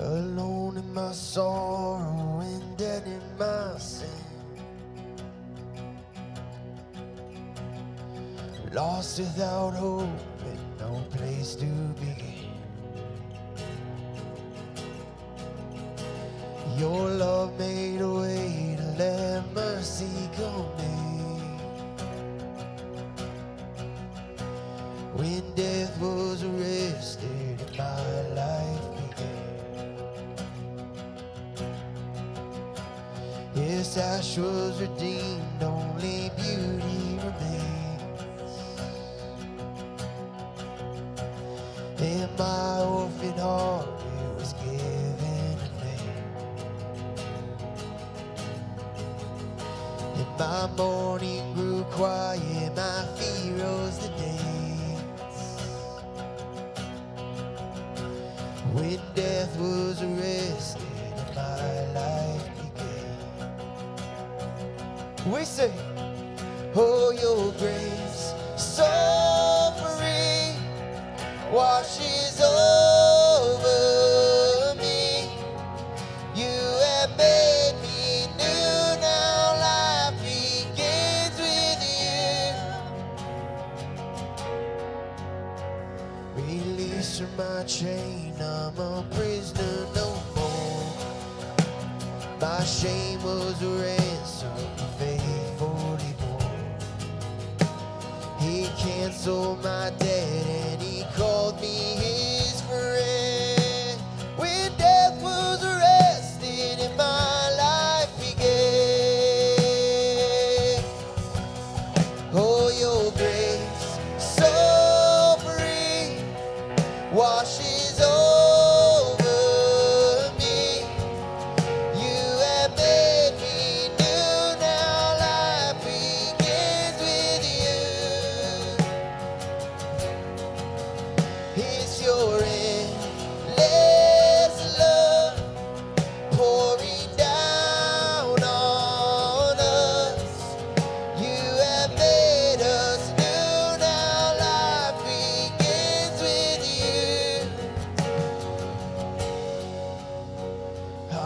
Alone 0.00 0.78
in 0.78 0.94
my 0.94 1.12
sorrow 1.12 2.40
and 2.40 2.76
dead 2.78 3.02
in 3.06 3.20
my 3.38 3.76
sin. 3.76 4.08
Lost 8.72 9.18
without 9.18 9.74
hope 9.74 10.08
and 10.46 10.78
no 10.78 11.04
place 11.10 11.54
to 11.56 11.66
begin. 11.66 12.48
Your 16.78 17.10
love 17.10 17.58
made 17.58 17.89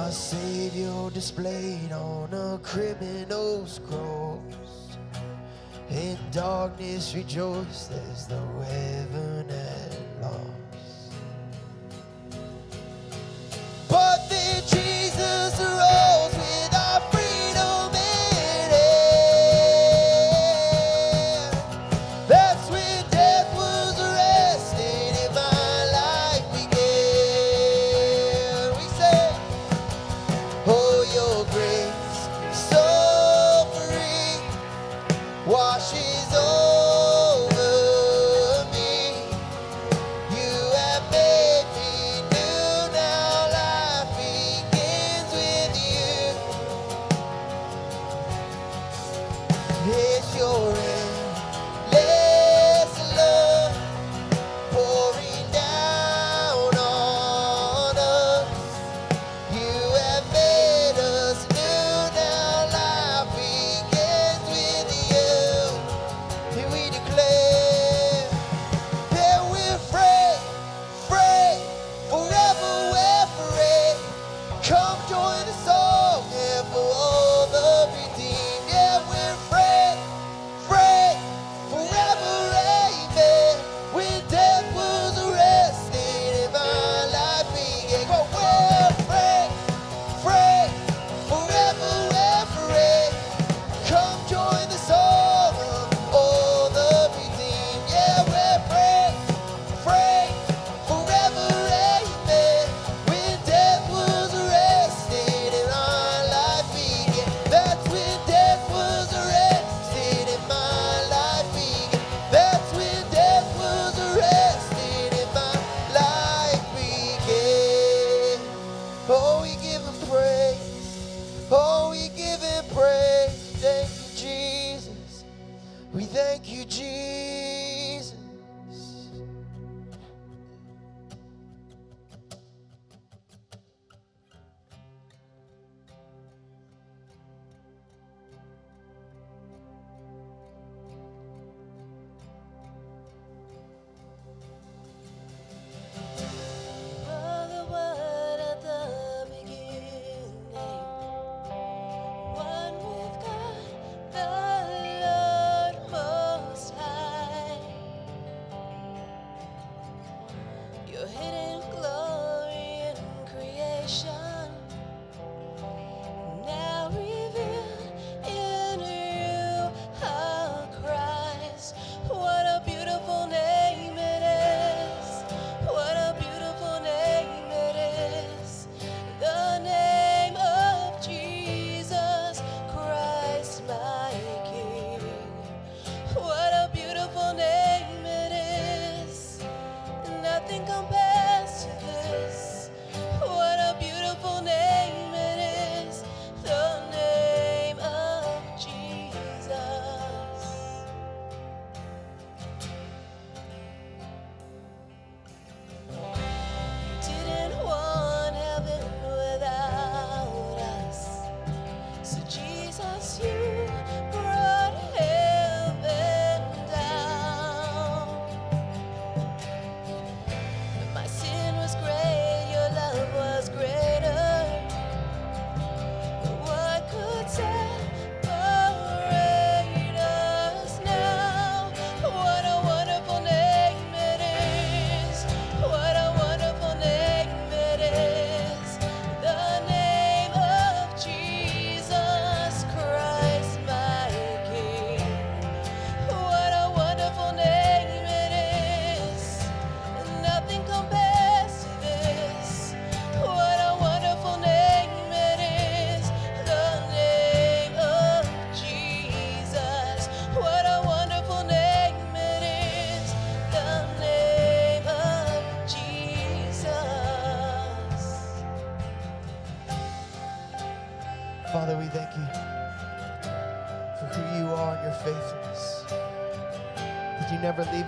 Our 0.04 0.12
Savior 0.12 1.08
displayed 1.14 1.90
on 1.90 2.28
a 2.34 2.58
criminal's 2.62 3.80
cross. 3.88 4.98
In 5.88 6.18
darkness 6.30 7.14
rejoiced 7.14 7.90
as 7.90 8.26
though 8.26 8.60
heaven 8.68 9.48
had 9.48 9.96
lost. 10.20 10.63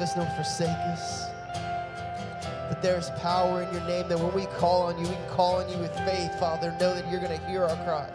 Us 0.06 0.17
nor 0.17 0.26
forsake 0.37 0.69
us. 0.69 1.26
That 2.70 2.81
there 2.82 2.97
is 2.97 3.11
power 3.23 3.62
in 3.62 3.73
your 3.73 3.85
name, 3.87 4.08
that 4.08 4.19
when 4.19 4.32
we 4.35 4.47
call 4.47 4.82
on 4.82 4.99
you, 4.99 5.08
we 5.08 5.14
can 5.14 5.29
call 5.29 5.56
on 5.56 5.69
you 5.69 5.79
with 5.79 5.94
faith, 6.00 6.38
Father. 6.38 6.70
Know 6.81 6.94
that 6.94 7.11
you're 7.11 7.20
going 7.20 7.38
to 7.38 7.47
hear 7.47 7.64
our 7.64 7.76
cry. 7.85 8.08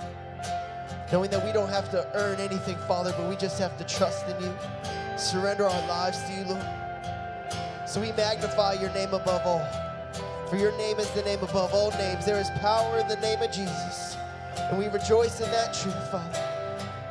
Knowing 1.12 1.30
that 1.32 1.46
we 1.46 1.52
don't 1.52 1.70
have 1.70 1.90
to 1.92 2.08
earn 2.14 2.40
anything, 2.40 2.78
Father, 2.88 3.14
but 3.18 3.30
we 3.30 3.36
just 3.36 3.60
have 3.60 3.78
to 3.78 3.84
trust 3.84 4.28
in 4.28 4.42
you. 4.44 4.54
Surrender 5.18 5.66
our 5.66 5.88
lives 5.88 6.24
to 6.24 6.34
you, 6.34 6.46
Lord. 6.46 6.66
So 7.86 8.00
we 8.00 8.14
magnify 8.14 8.74
your 8.74 8.94
name 8.94 9.14
above 9.14 9.42
all. 9.46 9.68
For 10.48 10.56
your 10.56 10.76
name 10.78 11.00
is 11.00 11.10
the 11.12 11.24
name 11.24 11.40
above 11.44 11.74
all 11.74 11.92
names. 11.92 12.26
There 12.26 12.40
is 12.40 12.50
power 12.62 13.00
in 13.00 13.08
the 13.08 13.18
name 13.18 13.42
of 13.42 13.52
Jesus. 13.52 14.16
And 14.56 14.78
we 14.78 14.88
rejoice 14.88 15.42
in 15.42 15.52
that 15.52 15.74
truth, 15.74 16.12
Father. 16.12 16.48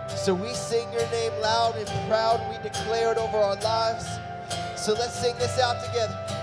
So 0.08 0.34
we 0.34 0.52
sing 0.54 0.90
your 0.92 1.08
name 1.10 1.32
loud 1.40 1.76
and 1.76 1.88
proud. 2.08 2.40
We 2.50 2.62
declare 2.62 3.12
it 3.12 3.18
over 3.18 3.38
our 3.38 3.56
lives. 3.56 4.19
So 4.80 4.94
let's 4.94 5.12
sing 5.12 5.36
this 5.36 5.58
out 5.58 5.84
together. 5.84 6.39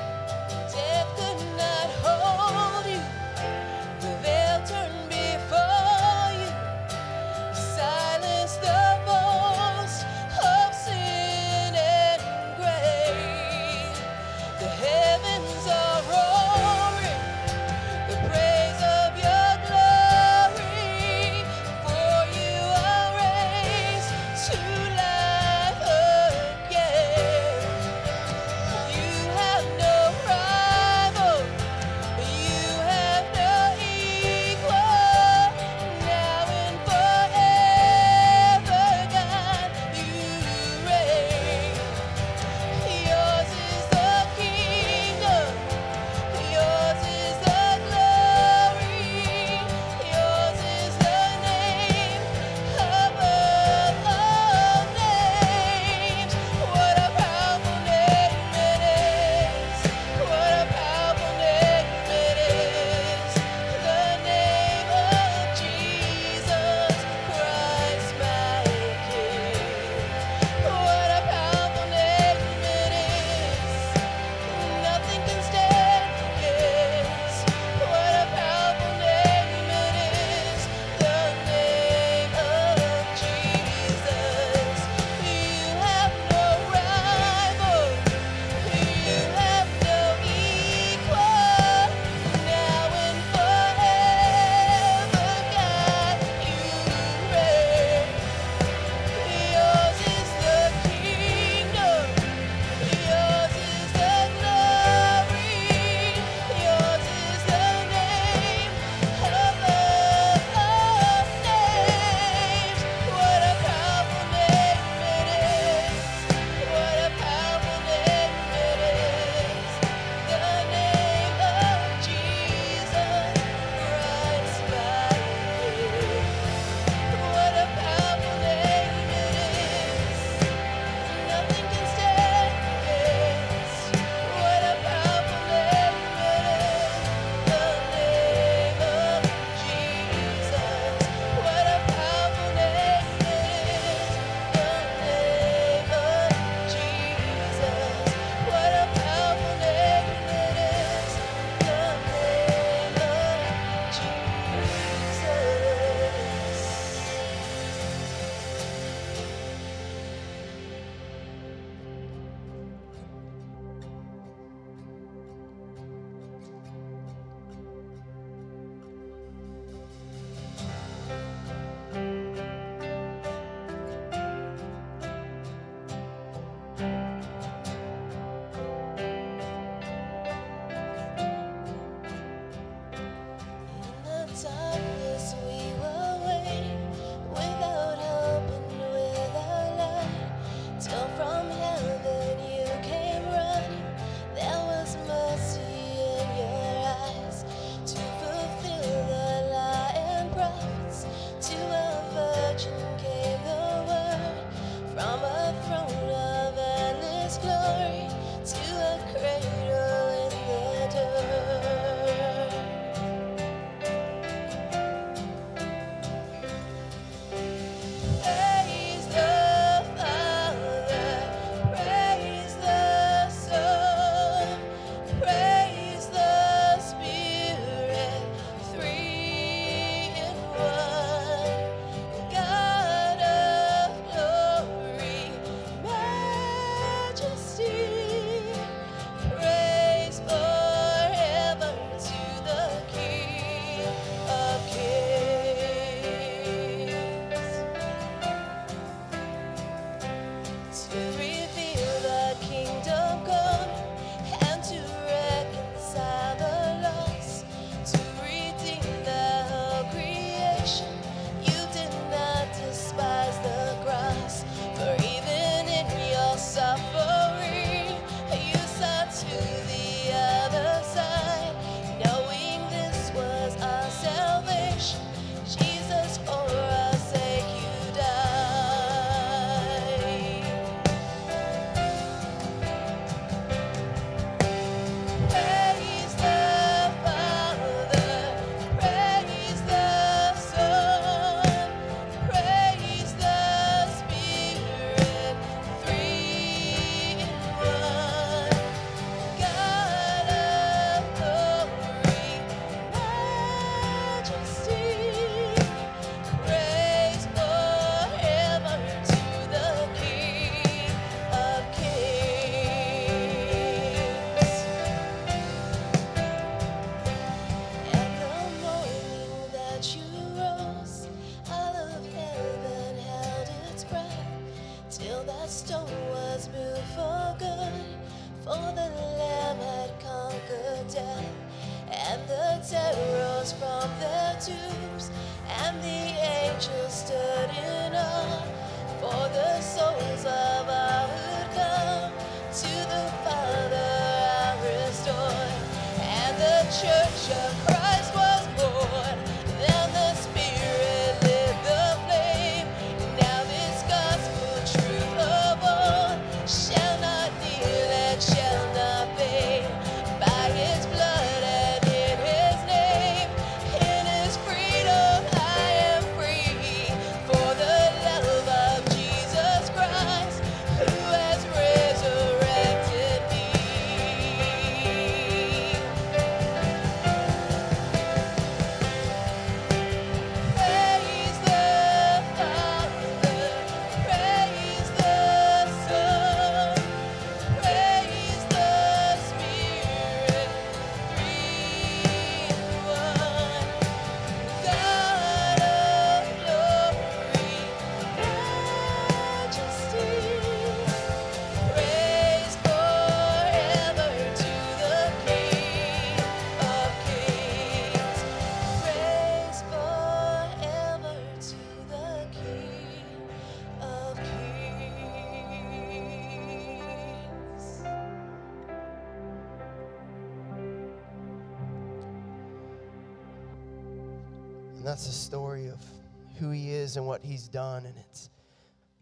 Done. 427.47 427.85
And 427.85 427.95
it's 427.97 428.29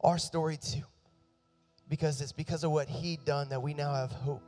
our 0.02 0.18
story 0.18 0.58
too. 0.58 0.84
Because 1.88 2.22
it's 2.22 2.32
because 2.32 2.64
of 2.64 2.72
what 2.72 2.88
he 2.88 3.18
done 3.26 3.50
that 3.50 3.62
we 3.62 3.74
now 3.74 3.94
have 3.94 4.12
hope. 4.12 4.44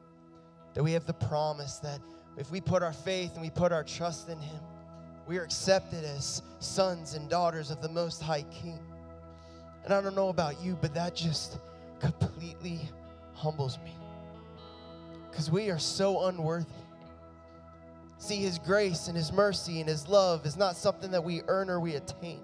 That 0.74 0.84
we 0.84 0.94
have 0.94 1.06
the 1.06 1.14
promise 1.14 1.78
that 1.80 2.00
if 2.38 2.52
we 2.52 2.62
put 2.62 2.84
our 2.84 2.94
faith 2.94 3.34
and 3.34 3.42
we 3.42 3.50
put 3.50 3.72
our 3.72 3.84
trust 3.84 4.30
in 4.30 4.40
him, 4.40 4.60
we 5.28 5.38
are 5.38 5.44
accepted 5.44 6.04
as 6.04 6.42
sons 6.60 7.14
and 7.14 7.30
daughters 7.30 7.70
of 7.70 7.82
the 7.82 7.90
Most 7.90 8.22
High 8.22 8.44
King. 8.44 8.80
And 9.84 9.94
I 9.94 10.02
don't 10.02 10.16
know 10.16 10.30
about 10.30 10.62
you, 10.62 10.78
but 10.82 10.94
that 10.94 11.16
just 11.16 11.58
completely 12.00 12.82
humbles 13.34 13.78
me. 13.84 13.94
Because 15.30 15.52
we 15.52 15.70
are 15.70 15.80
so 15.80 16.26
unworthy. 16.26 16.66
See, 18.20 18.38
His 18.38 18.58
grace 18.58 19.08
and 19.08 19.18
His 19.18 19.32
mercy 19.32 19.80
and 19.80 19.90
His 19.90 20.08
love 20.08 20.46
is 20.46 20.58
not 20.58 20.76
something 20.76 21.12
that 21.12 21.24
we 21.24 21.42
earn 21.48 21.70
or 21.70 21.80
we 21.80 21.96
attain. 21.96 22.42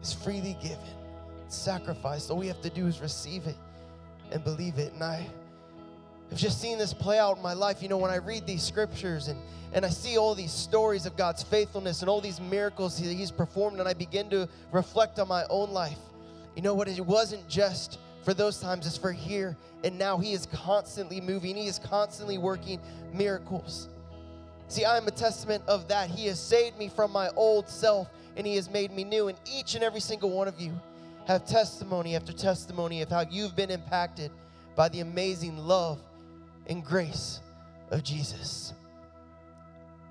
It's 0.00 0.12
freely 0.12 0.56
given, 0.62 0.78
sacrificed. 1.48 2.30
All 2.30 2.38
we 2.38 2.46
have 2.46 2.60
to 2.62 2.70
do 2.70 2.86
is 2.86 3.00
receive 3.00 3.46
it 3.46 3.56
and 4.32 4.42
believe 4.42 4.78
it. 4.78 4.92
And 4.94 5.02
I 5.02 5.26
have 6.30 6.38
just 6.38 6.60
seen 6.60 6.78
this 6.78 6.94
play 6.94 7.18
out 7.18 7.36
in 7.36 7.42
my 7.42 7.52
life. 7.52 7.82
You 7.82 7.88
know, 7.88 7.98
when 7.98 8.10
I 8.10 8.16
read 8.16 8.46
these 8.46 8.62
scriptures 8.62 9.28
and, 9.28 9.38
and 9.72 9.84
I 9.84 9.90
see 9.90 10.16
all 10.16 10.34
these 10.34 10.52
stories 10.52 11.04
of 11.04 11.16
God's 11.16 11.42
faithfulness 11.42 12.00
and 12.00 12.08
all 12.08 12.20
these 12.20 12.40
miracles 12.40 13.00
that 13.00 13.12
He's 13.12 13.30
performed, 13.30 13.78
and 13.78 13.88
I 13.88 13.92
begin 13.92 14.30
to 14.30 14.48
reflect 14.72 15.18
on 15.18 15.28
my 15.28 15.44
own 15.50 15.70
life. 15.70 15.98
You 16.56 16.62
know 16.62 16.74
what? 16.74 16.88
It 16.88 17.04
wasn't 17.04 17.46
just 17.48 17.98
for 18.24 18.34
those 18.34 18.60
times, 18.60 18.86
it's 18.86 18.96
for 18.96 19.12
here 19.12 19.56
and 19.82 19.98
now. 19.98 20.18
He 20.18 20.32
is 20.32 20.46
constantly 20.46 21.20
moving, 21.20 21.56
He 21.56 21.66
is 21.66 21.78
constantly 21.78 22.38
working 22.38 22.80
miracles. 23.12 23.88
See, 24.68 24.84
I 24.84 24.96
am 24.96 25.08
a 25.08 25.10
testament 25.10 25.64
of 25.66 25.88
that. 25.88 26.10
He 26.10 26.26
has 26.26 26.38
saved 26.38 26.78
me 26.78 26.88
from 26.88 27.10
my 27.10 27.28
old 27.30 27.68
self 27.68 28.08
and 28.36 28.46
He 28.46 28.56
has 28.56 28.70
made 28.70 28.90
me 28.90 29.04
new. 29.04 29.28
And 29.28 29.38
each 29.50 29.74
and 29.74 29.84
every 29.84 30.00
single 30.00 30.30
one 30.30 30.48
of 30.48 30.60
you 30.60 30.72
have 31.26 31.46
testimony 31.46 32.16
after 32.16 32.32
testimony 32.32 33.02
of 33.02 33.10
how 33.10 33.24
you've 33.30 33.54
been 33.54 33.70
impacted 33.70 34.30
by 34.76 34.88
the 34.88 35.00
amazing 35.00 35.58
love 35.58 36.00
and 36.66 36.84
grace 36.84 37.40
of 37.90 38.02
Jesus. 38.02 38.72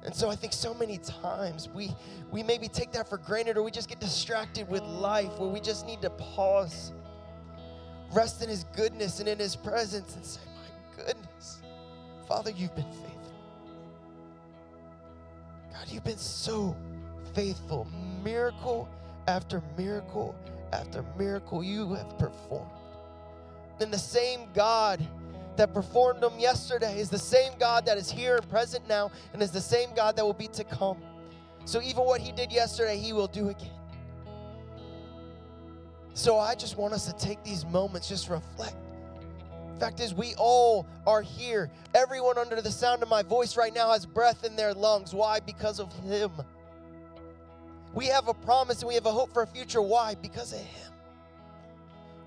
And 0.04 0.16
so 0.16 0.30
I 0.30 0.36
think 0.36 0.54
so 0.54 0.74
many 0.74 0.98
times 1.00 1.68
we 1.70 1.94
we 2.32 2.42
maybe 2.44 2.68
take 2.68 2.92
that 2.94 3.10
for 3.10 3.18
granted 3.18 3.58
or 3.58 3.64
we 3.64 3.72
just 3.72 3.90
get 3.90 4.00
distracted 4.00 4.70
with 4.70 4.82
life 4.82 5.38
where 5.40 5.50
we 5.50 5.60
just 5.60 5.86
need 5.86 6.02
to 6.04 6.10
pause, 6.12 6.94
rest 8.14 8.42
in 8.42 8.50
his 8.50 8.64
goodness 8.76 9.20
and 9.20 9.28
in 9.28 9.38
his 9.38 9.56
presence 9.56 10.16
and 10.16 10.26
say, 10.26 10.42
"My 10.56 11.04
goodness. 11.04 11.62
Father, 12.28 12.52
you've 12.52 12.76
been 12.76 12.86
faithful. 12.92 13.34
God, 15.74 15.88
you've 15.90 16.04
been 16.04 16.18
so 16.18 16.76
faithful. 17.39 17.88
Miracle 18.22 18.89
after 19.27 19.63
miracle 19.77 20.36
after 20.74 21.05
miracle 21.17 21.63
you 21.63 21.93
have 21.93 22.17
performed. 22.17 22.69
Then 23.79 23.91
the 23.91 23.98
same 23.98 24.50
God 24.53 25.00
that 25.55 25.74
performed 25.74 26.22
them 26.22 26.38
yesterday 26.38 27.00
is 27.00 27.10
the 27.10 27.17
same 27.17 27.53
God 27.58 27.86
that 27.86 27.98
is 27.98 28.12
here 28.12 28.36
and 28.36 28.50
present 28.50 28.86
now 28.89 29.10
and 29.31 29.41
is 29.41 29.51
the 29.51 29.62
same 29.62 29.89
God 29.96 30.17
that 30.17 30.25
will 30.25 30.34
be 30.34 30.48
to 30.50 30.65
come. 30.65 30.98
So 31.63 31.81
even 31.81 32.03
what 32.03 32.19
he 32.19 32.34
did 32.34 32.51
yesterday, 32.51 32.98
he 32.98 33.13
will 33.13 33.27
do 33.27 33.48
again. 33.48 33.72
So 36.13 36.39
I 36.39 36.55
just 36.55 36.77
want 36.77 36.93
us 36.93 37.05
to 37.05 37.25
take 37.25 37.41
these 37.46 37.65
moments, 37.65 38.10
just 38.10 38.29
reflect. 38.29 38.75
Fact 39.79 40.01
is, 40.01 40.13
we 40.13 40.36
all 40.38 40.86
are 41.08 41.22
here. 41.22 41.72
Everyone 41.96 42.38
under 42.38 42.62
the 42.62 42.72
sound 42.72 43.01
of 43.01 43.08
my 43.08 43.24
voice 43.24 43.55
right 43.55 43.74
now 43.74 43.93
has 43.93 44.05
breath 44.05 44.43
in 44.43 44.58
their 44.58 44.74
lungs. 44.74 45.13
Why? 45.13 45.39
Because 45.39 45.79
of 45.79 45.93
Him. 46.03 46.31
We 47.93 48.08
have 48.08 48.27
a 48.27 48.34
promise 48.34 48.79
and 48.79 48.88
we 48.88 48.96
have 48.96 49.05
a 49.05 49.12
hope 49.12 49.34
for 49.34 49.43
a 49.43 49.48
future. 49.48 49.81
Why? 49.81 50.15
Because 50.15 50.53
of 50.53 50.60
Him. 50.60 50.91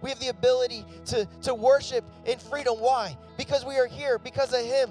We 0.01 0.11
have 0.11 0.19
the 0.19 0.29
ability 0.29 0.85
to, 1.07 1.27
to 1.43 1.55
worship 1.55 2.05
in 2.27 2.39
freedom. 2.39 2.75
Why? 2.79 3.17
Because 3.37 3.65
we 3.65 3.77
are 3.77 3.87
here, 3.87 4.19
because 4.19 4.53
of 4.53 4.61
Him. 4.61 4.91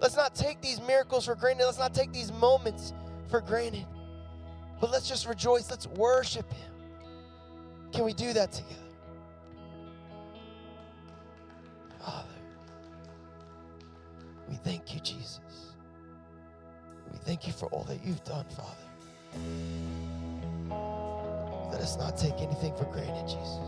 Let's 0.00 0.16
not 0.16 0.34
take 0.34 0.60
these 0.60 0.80
miracles 0.80 1.26
for 1.26 1.34
granted. 1.34 1.66
Let's 1.66 1.78
not 1.78 1.94
take 1.94 2.12
these 2.12 2.32
moments 2.32 2.92
for 3.28 3.40
granted. 3.40 3.86
But 4.80 4.90
let's 4.90 5.08
just 5.08 5.26
rejoice. 5.28 5.70
Let's 5.70 5.86
worship 5.86 6.52
Him. 6.52 6.72
Can 7.92 8.04
we 8.04 8.12
do 8.12 8.32
that 8.32 8.52
together? 8.52 8.74
Father, 12.00 12.28
we 14.48 14.56
thank 14.56 14.94
you, 14.94 15.00
Jesus. 15.00 15.74
We 17.12 17.18
thank 17.18 17.46
you 17.46 17.52
for 17.52 17.66
all 17.66 17.84
that 17.84 18.04
you've 18.04 18.24
done, 18.24 18.46
Father. 18.50 18.87
Let 21.70 21.80
us 21.80 21.96
not 21.98 22.16
take 22.16 22.34
anything 22.40 22.74
for 22.76 22.84
granted, 22.86 23.26
Jesus. 23.26 23.58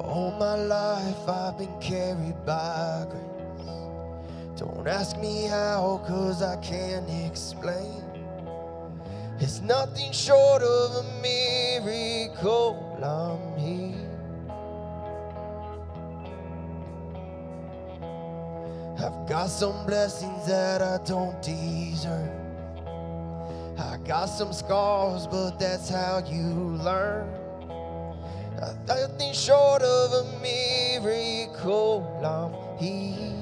All 0.00 0.34
my 0.38 0.54
life 0.54 1.28
I've 1.28 1.58
been 1.58 1.78
carried 1.80 2.44
by 2.46 3.06
grace. 3.10 3.28
Don't 4.58 4.88
ask 4.88 5.18
me 5.18 5.44
how, 5.44 6.00
cause 6.06 6.42
I 6.42 6.56
can't 6.56 7.08
explain. 7.26 8.02
It's 9.40 9.60
nothing 9.60 10.10
short 10.12 10.62
of 10.62 11.04
a 11.04 11.22
miracle. 11.22 12.98
I'm 13.02 13.58
here. 13.58 14.07
I've 19.00 19.28
got 19.28 19.48
some 19.48 19.86
blessings 19.86 20.46
that 20.46 20.82
I 20.82 20.98
don't 21.04 21.40
deserve. 21.40 22.32
I 23.78 23.96
got 24.04 24.26
some 24.26 24.52
scars, 24.52 25.28
but 25.28 25.58
that's 25.58 25.88
how 25.88 26.20
you 26.26 26.76
learn. 26.82 27.32
Nothing 28.88 29.32
short 29.32 29.82
of 29.82 30.12
a 30.12 30.40
miracle. 30.42 32.02
I'm 32.24 32.52
here. 32.78 33.38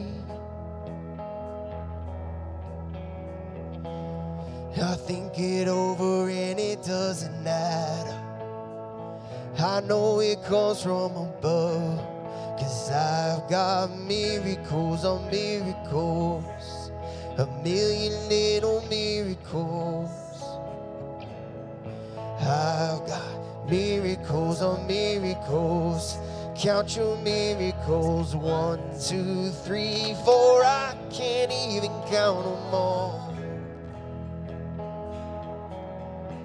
I 4.83 4.95
think 4.95 5.38
it 5.38 5.69
over 5.69 6.29
and 6.29 6.61
it 6.61 6.83
doesn't 6.83 7.42
matter. 7.42 8.12
I 9.59 9.81
know 9.81 10.21
it 10.21 10.45
comes 10.45 10.83
from 10.83 11.16
above. 11.16 12.16
Cause 12.59 12.90
I've 12.90 13.49
got 13.51 13.90
miracles 13.99 15.05
on 15.05 15.31
miracles, 15.31 16.90
a 17.37 17.47
million 17.62 18.29
little 18.29 18.83
miracles. 18.88 20.11
I've 22.40 23.07
got 23.07 23.69
miracles 23.69 24.62
on 24.62 24.87
miracles. 24.87 26.16
Count 26.57 26.97
your 26.97 27.19
miracles. 27.19 28.35
One, 28.35 28.81
two, 28.99 29.51
three, 29.51 30.14
four. 30.25 30.64
I 30.64 30.97
can't 31.11 31.53
even 31.53 31.90
count 32.09 32.45
them 32.45 32.75
all. 32.75 33.35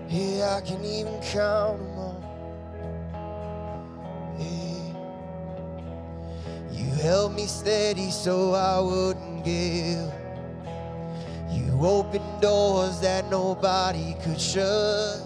Yeah, 0.09 0.57
I 0.57 0.61
can 0.67 0.83
even 0.83 1.21
count 1.21 1.79
held 7.01 7.35
me 7.35 7.47
steady 7.47 8.11
so 8.11 8.53
I 8.53 8.79
wouldn't 8.79 9.43
give. 9.43 10.13
You 11.49 11.83
opened 11.83 12.41
doors 12.41 13.01
that 13.01 13.27
nobody 13.31 14.15
could 14.23 14.39
shut. 14.39 15.19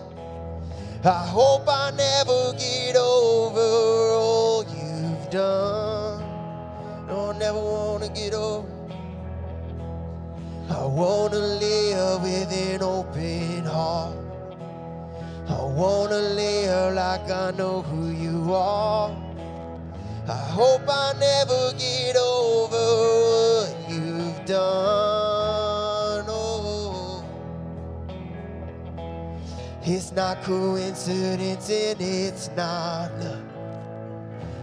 I 1.04 1.28
hope 1.28 1.66
I 1.68 1.92
never 1.92 2.54
get 2.58 2.96
over 2.96 4.14
all 4.14 4.64
you've 4.64 5.30
done. 5.30 6.24
No, 7.08 7.32
I 7.32 7.38
never 7.38 7.60
wanna 7.60 8.08
get 8.08 8.34
over. 8.34 8.70
I 10.70 10.86
wanna 10.86 11.40
live 11.40 12.24
with 12.24 12.52
an 12.54 12.84
open 12.84 13.66
heart. 13.66 14.16
I 15.50 15.62
wanna 15.62 16.20
live 16.20 16.96
like 16.96 17.30
I 17.30 17.52
know 17.52 17.82
who 17.82 18.12
you 18.12 18.54
are. 18.54 19.25
I 20.28 20.38
hope 20.38 20.82
I 20.90 21.14
never 21.20 21.72
get 21.78 22.16
over 22.16 22.76
what 22.76 23.76
you've 23.88 24.46
done. 24.46 26.26
Oh. 26.28 27.24
It's 29.84 30.12
not 30.14 30.42
coincidence 30.42 31.70
and 31.70 32.02
it's 32.02 32.50
not 32.58 33.12
luck. 33.20 33.44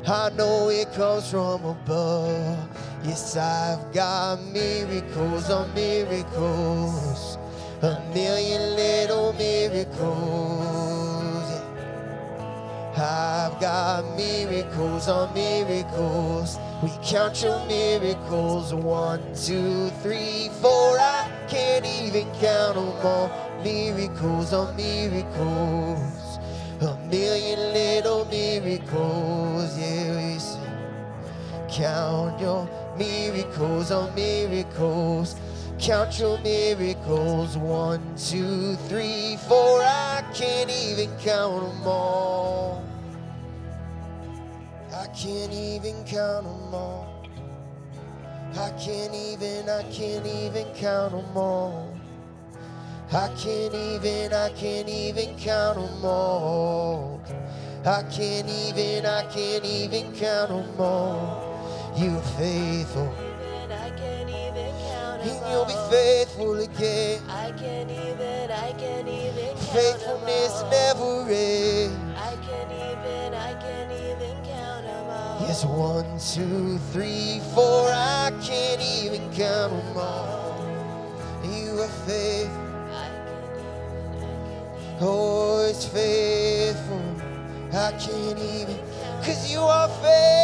I 0.04 0.30
know 0.30 0.68
it 0.68 0.92
comes 0.94 1.30
from 1.30 1.64
above. 1.64 2.68
Yes, 3.04 3.36
I've 3.36 3.92
got 3.92 4.42
miracles 4.42 5.48
on 5.48 5.72
miracles, 5.74 7.38
a 7.82 8.02
million 8.12 8.74
little 8.74 9.32
miracles. 9.34 10.91
I've 12.94 13.58
got 13.58 14.04
miracles 14.18 15.08
on 15.08 15.32
miracles. 15.32 16.58
We 16.82 16.90
count 17.02 17.42
your 17.42 17.64
miracles. 17.66 18.74
One, 18.74 19.22
two, 19.34 19.88
three, 20.02 20.50
four. 20.60 20.98
I 20.98 21.26
can't 21.48 21.86
even 21.86 22.30
count 22.34 22.74
them 22.74 22.92
all. 23.02 23.30
Miracles 23.64 24.52
on 24.52 24.76
miracles. 24.76 26.38
A 26.82 26.94
million 27.08 27.72
little 27.72 28.26
miracles. 28.26 29.78
Yeah, 29.78 30.16
we 30.16 30.38
sing. 30.38 30.60
Count 31.70 32.38
your 32.40 32.68
miracles 32.98 33.90
on 33.90 34.14
miracles. 34.14 35.34
Count 35.82 36.16
your 36.20 36.38
miracles. 36.42 37.58
One, 37.58 38.14
two, 38.16 38.76
three, 38.86 39.36
four. 39.48 39.80
I 39.82 40.22
can't 40.32 40.70
even 40.70 41.10
count 41.18 41.60
them 41.60 41.84
all. 41.84 42.84
I 44.94 45.08
can't 45.08 45.52
even 45.52 46.04
count 46.04 46.44
them 46.44 46.72
all. 46.72 47.26
I 48.54 48.70
can't 48.78 49.12
even, 49.12 49.68
I 49.68 49.82
can't 49.90 50.24
even 50.24 50.72
count 50.74 51.10
them 51.10 51.36
all. 51.36 51.92
I 53.10 53.26
can't 53.36 53.74
even, 53.74 54.32
I 54.32 54.50
can't 54.50 54.88
even 54.88 55.36
count 55.36 55.78
them 55.78 56.04
all. 56.04 57.20
I 57.84 58.04
can't 58.04 58.48
even, 58.48 59.04
I 59.04 59.24
can't 59.24 59.64
even 59.64 60.12
count 60.14 60.50
them 60.50 60.80
all. 60.80 61.92
You're 61.96 62.20
faithful, 62.38 63.12
faithful 66.32 66.58
again. 66.60 67.20
I 67.28 67.50
can't 67.52 67.90
even, 67.90 68.50
I 68.50 68.72
can't 68.78 69.08
even 69.08 69.56
Faithfulness 69.56 70.62
never 70.70 71.28
ends. 71.28 72.18
I 72.18 72.36
can't 72.46 72.72
even, 72.72 73.34
I 73.34 73.54
can't 73.60 73.92
even 73.92 74.44
count 74.44 74.86
'em 74.86 75.10
all. 75.10 75.46
Yes, 75.46 75.64
one, 75.64 76.18
two, 76.18 76.78
three, 76.92 77.40
four. 77.54 77.88
I 77.90 78.32
can't 78.42 78.80
even 78.80 79.22
count 79.34 79.72
them 79.72 79.96
all. 79.96 80.54
You 81.44 81.80
are 81.80 81.88
faithful. 82.06 82.62
I 82.92 83.08
can't 83.24 83.56
even, 83.60 84.16
I 84.16 84.34
can't 84.48 84.76
even 84.88 84.98
Oh, 85.00 85.66
it's 85.68 85.86
faithful. 85.86 87.02
I 87.72 87.92
can't 87.92 88.38
even, 88.38 88.78
cause 89.24 89.50
you 89.50 89.60
are 89.60 89.88
faithful. 89.88 90.41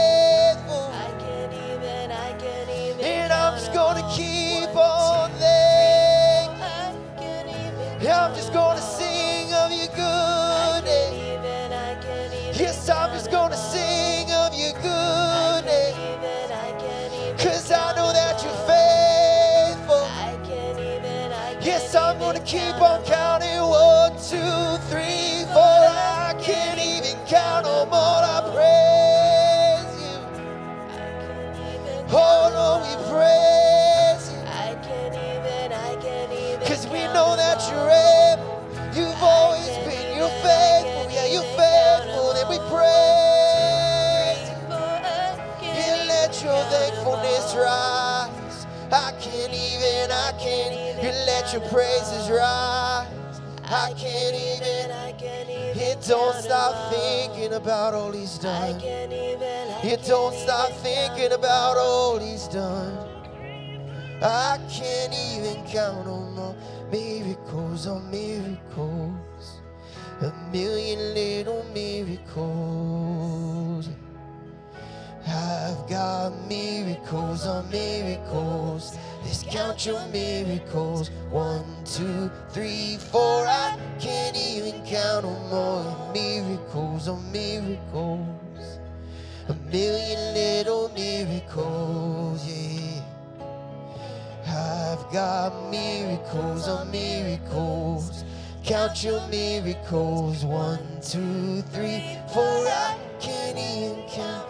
Praises 51.71 52.31
rise. 52.31 53.07
I 53.65 53.93
can't 53.97 54.35
even, 54.35 54.91
I 54.91 55.13
can't 55.13 55.49
even 55.51 55.79
it 55.79 56.03
don't 56.09 56.35
stop 56.43 56.91
thinking 56.93 57.53
about 57.55 57.93
all 57.95 58.13
he's 58.13 58.39
I 58.39 58.73
done. 58.73 58.81
can't 58.81 59.13
even, 59.13 59.43
I 59.43 59.81
It 59.85 60.05
don't 60.07 60.35
stop 60.35 60.71
thinking 60.83 61.33
about 61.33 61.77
all. 61.77 62.19
he's 62.19 62.49
done. 62.49 62.97
I 64.23 64.59
can't 64.71 65.13
even 65.15 65.65
count 65.67 66.07
on 66.09 66.39
all 66.39 66.57
miracles 66.91 67.87
on 67.87 68.11
miracles, 68.11 69.61
a 70.23 70.33
million 70.51 71.15
little 71.15 71.65
miracles. 71.75 72.29
I've 75.27 75.87
got 75.89 76.33
miracles 76.49 77.47
on 77.47 77.71
miracles. 77.71 78.97
Count 79.51 79.87
your 79.87 80.07
miracles. 80.09 81.11
One, 81.31 81.65
two, 81.85 82.31
three, 82.51 82.97
four. 82.97 83.47
I 83.47 83.79
can't 83.99 84.37
even 84.37 84.85
count 84.85 85.23
them 85.23 85.53
all. 85.53 86.11
Miracles 86.13 87.09
on 87.09 87.33
miracles. 87.33 88.79
A 89.49 89.55
million 89.71 90.35
little 90.35 90.91
miracles, 90.95 92.45
yeah. 92.47 93.01
I've 94.47 95.13
got 95.13 95.71
miracles 95.71 96.69
on 96.69 96.91
miracles. 96.91 98.25
Count 98.65 99.03
your 99.03 99.27
miracles. 99.29 100.45
One, 100.45 101.01
two, 101.03 101.63
three, 101.73 102.19
four. 102.33 102.67
I 102.69 102.99
can't 103.21 103.57
even 103.59 104.05
count. 104.09 104.47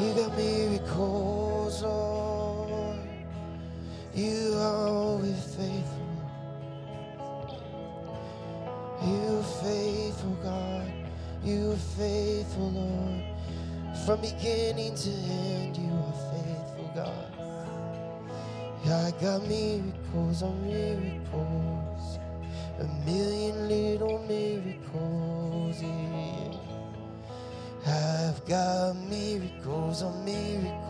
You 0.00 0.12
got 0.12 0.36
miracles, 0.36 1.82
Lord. 1.82 2.43
You 4.14 4.54
are 4.58 4.88
always 4.88 5.42
faithful. 5.56 6.08
You 9.02 9.38
are 9.38 9.42
faithful, 9.62 10.36
God. 10.42 10.92
You 11.44 11.72
are 11.72 11.76
faithful, 11.76 12.70
Lord. 12.70 13.24
From 14.06 14.20
beginning 14.20 14.94
to 14.94 15.10
end, 15.10 15.76
you 15.76 15.92
are 15.92 16.32
faithful, 16.32 16.92
God. 16.94 17.32
I 18.86 19.12
got 19.20 19.42
miracles 19.48 20.42
on 20.42 20.66
miracles, 20.66 22.18
a 22.80 22.84
million 23.06 23.68
little 23.68 24.18
miracles. 24.28 25.82
Yeah. 25.82 26.54
I've 27.86 28.44
got 28.46 28.96
miracles 28.96 30.02
on 30.02 30.24
miracles, 30.24 30.83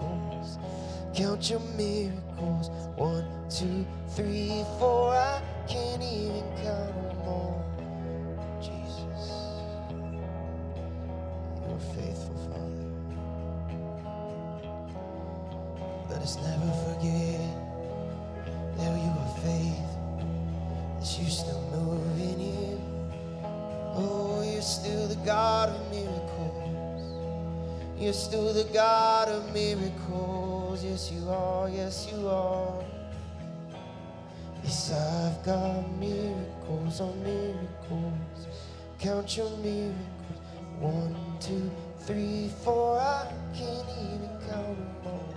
Count 1.14 1.50
your 1.50 1.60
miracles. 1.76 2.70
One, 2.96 3.26
two, 3.48 3.86
three, 4.10 4.64
four. 4.78 5.14
I 5.14 5.40
can't 5.68 6.02
even 6.02 6.44
count 6.62 7.03
miracles 35.46 37.00
on 37.00 37.22
miracles. 37.22 38.48
Count 38.98 39.36
your 39.36 39.50
miracles. 39.58 39.94
One, 40.80 41.14
two, 41.40 41.70
three, 42.00 42.50
four. 42.62 42.98
I 42.98 43.30
can't 43.54 43.88
even 44.00 44.30
count 44.48 44.76
them 44.76 44.88
all. 45.04 45.34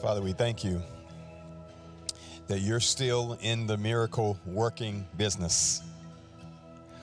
Father, 0.00 0.20
we 0.20 0.32
thank 0.32 0.62
you 0.62 0.82
that 2.46 2.60
you're 2.60 2.80
still 2.80 3.38
in 3.40 3.66
the 3.66 3.76
miracle 3.76 4.38
working 4.46 5.06
business. 5.16 5.82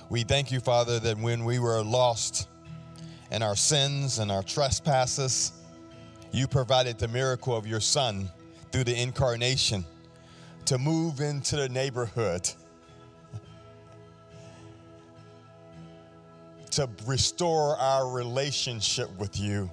We 0.10 0.24
thank 0.24 0.52
you, 0.52 0.60
Father, 0.60 1.00
that 1.00 1.18
when 1.18 1.44
we 1.44 1.60
were 1.60 1.84
lost 1.84 2.48
in 3.32 3.42
our 3.42 3.56
sins 3.56 4.20
and 4.20 4.32
our 4.32 4.44
trespasses, 4.44 5.52
you 6.32 6.48
provided 6.48 7.00
the 7.00 7.08
miracle 7.08 7.56
of 7.56 7.66
your 7.66 7.80
Son 7.80 8.30
through 8.76 8.84
the 8.84 9.02
incarnation 9.02 9.86
to 10.66 10.78
move 10.78 11.22
into 11.22 11.56
the 11.56 11.70
neighborhood, 11.70 12.52
to 16.72 16.90
restore 17.08 17.78
our 17.78 18.12
relationship 18.12 19.10
with 19.18 19.40
you. 19.40 19.72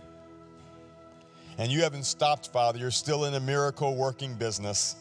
And 1.58 1.72
you 1.72 1.82
haven't 1.82 2.04
stopped, 2.04 2.52
Father. 2.52 2.78
You're 2.78 2.92
still 2.92 3.24
in 3.24 3.34
a 3.34 3.40
miracle 3.40 3.96
working 3.96 4.34
business. 4.34 4.94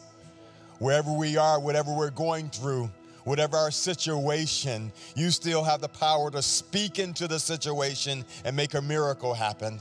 Wherever 0.80 1.12
we 1.12 1.36
are, 1.36 1.60
whatever 1.60 1.94
we're 1.94 2.10
going 2.10 2.50
through, 2.50 2.90
whatever 3.22 3.56
our 3.56 3.70
situation, 3.70 4.90
you 5.14 5.30
still 5.30 5.62
have 5.62 5.80
the 5.80 5.88
power 5.88 6.28
to 6.32 6.42
speak 6.42 6.98
into 6.98 7.28
the 7.28 7.38
situation 7.38 8.24
and 8.44 8.56
make 8.56 8.74
a 8.74 8.82
miracle 8.82 9.32
happen. 9.32 9.80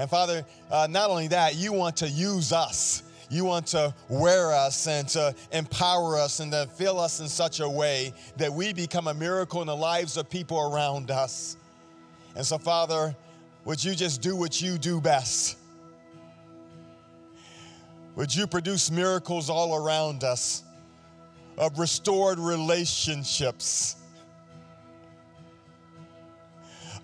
And 0.00 0.08
Father, 0.08 0.46
uh, 0.70 0.86
not 0.88 1.10
only 1.10 1.28
that, 1.28 1.56
you 1.56 1.74
want 1.74 1.98
to 1.98 2.08
use 2.08 2.54
us. 2.54 3.02
You 3.28 3.44
want 3.44 3.66
to 3.68 3.94
wear 4.08 4.50
us 4.50 4.86
and 4.86 5.06
to 5.08 5.34
empower 5.52 6.16
us 6.16 6.40
and 6.40 6.50
to 6.52 6.66
fill 6.74 6.98
us 6.98 7.20
in 7.20 7.28
such 7.28 7.60
a 7.60 7.68
way 7.68 8.14
that 8.38 8.50
we 8.50 8.72
become 8.72 9.08
a 9.08 9.12
miracle 9.12 9.60
in 9.60 9.66
the 9.66 9.76
lives 9.76 10.16
of 10.16 10.30
people 10.30 10.72
around 10.72 11.10
us. 11.10 11.58
And 12.34 12.46
so, 12.46 12.56
Father, 12.56 13.14
would 13.66 13.84
you 13.84 13.94
just 13.94 14.22
do 14.22 14.34
what 14.34 14.62
you 14.62 14.78
do 14.78 15.02
best? 15.02 15.58
Would 18.16 18.34
you 18.34 18.46
produce 18.46 18.90
miracles 18.90 19.50
all 19.50 19.76
around 19.76 20.24
us 20.24 20.62
of 21.58 21.78
restored 21.78 22.38
relationships, 22.38 23.96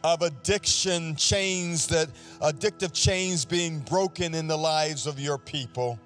of 0.06 0.22
addiction 0.22 1.16
chains 1.16 1.88
that 1.88 2.08
addictive 2.40 2.92
chains 2.92 3.44
being 3.44 3.80
broken 3.80 4.34
in 4.34 4.46
the 4.46 4.56
lives 4.56 5.06
of 5.06 5.18
your 5.18 5.36
people? 5.36 5.98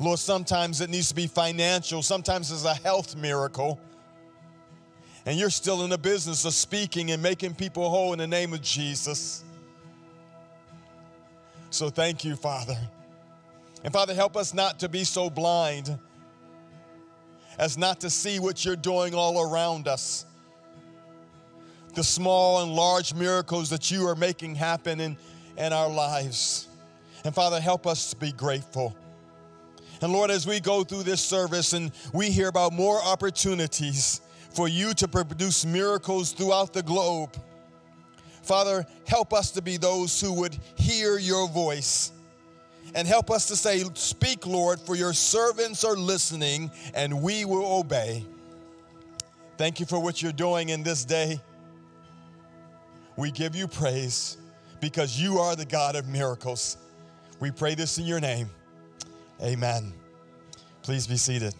Lord, 0.00 0.18
sometimes 0.18 0.80
it 0.80 0.90
needs 0.90 1.10
to 1.10 1.14
be 1.14 1.26
financial, 1.26 2.02
sometimes 2.02 2.50
it's 2.50 2.64
a 2.64 2.74
health 2.74 3.16
miracle. 3.16 3.78
And 5.26 5.38
you're 5.38 5.50
still 5.50 5.84
in 5.84 5.90
the 5.90 5.98
business 5.98 6.44
of 6.46 6.54
speaking 6.54 7.10
and 7.10 7.22
making 7.22 7.54
people 7.54 7.88
whole 7.88 8.14
in 8.14 8.18
the 8.18 8.26
name 8.26 8.54
of 8.54 8.62
Jesus. 8.62 9.44
So 11.68 11.90
thank 11.90 12.24
you, 12.24 12.34
Father. 12.34 12.76
And 13.84 13.92
Father, 13.92 14.14
help 14.14 14.36
us 14.36 14.52
not 14.54 14.80
to 14.80 14.88
be 14.88 15.04
so 15.04 15.30
blind 15.30 15.96
as 17.58 17.76
not 17.76 18.00
to 18.00 18.10
see 18.10 18.40
what 18.40 18.64
you're 18.64 18.74
doing 18.74 19.14
all 19.14 19.42
around 19.42 19.86
us. 19.86 20.24
The 22.00 22.04
small 22.04 22.62
and 22.62 22.72
large 22.72 23.12
miracles 23.12 23.68
that 23.68 23.90
you 23.90 24.08
are 24.08 24.14
making 24.14 24.54
happen 24.54 25.00
in, 25.00 25.18
in 25.58 25.74
our 25.74 25.90
lives. 25.90 26.66
And 27.26 27.34
Father, 27.34 27.60
help 27.60 27.86
us 27.86 28.08
to 28.08 28.16
be 28.16 28.32
grateful. 28.32 28.96
And 30.00 30.10
Lord, 30.10 30.30
as 30.30 30.46
we 30.46 30.60
go 30.60 30.82
through 30.82 31.02
this 31.02 31.20
service 31.20 31.74
and 31.74 31.92
we 32.14 32.30
hear 32.30 32.48
about 32.48 32.72
more 32.72 33.02
opportunities 33.04 34.22
for 34.54 34.66
you 34.66 34.94
to 34.94 35.06
produce 35.08 35.66
miracles 35.66 36.32
throughout 36.32 36.72
the 36.72 36.82
globe, 36.82 37.36
Father, 38.44 38.86
help 39.06 39.34
us 39.34 39.50
to 39.50 39.60
be 39.60 39.76
those 39.76 40.18
who 40.22 40.32
would 40.32 40.56
hear 40.76 41.18
your 41.18 41.48
voice. 41.48 42.12
And 42.94 43.06
help 43.06 43.30
us 43.30 43.46
to 43.48 43.56
say, 43.56 43.84
Speak, 43.92 44.46
Lord, 44.46 44.80
for 44.80 44.94
your 44.96 45.12
servants 45.12 45.84
are 45.84 45.96
listening 45.96 46.70
and 46.94 47.20
we 47.20 47.44
will 47.44 47.78
obey. 47.78 48.24
Thank 49.58 49.80
you 49.80 49.84
for 49.84 50.00
what 50.02 50.22
you're 50.22 50.32
doing 50.32 50.70
in 50.70 50.82
this 50.82 51.04
day. 51.04 51.42
We 53.20 53.30
give 53.30 53.54
you 53.54 53.68
praise 53.68 54.38
because 54.80 55.20
you 55.20 55.40
are 55.40 55.54
the 55.54 55.66
God 55.66 55.94
of 55.94 56.08
miracles. 56.08 56.78
We 57.38 57.50
pray 57.50 57.74
this 57.74 57.98
in 57.98 58.06
your 58.06 58.18
name. 58.18 58.48
Amen. 59.42 59.92
Please 60.80 61.06
be 61.06 61.18
seated. 61.18 61.54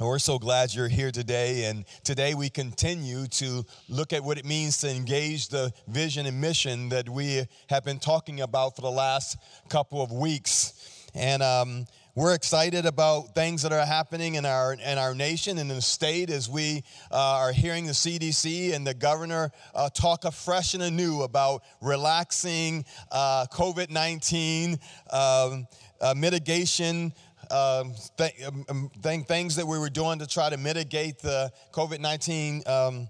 We're 0.00 0.18
so 0.18 0.38
glad 0.38 0.72
you're 0.72 0.88
here 0.88 1.10
today. 1.10 1.64
And 1.66 1.84
today 2.02 2.32
we 2.32 2.48
continue 2.48 3.26
to 3.26 3.66
look 3.90 4.14
at 4.14 4.24
what 4.24 4.38
it 4.38 4.46
means 4.46 4.78
to 4.78 4.88
engage 4.88 5.48
the 5.48 5.70
vision 5.86 6.24
and 6.24 6.40
mission 6.40 6.88
that 6.88 7.06
we 7.06 7.44
have 7.68 7.84
been 7.84 7.98
talking 7.98 8.40
about 8.40 8.76
for 8.76 8.80
the 8.80 8.90
last 8.90 9.36
couple 9.68 10.00
of 10.00 10.10
weeks. 10.10 11.04
And 11.14 11.42
um, 11.42 11.84
we're 12.14 12.34
excited 12.34 12.86
about 12.86 13.34
things 13.34 13.62
that 13.62 13.72
are 13.72 13.86
happening 13.86 14.34
in 14.34 14.44
our 14.44 14.72
in 14.74 14.98
our 14.98 15.14
nation 15.14 15.58
and 15.58 15.70
in 15.70 15.76
the 15.76 15.82
state 15.82 16.28
as 16.30 16.48
we 16.48 16.82
uh, 17.10 17.16
are 17.16 17.52
hearing 17.52 17.86
the 17.86 17.92
CDC 17.92 18.74
and 18.74 18.86
the 18.86 18.94
governor 18.94 19.52
uh, 19.74 19.88
talk 19.90 20.24
afresh 20.24 20.74
and 20.74 20.82
anew 20.82 21.22
about 21.22 21.62
relaxing 21.80 22.84
uh, 23.12 23.46
COVID 23.52 23.90
nineteen 23.90 24.78
um, 25.12 25.66
uh, 26.00 26.14
mitigation. 26.16 27.12
Um, 27.50 27.94
th- 28.16 28.32
um, 28.68 28.90
th- 29.02 29.26
things 29.26 29.56
that 29.56 29.66
we 29.66 29.76
were 29.76 29.90
doing 29.90 30.20
to 30.20 30.26
try 30.26 30.50
to 30.50 30.56
mitigate 30.56 31.18
the 31.18 31.50
COVID 31.72 31.98
19 31.98 32.62
um, 32.64 33.08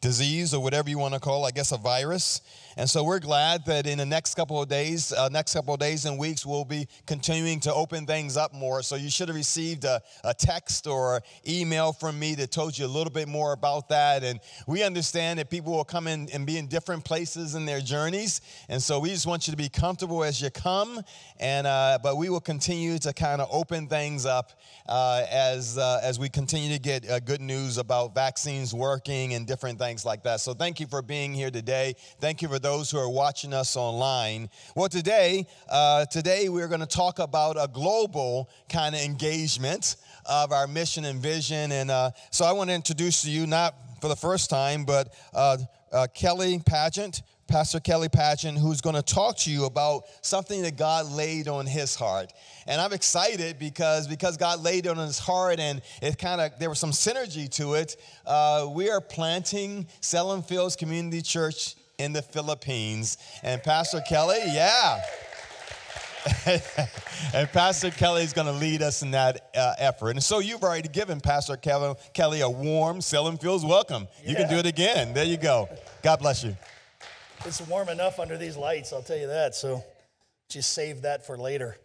disease 0.00 0.54
or 0.54 0.62
whatever 0.62 0.88
you 0.88 0.98
want 0.98 1.12
to 1.12 1.20
call, 1.20 1.44
it, 1.44 1.48
I 1.48 1.50
guess, 1.50 1.72
a 1.72 1.76
virus. 1.76 2.40
And 2.78 2.88
so 2.88 3.02
we're 3.02 3.18
glad 3.18 3.66
that 3.66 3.88
in 3.88 3.98
the 3.98 4.06
next 4.06 4.36
couple 4.36 4.62
of 4.62 4.68
days, 4.68 5.12
uh, 5.12 5.28
next 5.30 5.52
couple 5.52 5.74
of 5.74 5.80
days 5.80 6.04
and 6.04 6.16
weeks, 6.16 6.46
we'll 6.46 6.64
be 6.64 6.86
continuing 7.06 7.58
to 7.60 7.74
open 7.74 8.06
things 8.06 8.36
up 8.36 8.54
more. 8.54 8.84
So 8.84 8.94
you 8.94 9.10
should 9.10 9.26
have 9.26 9.36
received 9.36 9.84
a, 9.84 10.00
a 10.22 10.32
text 10.32 10.86
or 10.86 11.20
email 11.44 11.92
from 11.92 12.16
me 12.20 12.36
that 12.36 12.52
told 12.52 12.78
you 12.78 12.86
a 12.86 12.88
little 12.88 13.12
bit 13.12 13.26
more 13.26 13.52
about 13.52 13.88
that. 13.88 14.22
And 14.22 14.38
we 14.68 14.84
understand 14.84 15.40
that 15.40 15.50
people 15.50 15.72
will 15.72 15.82
come 15.82 16.06
in 16.06 16.28
and 16.32 16.46
be 16.46 16.56
in 16.56 16.68
different 16.68 17.04
places 17.04 17.56
in 17.56 17.66
their 17.66 17.80
journeys. 17.80 18.42
And 18.68 18.80
so 18.80 19.00
we 19.00 19.08
just 19.08 19.26
want 19.26 19.48
you 19.48 19.50
to 19.50 19.56
be 19.56 19.68
comfortable 19.68 20.22
as 20.22 20.40
you 20.40 20.48
come. 20.48 21.00
And 21.40 21.66
uh, 21.66 21.98
but 22.00 22.16
we 22.16 22.28
will 22.28 22.38
continue 22.38 22.96
to 22.98 23.12
kind 23.12 23.40
of 23.40 23.48
open 23.50 23.88
things 23.88 24.24
up 24.24 24.52
uh, 24.88 25.24
as 25.28 25.78
uh, 25.78 25.98
as 26.04 26.20
we 26.20 26.28
continue 26.28 26.72
to 26.76 26.80
get 26.80 27.10
uh, 27.10 27.18
good 27.18 27.40
news 27.40 27.76
about 27.76 28.14
vaccines 28.14 28.72
working 28.72 29.34
and 29.34 29.48
different 29.48 29.80
things 29.80 30.04
like 30.04 30.22
that. 30.22 30.38
So 30.38 30.54
thank 30.54 30.78
you 30.78 30.86
for 30.86 31.02
being 31.02 31.34
here 31.34 31.50
today. 31.50 31.96
Thank 32.20 32.40
you 32.40 32.46
for 32.46 32.60
those 32.68 32.90
who 32.90 32.98
are 32.98 33.08
watching 33.08 33.54
us 33.54 33.78
online. 33.78 34.50
Well, 34.74 34.90
today, 34.90 35.46
uh, 35.70 36.04
today 36.04 36.50
we're 36.50 36.68
going 36.68 36.82
to 36.82 36.86
talk 36.86 37.18
about 37.18 37.56
a 37.58 37.66
global 37.66 38.50
kind 38.68 38.94
of 38.94 39.00
engagement 39.00 39.96
of 40.26 40.52
our 40.52 40.66
mission 40.66 41.06
and 41.06 41.18
vision. 41.18 41.72
And 41.72 41.90
uh, 41.90 42.10
so 42.30 42.44
I 42.44 42.52
want 42.52 42.68
to 42.68 42.74
introduce 42.74 43.22
to 43.22 43.30
you, 43.30 43.46
not 43.46 43.74
for 44.02 44.08
the 44.08 44.16
first 44.16 44.50
time, 44.50 44.84
but 44.84 45.14
uh, 45.32 45.56
uh 45.90 46.08
Kelly 46.14 46.60
Pageant. 46.66 47.22
Pastor 47.46 47.80
Kelly 47.80 48.10
Pageant, 48.10 48.58
who's 48.58 48.82
going 48.82 48.96
to 48.96 49.00
talk 49.00 49.38
to 49.38 49.50
you 49.50 49.64
about 49.64 50.02
something 50.20 50.60
that 50.60 50.76
God 50.76 51.10
laid 51.10 51.48
on 51.48 51.64
his 51.64 51.94
heart. 51.94 52.30
And 52.66 52.78
I'm 52.78 52.92
excited 52.92 53.58
because 53.58 54.06
because 54.06 54.36
God 54.36 54.60
laid 54.60 54.84
it 54.84 54.90
on 54.90 54.98
his 54.98 55.18
heart 55.18 55.58
and 55.58 55.80
it 56.02 56.18
kind 56.18 56.42
of 56.42 56.58
there 56.58 56.68
was 56.68 56.78
some 56.78 56.90
synergy 56.90 57.48
to 57.52 57.72
it. 57.72 57.96
Uh, 58.26 58.68
we 58.70 58.90
are 58.90 59.00
planting 59.00 59.86
Salem 60.02 60.42
Fields 60.42 60.76
Community 60.76 61.22
Church 61.22 61.77
in 61.98 62.12
the 62.12 62.22
Philippines. 62.22 63.18
And 63.42 63.62
Pastor 63.62 64.00
Kelly, 64.08 64.40
yeah. 64.46 65.00
and 67.34 67.50
Pastor 67.52 67.90
Kelly 67.90 68.22
is 68.22 68.32
going 68.32 68.46
to 68.46 68.52
lead 68.52 68.82
us 68.82 69.02
in 69.02 69.12
that 69.12 69.50
uh, 69.56 69.74
effort. 69.78 70.10
And 70.10 70.22
so 70.22 70.40
you've 70.40 70.62
already 70.62 70.88
given 70.88 71.20
Pastor 71.20 71.56
Kelly 71.56 72.40
a 72.40 72.50
warm 72.50 73.00
Salem 73.00 73.38
Fields 73.38 73.64
welcome. 73.64 74.08
You 74.24 74.34
can 74.34 74.48
do 74.48 74.56
it 74.56 74.66
again. 74.66 75.14
There 75.14 75.24
you 75.24 75.36
go. 75.36 75.68
God 76.02 76.18
bless 76.20 76.44
you. 76.44 76.56
It's 77.44 77.60
warm 77.62 77.88
enough 77.88 78.18
under 78.18 78.36
these 78.36 78.56
lights, 78.56 78.92
I'll 78.92 79.02
tell 79.02 79.16
you 79.16 79.28
that. 79.28 79.54
So 79.54 79.84
just 80.48 80.72
save 80.72 81.02
that 81.02 81.26
for 81.26 81.36
later. 81.36 81.76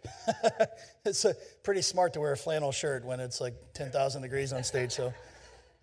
it's 1.04 1.24
a, 1.24 1.34
pretty 1.62 1.82
smart 1.82 2.12
to 2.14 2.20
wear 2.20 2.32
a 2.32 2.36
flannel 2.36 2.72
shirt 2.72 3.04
when 3.04 3.20
it's 3.20 3.40
like 3.40 3.54
10,000 3.74 4.22
degrees 4.22 4.52
on 4.52 4.64
stage. 4.64 4.92
So 4.92 5.12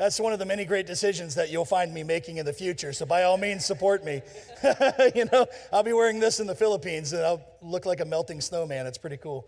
that's 0.01 0.19
one 0.19 0.33
of 0.33 0.39
the 0.39 0.45
many 0.47 0.65
great 0.65 0.87
decisions 0.87 1.35
that 1.35 1.51
you'll 1.51 1.63
find 1.63 1.93
me 1.93 2.01
making 2.01 2.37
in 2.37 2.45
the 2.47 2.53
future. 2.53 2.91
So 2.91 3.05
by 3.05 3.21
all 3.21 3.37
means, 3.37 3.63
support 3.63 4.03
me. 4.03 4.23
you 5.13 5.25
know, 5.31 5.45
I'll 5.71 5.83
be 5.83 5.93
wearing 5.93 6.19
this 6.19 6.39
in 6.39 6.47
the 6.47 6.55
Philippines 6.55 7.13
and 7.13 7.23
I'll 7.23 7.43
look 7.61 7.85
like 7.85 7.99
a 7.99 8.05
melting 8.05 8.41
snowman. 8.41 8.87
It's 8.87 8.97
pretty 8.97 9.17
cool. 9.17 9.47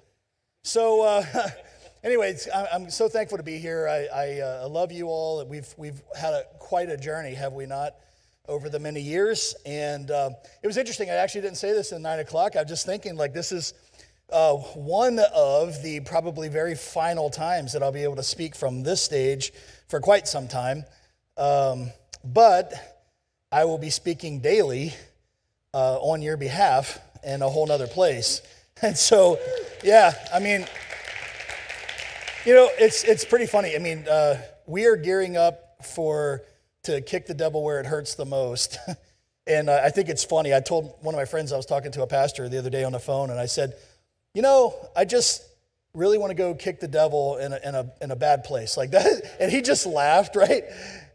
So, 0.61 1.01
uh, 1.01 1.25
anyways, 2.03 2.47
I'm 2.71 2.91
so 2.91 3.09
thankful 3.09 3.39
to 3.39 3.43
be 3.43 3.57
here. 3.57 3.87
I, 3.87 4.05
I 4.05 4.41
uh, 4.41 4.69
love 4.69 4.91
you 4.91 5.07
all. 5.07 5.43
We've, 5.43 5.73
we've 5.75 6.03
had 6.15 6.35
a, 6.35 6.43
quite 6.59 6.91
a 6.91 6.97
journey, 6.97 7.33
have 7.33 7.53
we 7.53 7.65
not, 7.65 7.95
over 8.47 8.69
the 8.69 8.79
many 8.79 9.01
years? 9.01 9.55
And 9.65 10.11
uh, 10.11 10.29
it 10.61 10.67
was 10.67 10.77
interesting. 10.77 11.09
I 11.09 11.13
actually 11.13 11.41
didn't 11.41 11.57
say 11.57 11.71
this 11.71 11.93
in 11.93 12.03
nine 12.03 12.19
o'clock. 12.19 12.55
I 12.55 12.59
was 12.59 12.69
just 12.69 12.85
thinking, 12.85 13.15
like, 13.15 13.33
this 13.33 13.51
is 13.51 13.73
uh, 14.31 14.53
one 14.53 15.19
of 15.33 15.81
the 15.83 15.99
probably 16.01 16.49
very 16.49 16.75
final 16.75 17.29
times 17.29 17.73
that 17.73 17.83
I'll 17.83 17.91
be 17.91 18.03
able 18.03 18.15
to 18.15 18.23
speak 18.23 18.55
from 18.55 18.83
this 18.83 19.01
stage 19.01 19.53
for 19.87 19.99
quite 19.99 20.27
some 20.27 20.47
time. 20.47 20.85
Um, 21.37 21.91
but 22.23 22.73
I 23.51 23.65
will 23.65 23.77
be 23.77 23.89
speaking 23.89 24.39
daily 24.39 24.93
uh, 25.73 25.97
on 25.99 26.21
your 26.21 26.37
behalf 26.37 26.99
in 27.23 27.41
a 27.41 27.49
whole 27.49 27.67
nother 27.67 27.87
place. 27.87 28.41
And 28.81 28.97
so, 28.97 29.39
yeah, 29.81 30.11
I 30.33 30.39
mean, 30.39 30.65
you 32.43 32.53
know, 32.53 32.69
it's, 32.77 33.05
it's 33.05 33.23
pretty 33.23 33.45
funny. 33.45 33.75
I 33.75 33.79
mean, 33.79 34.05
uh, 34.09 34.41
we 34.65 34.87
are 34.87 34.97
gearing 34.97 35.37
up 35.37 35.85
for 35.85 36.41
to 36.83 36.99
kick 36.99 37.27
the 37.27 37.33
devil 37.33 37.63
where 37.63 37.79
it 37.79 37.85
hurts 37.85 38.15
the 38.15 38.25
most. 38.25 38.77
and 39.47 39.69
uh, 39.69 39.79
I 39.83 39.89
think 39.89 40.09
it's 40.09 40.23
funny. 40.23 40.53
I 40.53 40.59
told 40.59 40.95
one 41.01 41.13
of 41.13 41.17
my 41.17 41.25
friends 41.25 41.53
I 41.53 41.57
was 41.57 41.65
talking 41.65 41.91
to 41.93 42.01
a 42.01 42.07
pastor 42.07 42.49
the 42.49 42.57
other 42.57 42.69
day 42.69 42.83
on 42.83 42.91
the 42.91 42.99
phone, 42.99 43.29
and 43.29 43.39
I 43.39 43.45
said, 43.45 43.75
you 44.33 44.41
know, 44.41 44.75
I 44.95 45.05
just 45.05 45.43
really 45.93 46.17
want 46.17 46.31
to 46.31 46.35
go 46.35 46.55
kick 46.55 46.79
the 46.79 46.87
devil 46.87 47.37
in 47.37 47.53
a, 47.53 47.59
in 47.63 47.75
a, 47.75 47.91
in 48.01 48.11
a 48.11 48.15
bad 48.15 48.43
place 48.43 48.77
like 48.77 48.91
that. 48.91 49.37
And 49.39 49.51
he 49.51 49.61
just 49.61 49.85
laughed, 49.85 50.35
right? 50.35 50.63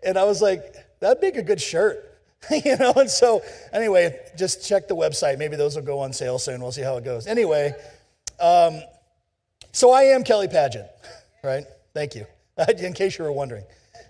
And 0.05 0.19
I 0.19 0.25
was 0.25 0.41
like, 0.41 0.63
that'd 1.01 1.21
make 1.23 1.37
a 1.37 1.43
good 1.43 1.61
shirt. 1.61 2.05
you 2.51 2.77
know, 2.77 2.93
and 2.95 3.11
so 3.11 3.43
anyway, 3.73 4.17
just 4.37 4.67
check 4.67 4.87
the 4.87 4.95
website. 4.95 5.39
Maybe 5.39 5.57
those 5.57 5.75
will 5.75 5.83
go 5.83 5.99
on 5.99 6.13
sale 6.13 6.39
soon. 6.39 6.61
We'll 6.61 6.71
see 6.71 6.83
how 6.83 6.97
it 6.97 7.05
goes. 7.05 7.27
Anyway, 7.27 7.75
um, 8.39 8.81
so 9.73 9.91
I 9.91 10.03
am 10.05 10.23
Kelly 10.23 10.47
Pageant, 10.47 10.87
right? 11.43 11.65
Thank 11.95 12.15
you. 12.15 12.27
In 12.79 12.93
case 12.93 13.19
you 13.19 13.25
were 13.25 13.33
wondering. 13.33 13.65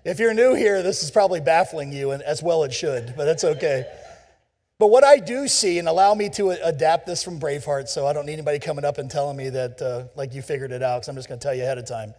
If 0.05 0.19
you're 0.19 0.35
new 0.35 0.55
here, 0.55 0.83
this 0.83 1.03
is 1.03 1.11
probably 1.11 1.41
baffling 1.41 1.91
you, 1.93 2.11
and 2.11 2.23
as 2.23 2.43
well 2.43 2.65
it 2.65 2.73
should, 2.73 3.15
but 3.17 3.25
that's 3.25 3.45
okay. 3.45 3.87
But 4.79 4.89
what 4.89 5.03
I 5.03 5.19
do 5.19 5.49
see, 5.49 5.81
and 5.81 5.89
allow 5.89 6.15
me 6.15 6.29
to 6.31 6.51
adapt 6.51 7.07
this 7.07 7.25
from 7.25 7.41
Braveheart, 7.41 7.89
so 7.89 8.07
I 8.07 8.13
don't 8.13 8.27
need 8.27 8.35
anybody 8.35 8.61
coming 8.61 8.85
up 8.85 8.99
and 8.99 9.11
telling 9.11 9.37
me 9.37 9.51
that, 9.51 9.83
uh, 9.83 10.05
like, 10.15 10.35
you 10.35 10.43
figured 10.43 10.71
it 10.71 10.85
out, 10.85 10.99
because 10.99 11.09
I'm 11.09 11.17
just 11.17 11.29
going 11.29 11.41
to 11.41 11.43
tell 11.43 11.55
you 11.55 11.65
ahead 11.65 11.79
of 11.79 11.87
time. 11.87 12.15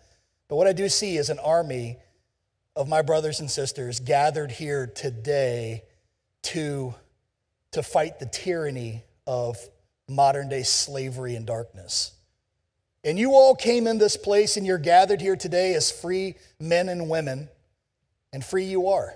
But 0.50 0.58
what 0.58 0.68
I 0.68 0.74
do 0.74 0.90
see 0.90 1.16
is 1.16 1.30
an 1.30 1.40
army 1.40 1.98
of 2.76 2.90
my 2.90 3.02
brothers 3.02 3.40
and 3.40 3.50
sisters 3.50 4.02
gathered 4.02 4.52
here 4.52 4.88
today 4.88 5.84
to, 6.42 6.94
to 7.72 7.82
fight 7.82 8.20
the 8.20 8.26
tyranny 8.26 9.04
of 9.26 9.58
modern 10.10 10.50
day 10.50 10.64
slavery 10.64 11.36
and 11.36 11.46
darkness. 11.46 12.12
And 13.06 13.18
you 13.18 13.32
all 13.32 13.56
came 13.56 13.88
in 13.88 14.00
this 14.00 14.18
place 14.18 14.58
and 14.58 14.66
you're 14.66 14.78
gathered 14.78 15.22
here 15.22 15.38
today 15.38 15.76
as 15.76 15.92
free 15.92 16.36
men 16.60 16.90
and 16.90 17.10
women, 17.10 17.48
and 18.34 18.44
free 18.44 18.66
you 18.66 18.90
are. 18.90 19.14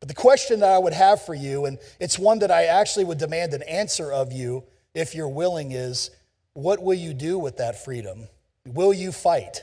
But 0.00 0.08
the 0.08 0.14
question 0.14 0.60
that 0.60 0.70
I 0.70 0.78
would 0.78 0.92
have 0.92 1.22
for 1.24 1.34
you, 1.34 1.64
and 1.64 1.78
it's 1.98 2.18
one 2.18 2.38
that 2.40 2.50
I 2.50 2.64
actually 2.64 3.04
would 3.04 3.18
demand 3.18 3.52
an 3.54 3.62
answer 3.62 4.12
of 4.12 4.32
you 4.32 4.64
if 4.94 5.14
you're 5.14 5.28
willing, 5.28 5.72
is 5.72 6.10
what 6.52 6.82
will 6.82 6.94
you 6.94 7.14
do 7.14 7.38
with 7.38 7.56
that 7.56 7.84
freedom? 7.84 8.28
Will 8.66 8.92
you 8.92 9.12
fight? 9.12 9.62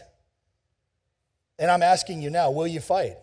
And 1.58 1.72
I'm 1.72 1.84
asking 1.84 2.22
you 2.22 2.30
now, 2.30 2.52
will 2.52 2.68
you 2.68 2.82
fight? 2.82 3.18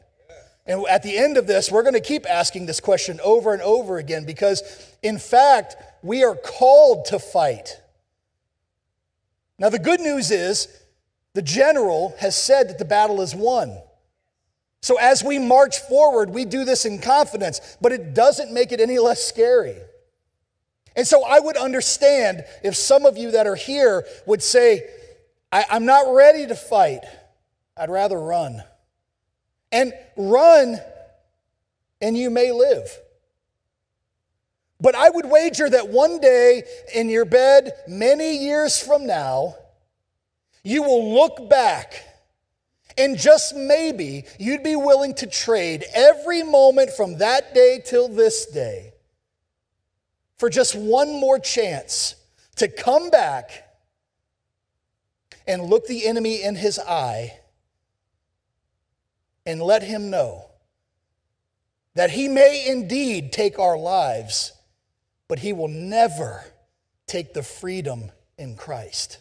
And 0.65 0.87
at 0.89 1.03
the 1.03 1.17
end 1.17 1.37
of 1.37 1.47
this, 1.47 1.71
we're 1.71 1.83
going 1.83 1.95
to 1.95 2.01
keep 2.01 2.25
asking 2.29 2.67
this 2.67 2.81
question 2.81 3.19
over 3.25 3.53
and 3.53 3.61
over 3.63 3.99
again 3.99 4.25
because, 4.25 4.63
in 5.03 5.19
fact, 5.19 5.77
we 6.03 6.23
are 6.23 6.37
called 6.37 7.07
to 7.07 7.19
fight. 7.19 7.81
Now, 9.59 9.69
the 9.69 9.79
good 9.79 10.01
news 10.01 10.31
is 10.31 10.69
the 11.35 11.43
general 11.43 12.15
has 12.21 12.37
said 12.37 12.69
that 12.69 12.79
the 12.79 12.85
battle 12.85 13.21
is 13.21 13.35
won. 13.35 13.77
So 14.83 14.99
as 14.99 15.23
we 15.23 15.39
march 15.39 15.79
forward, 15.79 16.31
we 16.31 16.45
do 16.45 16.65
this 16.65 16.85
in 16.85 16.99
confidence, 16.99 17.61
but 17.81 17.93
it 17.93 18.15
doesn't 18.15 18.53
make 18.53 18.73
it 18.73 18.81
any 18.81 18.99
less 18.99 19.23
scary. 19.23 19.77
And 20.97 21.07
so 21.07 21.25
I 21.25 21.39
would 21.39 21.57
understand 21.57 22.45
if 22.65 22.77
some 22.77 23.07
of 23.07 23.17
you 23.17 23.31
that 23.31 23.47
are 23.47 23.55
here 23.55 24.05
would 24.27 24.43
say, 24.43 24.89
I, 25.53 25.65
am 25.71 25.87
not 25.87 26.13
ready 26.13 26.47
to 26.49 26.57
fight. 26.57 27.05
I'd 27.77 27.91
rather 27.91 28.19
run. 28.19 28.63
And 29.71 29.93
run, 30.17 30.79
and 32.01 32.19
you 32.19 32.29
may 32.29 32.51
live. 32.51 32.91
But 34.81 34.97
I 34.97 35.09
would 35.11 35.27
wager 35.27 35.71
that 35.71 35.91
one 35.91 36.21
day 36.21 36.65
in 36.93 37.09
your 37.09 37.25
bed, 37.25 37.73
many 37.87 38.37
years 38.39 38.83
from 38.83 39.07
now, 39.07 39.55
you 40.65 40.83
will 40.83 41.15
look 41.15 41.49
back 41.49 42.12
and 42.97 43.19
just 43.19 43.57
maybe 43.57 44.25
you'd 44.39 44.63
be 44.63 44.77
willing 44.77 45.15
to 45.15 45.27
trade 45.27 45.85
every 45.95 46.43
moment 46.43 46.91
from 46.91 47.19
that 47.19 47.55
day 47.55 47.83
till 47.85 48.09
this 48.09 48.47
day 48.47 48.93
for 50.37 50.51
just 50.51 50.75
one 50.75 51.21
more 51.21 51.39
chance 51.39 52.17
to 52.57 52.69
come 52.69 53.11
back 53.11 53.69
and 55.47 55.63
look 55.63 55.87
the 55.87 56.07
enemy 56.07 56.43
in 56.43 56.55
his 56.55 56.79
eye 56.79 57.39
and 59.47 59.63
let 59.63 59.83
him 59.83 60.11
know 60.11 60.47
that 61.95 62.11
he 62.11 62.29
may 62.29 62.67
indeed 62.67 63.33
take 63.33 63.59
our 63.59 63.79
lives, 63.79 64.53
but 65.29 65.39
he 65.41 65.53
will 65.53 65.69
never 65.69 66.45
take 67.07 67.35
the 67.35 67.43
freedom 67.43 68.11
in 68.39 68.57
Christ. 68.57 69.19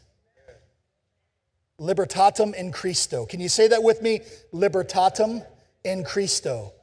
Libertatem 1.82 2.54
in 2.54 2.72
Christo. 2.72 3.26
Can 3.26 3.40
you 3.40 3.50
say 3.50 3.68
that 3.70 3.82
with 3.82 4.04
me? 4.04 4.22
Libertatem 4.54 5.44
in 5.84 6.04
Christo. 6.04 6.74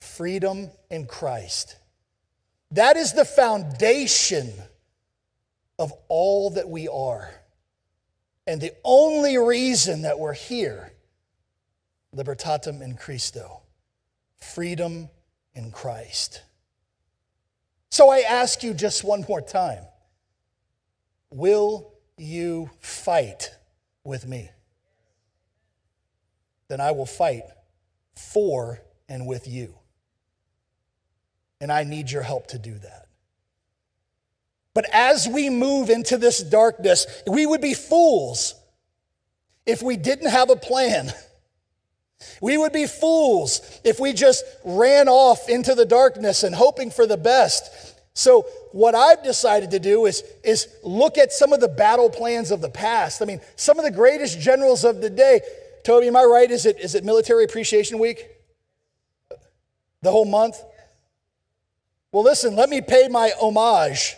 Freedom 0.00 0.68
in 0.90 1.06
Christ. 1.06 1.76
That 2.72 2.96
is 2.96 3.12
the 3.12 3.24
foundation 3.24 4.52
of 5.78 5.92
all 6.08 6.50
that 6.50 6.68
we 6.68 6.88
are. 6.88 7.30
And 8.46 8.60
the 8.60 8.72
only 8.82 9.38
reason 9.38 10.02
that 10.02 10.18
we're 10.18 10.32
here, 10.32 10.92
libertatem 12.14 12.82
in 12.82 12.96
Christo, 12.96 13.62
freedom 14.36 15.08
in 15.54 15.70
Christ. 15.70 16.42
So 17.90 18.10
I 18.10 18.20
ask 18.20 18.64
you 18.64 18.74
just 18.74 19.04
one 19.04 19.24
more 19.28 19.40
time 19.40 19.84
will 21.30 21.92
you 22.16 22.68
fight? 22.80 23.54
With 24.04 24.26
me. 24.26 24.50
Then 26.68 26.80
I 26.80 26.92
will 26.92 27.06
fight 27.06 27.44
for 28.14 28.80
and 29.08 29.26
with 29.26 29.48
you. 29.48 29.74
And 31.60 31.70
I 31.70 31.84
need 31.84 32.10
your 32.10 32.22
help 32.22 32.46
to 32.48 32.58
do 32.58 32.74
that. 32.74 33.06
But 34.72 34.86
as 34.92 35.28
we 35.28 35.50
move 35.50 35.90
into 35.90 36.16
this 36.16 36.42
darkness, 36.42 37.06
we 37.26 37.44
would 37.44 37.60
be 37.60 37.74
fools 37.74 38.54
if 39.66 39.82
we 39.82 39.96
didn't 39.96 40.30
have 40.30 40.48
a 40.50 40.56
plan. 40.56 41.12
We 42.40 42.56
would 42.56 42.72
be 42.72 42.86
fools 42.86 43.80
if 43.82 43.98
we 43.98 44.12
just 44.12 44.44
ran 44.64 45.08
off 45.08 45.48
into 45.48 45.74
the 45.74 45.86
darkness 45.86 46.42
and 46.42 46.54
hoping 46.54 46.90
for 46.90 47.06
the 47.06 47.16
best. 47.16 47.89
So, 48.14 48.42
what 48.72 48.94
I've 48.94 49.22
decided 49.22 49.70
to 49.70 49.78
do 49.78 50.06
is, 50.06 50.24
is 50.42 50.68
look 50.82 51.16
at 51.16 51.32
some 51.32 51.52
of 51.52 51.60
the 51.60 51.68
battle 51.68 52.10
plans 52.10 52.50
of 52.50 52.60
the 52.60 52.68
past. 52.68 53.22
I 53.22 53.24
mean, 53.24 53.40
some 53.56 53.78
of 53.78 53.84
the 53.84 53.90
greatest 53.90 54.40
generals 54.40 54.84
of 54.84 55.00
the 55.00 55.10
day. 55.10 55.40
Toby, 55.84 56.08
am 56.08 56.16
I 56.16 56.24
right? 56.24 56.50
Is 56.50 56.66
it, 56.66 56.78
is 56.80 56.94
it 56.94 57.04
Military 57.04 57.44
Appreciation 57.44 57.98
Week? 57.98 58.26
The 60.02 60.10
whole 60.10 60.24
month? 60.24 60.60
Well, 62.12 62.24
listen, 62.24 62.56
let 62.56 62.68
me 62.68 62.80
pay 62.80 63.08
my 63.08 63.32
homage 63.40 64.16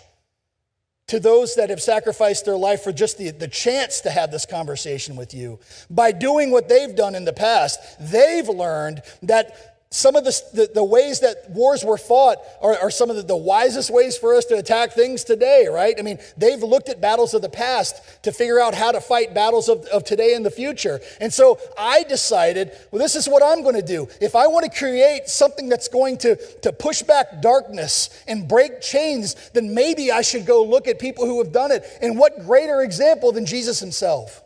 to 1.09 1.21
those 1.21 1.57
that 1.57 1.69
have 1.69 1.83
sacrificed 1.83 2.47
their 2.47 2.57
life 2.57 2.83
for 2.83 2.93
just 2.93 3.19
the, 3.19 3.31
the 3.33 3.49
chance 3.49 4.01
to 4.01 4.11
have 4.11 4.31
this 4.31 4.47
conversation 4.47 5.15
with 5.15 5.35
you. 5.35 5.59
By 5.91 6.11
doing 6.13 6.51
what 6.51 6.71
they've 6.71 6.97
done 6.97 7.15
in 7.15 7.27
the 7.27 7.35
past, 7.35 7.79
they've 8.01 8.49
learned 8.49 9.03
that 9.23 9.72
some 9.93 10.17
of 10.17 10.25
the, 10.25 10.43
the, 10.55 10.71
the, 10.75 10.85
ways 10.85 11.21
that 11.21 11.51
wars 11.51 11.85
were 11.85 11.99
fought 11.99 12.39
are, 12.63 12.77
are 12.79 12.91
some 12.91 13.11
of 13.11 13.17
the, 13.17 13.23
the, 13.23 13.37
wisest 13.37 13.91
ways 13.91 14.17
for 14.17 14.35
us 14.35 14.47
to 14.47 14.57
attack 14.57 14.93
things 14.93 15.23
today, 15.23 15.67
right? 15.71 15.95
I 15.99 16.03
mean, 16.03 16.19
they've 16.39 16.63
looked 16.63 16.89
at 16.89 16.99
battles 16.99 17.35
of 17.35 17.43
the 17.43 17.51
past 17.51 18.01
to 18.23 18.33
figure 18.33 18.59
out 18.59 18.75
how 18.75 18.93
to 18.93 19.03
fight 19.03 19.35
battles 19.35 19.69
of, 19.69 19.85
of 19.87 20.05
today 20.05 20.35
and 20.35 20.47
the 20.47 20.51
future. 20.51 20.99
And 21.21 21.31
so 21.31 21.59
I 21.79 22.05
decided, 22.05 22.73
well, 22.91 23.03
this 23.03 23.15
is 23.15 23.29
what 23.29 23.43
I'm 23.43 23.63
going 23.63 23.75
to 23.75 23.83
do. 23.83 24.09
If 24.19 24.35
I 24.35 24.47
want 24.47 24.65
to 24.65 24.79
create 24.79 25.29
something 25.29 25.69
that's 25.69 25.89
going 25.89 26.17
to, 26.19 26.37
to 26.63 26.73
push 26.73 27.03
back 27.03 27.43
darkness 27.43 28.09
and 28.27 28.49
break 28.49 28.81
chains, 28.81 29.51
then 29.51 29.75
maybe 29.75 30.11
I 30.11 30.23
should 30.23 30.47
go 30.47 30.65
look 30.65 30.89
at 30.89 30.99
people 30.99 31.27
who 31.27 31.43
have 31.43 31.53
done 31.53 31.71
it. 31.71 31.85
And 32.01 32.19
what 32.19 32.47
greater 32.47 32.81
example 32.81 33.31
than 33.33 33.45
Jesus 33.45 33.79
himself? 33.79 34.43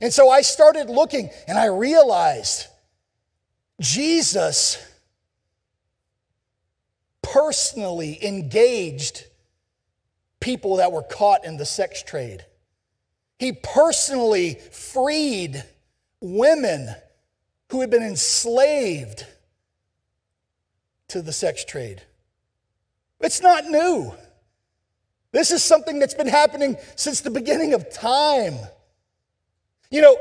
And 0.00 0.12
so 0.12 0.30
I 0.30 0.40
started 0.40 0.88
looking 0.88 1.28
and 1.46 1.58
I 1.58 1.66
realized 1.66 2.68
Jesus 3.80 4.78
personally 7.22 8.24
engaged 8.24 9.24
people 10.40 10.76
that 10.76 10.92
were 10.92 11.02
caught 11.02 11.44
in 11.44 11.56
the 11.56 11.66
sex 11.66 12.02
trade. 12.02 12.44
He 13.38 13.52
personally 13.52 14.54
freed 14.54 15.62
women 16.20 16.94
who 17.70 17.80
had 17.80 17.90
been 17.90 18.02
enslaved 18.02 19.26
to 21.08 21.20
the 21.20 21.32
sex 21.32 21.64
trade. 21.64 22.02
It's 23.20 23.42
not 23.42 23.64
new. 23.66 24.12
This 25.32 25.50
is 25.50 25.62
something 25.62 25.98
that's 25.98 26.14
been 26.14 26.28
happening 26.28 26.76
since 26.94 27.20
the 27.20 27.30
beginning 27.30 27.74
of 27.74 27.90
time. 27.92 28.54
You 29.90 30.00
know, 30.00 30.16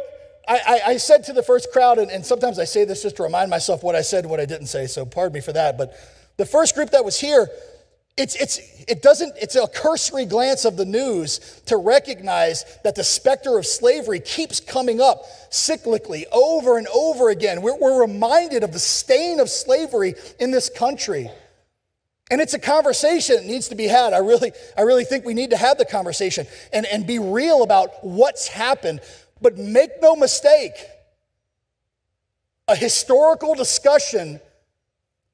I, 0.48 0.82
I, 0.88 0.98
said 0.98 1.24
to 1.26 1.34
the 1.34 1.44
first 1.44 1.72
crowd, 1.72 1.98
and, 1.98 2.12
and 2.12 2.26
sometimes 2.26 2.60
I 2.60 2.66
say 2.66 2.86
this 2.86 3.02
just 3.02 3.18
to 3.18 3.24
remind 3.24 3.50
myself 3.50 3.84
what 3.84 3.96
I 3.96 4.02
said 4.02 4.26
and 4.26 4.32
what 4.32 4.40
I 4.40 4.46
didn't 4.46 4.68
say, 4.68 4.88
so 4.88 5.06
pardon 5.06 5.34
me 5.34 5.42
for 5.42 5.54
that. 5.54 5.78
But 5.78 5.96
the 6.38 6.46
first 6.46 6.76
group 6.76 6.92
that 6.92 7.04
was 7.04 7.20
here, 7.20 7.48
it's, 8.18 8.36
it's, 8.36 8.60
it 8.88 9.02
doesn't, 9.02 9.34
it's 9.42 9.56
a 9.56 9.68
cursory 9.68 10.26
glance 10.26 10.64
of 10.64 10.78
the 10.78 10.86
news 10.86 11.62
to 11.66 11.78
recognize 11.78 12.64
that 12.84 12.96
the 12.96 13.04
specter 13.04 13.58
of 13.58 13.66
slavery 13.66 14.20
keeps 14.20 14.60
coming 14.60 15.02
up 15.02 15.24
cyclically 15.52 16.24
over 16.32 16.78
and 16.78 16.88
over 16.88 17.30
again. 17.30 17.62
We're, 17.62 17.78
we're 17.78 18.02
reminded 18.02 18.64
of 18.64 18.72
the 18.72 18.80
stain 18.80 19.40
of 19.40 19.50
slavery 19.50 20.16
in 20.40 20.52
this 20.52 20.70
country. 20.70 21.30
And 22.32 22.42
it's 22.42 22.56
a 22.56 22.60
conversation 22.60 23.36
that 23.36 23.46
needs 23.46 23.68
to 23.70 23.76
be 23.76 23.86
had. 23.86 24.14
I 24.14 24.18
really, 24.18 24.52
I 24.78 24.82
really 24.82 25.04
think 25.04 25.26
we 25.26 25.36
need 25.36 25.52
to 25.52 25.58
have 25.58 25.78
the 25.78 25.86
conversation 25.86 26.48
and, 26.74 26.86
and 26.88 27.06
be 27.06 27.20
real 27.20 27.62
about 27.62 28.04
what's 28.04 28.48
happened. 28.48 29.02
But 29.42 29.58
make 29.58 30.02
no 30.02 30.16
mistake, 30.16 30.74
a 32.68 32.76
historical 32.76 33.54
discussion 33.54 34.40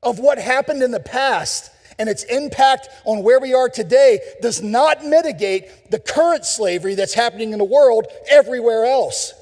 of 0.04 0.20
what 0.20 0.38
happened 0.38 0.82
in 0.84 0.92
the 0.92 1.00
past 1.00 1.72
and 2.00 2.10
its 2.10 2.24
impact 2.24 2.90
on 3.06 3.24
where 3.24 3.40
we 3.40 3.54
are 3.54 3.70
today 3.70 4.20
does 4.42 4.62
not 4.62 5.06
mitigate 5.06 5.92
the 5.92 6.00
current 6.00 6.46
slavery 6.46 6.96
that's 6.96 7.14
happening 7.14 7.54
in 7.54 7.60
the 7.60 7.64
world 7.64 8.08
everywhere 8.30 8.86
else. 8.86 9.34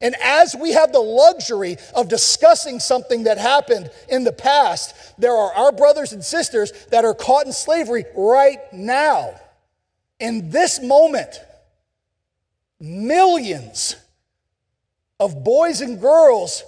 And 0.00 0.14
as 0.22 0.54
we 0.54 0.72
have 0.72 0.92
the 0.92 1.00
luxury 1.00 1.78
of 1.94 2.08
discussing 2.08 2.80
something 2.80 3.24
that 3.24 3.38
happened 3.38 3.90
in 4.10 4.24
the 4.24 4.32
past, 4.32 4.94
there 5.18 5.32
are 5.32 5.52
our 5.54 5.72
brothers 5.72 6.12
and 6.12 6.22
sisters 6.22 6.72
that 6.90 7.06
are 7.06 7.14
caught 7.14 7.46
in 7.46 7.52
slavery 7.52 8.04
right 8.14 8.58
now. 8.72 9.40
In 10.20 10.50
this 10.50 10.82
moment, 10.82 11.40
millions 12.80 13.96
of 15.18 15.44
boys 15.44 15.80
and 15.80 16.00
girls 16.00 16.62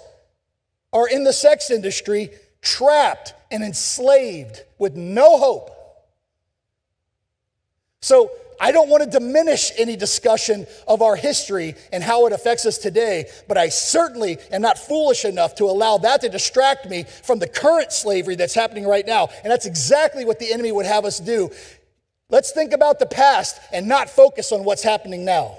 are 0.93 1.09
in 1.09 1.25
the 1.25 1.33
sex 1.33 1.71
industry 1.71 2.31
trapped 2.63 3.35
and 3.51 3.63
enslaved 3.63 4.63
with 4.79 4.97
no 4.97 5.39
hope. 5.39 5.71
So, 8.01 8.31
I 8.61 8.73
don't 8.73 8.89
want 8.89 9.05
to 9.05 9.11
diminish 9.11 9.71
any 9.79 9.95
discussion 9.95 10.67
of 10.89 11.01
our 11.01 11.15
history 11.15 11.77
and 11.93 12.03
how 12.03 12.27
it 12.27 12.33
affects 12.33 12.67
us 12.67 12.79
today, 12.79 13.27
but 13.47 13.57
I 13.57 13.69
certainly 13.69 14.39
am 14.51 14.63
not 14.63 14.79
foolish 14.79 15.25
enough 15.25 15.55
to 15.57 15.65
allow 15.65 15.99
that 15.99 16.23
to 16.23 16.29
distract 16.29 16.89
me 16.89 17.05
from 17.05 17.39
the 17.39 17.47
current 17.47 17.93
slavery 17.93 18.35
that's 18.35 18.55
happening 18.55 18.85
right 18.85 19.07
now. 19.07 19.29
And 19.45 19.51
that's 19.53 19.67
exactly 19.67 20.25
what 20.25 20.41
the 20.41 20.53
enemy 20.53 20.73
would 20.73 20.87
have 20.87 21.05
us 21.05 21.21
do. 21.21 21.51
Let's 22.31 22.51
think 22.51 22.73
about 22.73 22.99
the 22.99 23.07
past 23.07 23.61
and 23.73 23.87
not 23.87 24.11
focus 24.11 24.51
on 24.51 24.65
what's 24.65 24.83
happening 24.83 25.25
now. 25.25 25.59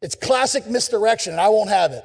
It's 0.00 0.14
classic 0.14 0.66
misdirection, 0.66 1.32
and 1.32 1.40
I 1.40 1.48
won't 1.48 1.70
have 1.70 1.92
it. 1.92 2.04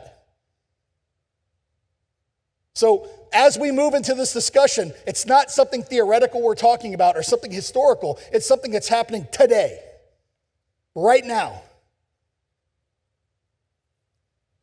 So, 2.76 3.08
as 3.32 3.58
we 3.58 3.72
move 3.72 3.94
into 3.94 4.16
this 4.16 4.34
discussion, 4.34 4.94
it's 5.06 5.26
not 5.28 5.52
something 5.52 5.84
theoretical 5.84 6.42
we're 6.42 6.56
talking 6.56 6.94
about 6.94 7.16
or 7.16 7.24
something 7.24 7.52
historical. 7.52 8.20
It's 8.32 8.48
something 8.48 8.72
that's 8.72 8.88
happening 8.88 9.28
today, 9.32 9.80
right 10.96 11.24
now. 11.24 11.62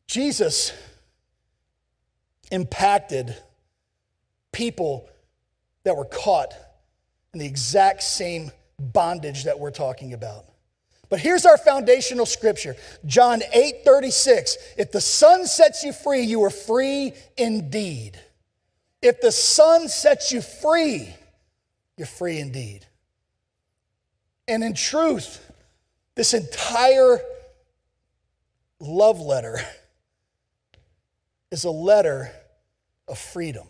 Jesus 0.07 0.73
impacted 2.51 3.33
people 4.51 5.07
that 5.83 5.95
were 5.95 6.05
caught 6.05 6.53
in 7.33 7.39
the 7.39 7.45
exact 7.45 8.03
same 8.03 8.51
bondage 8.77 9.45
that 9.45 9.57
we're 9.57 9.71
talking 9.71 10.13
about. 10.13 10.50
But 11.11 11.19
here's 11.19 11.45
our 11.45 11.57
foundational 11.57 12.25
scripture 12.25 12.77
John 13.05 13.41
8 13.53 13.83
36. 13.83 14.57
If 14.77 14.91
the 14.93 15.01
Son 15.01 15.45
sets 15.45 15.83
you 15.83 15.91
free, 15.91 16.21
you 16.21 16.41
are 16.43 16.49
free 16.49 17.13
indeed. 17.37 18.17
If 19.01 19.19
the 19.19 19.31
Son 19.31 19.89
sets 19.89 20.31
you 20.31 20.41
free, 20.41 21.13
you're 21.97 22.07
free 22.07 22.39
indeed. 22.39 22.85
And 24.47 24.63
in 24.63 24.73
truth, 24.73 25.45
this 26.15 26.33
entire 26.33 27.19
love 28.79 29.19
letter 29.19 29.59
is 31.51 31.65
a 31.65 31.71
letter 31.71 32.31
of 33.09 33.19
freedom. 33.19 33.67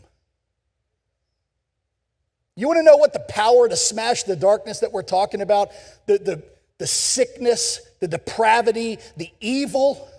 You 2.55 2.67
want 2.67 2.77
to 2.77 2.83
know 2.83 2.97
what 2.97 3.13
the 3.13 3.25
power 3.27 3.67
to 3.67 3.75
smash 3.75 4.23
the 4.23 4.35
darkness 4.35 4.81
that 4.81 4.91
we're 4.91 5.01
talking 5.01 5.41
about? 5.41 5.71
The, 6.05 6.19
the, 6.19 6.43
the 6.81 6.87
sickness, 6.87 7.79
the 7.99 8.07
depravity, 8.07 8.97
the 9.15 9.29
evil. 9.39 10.09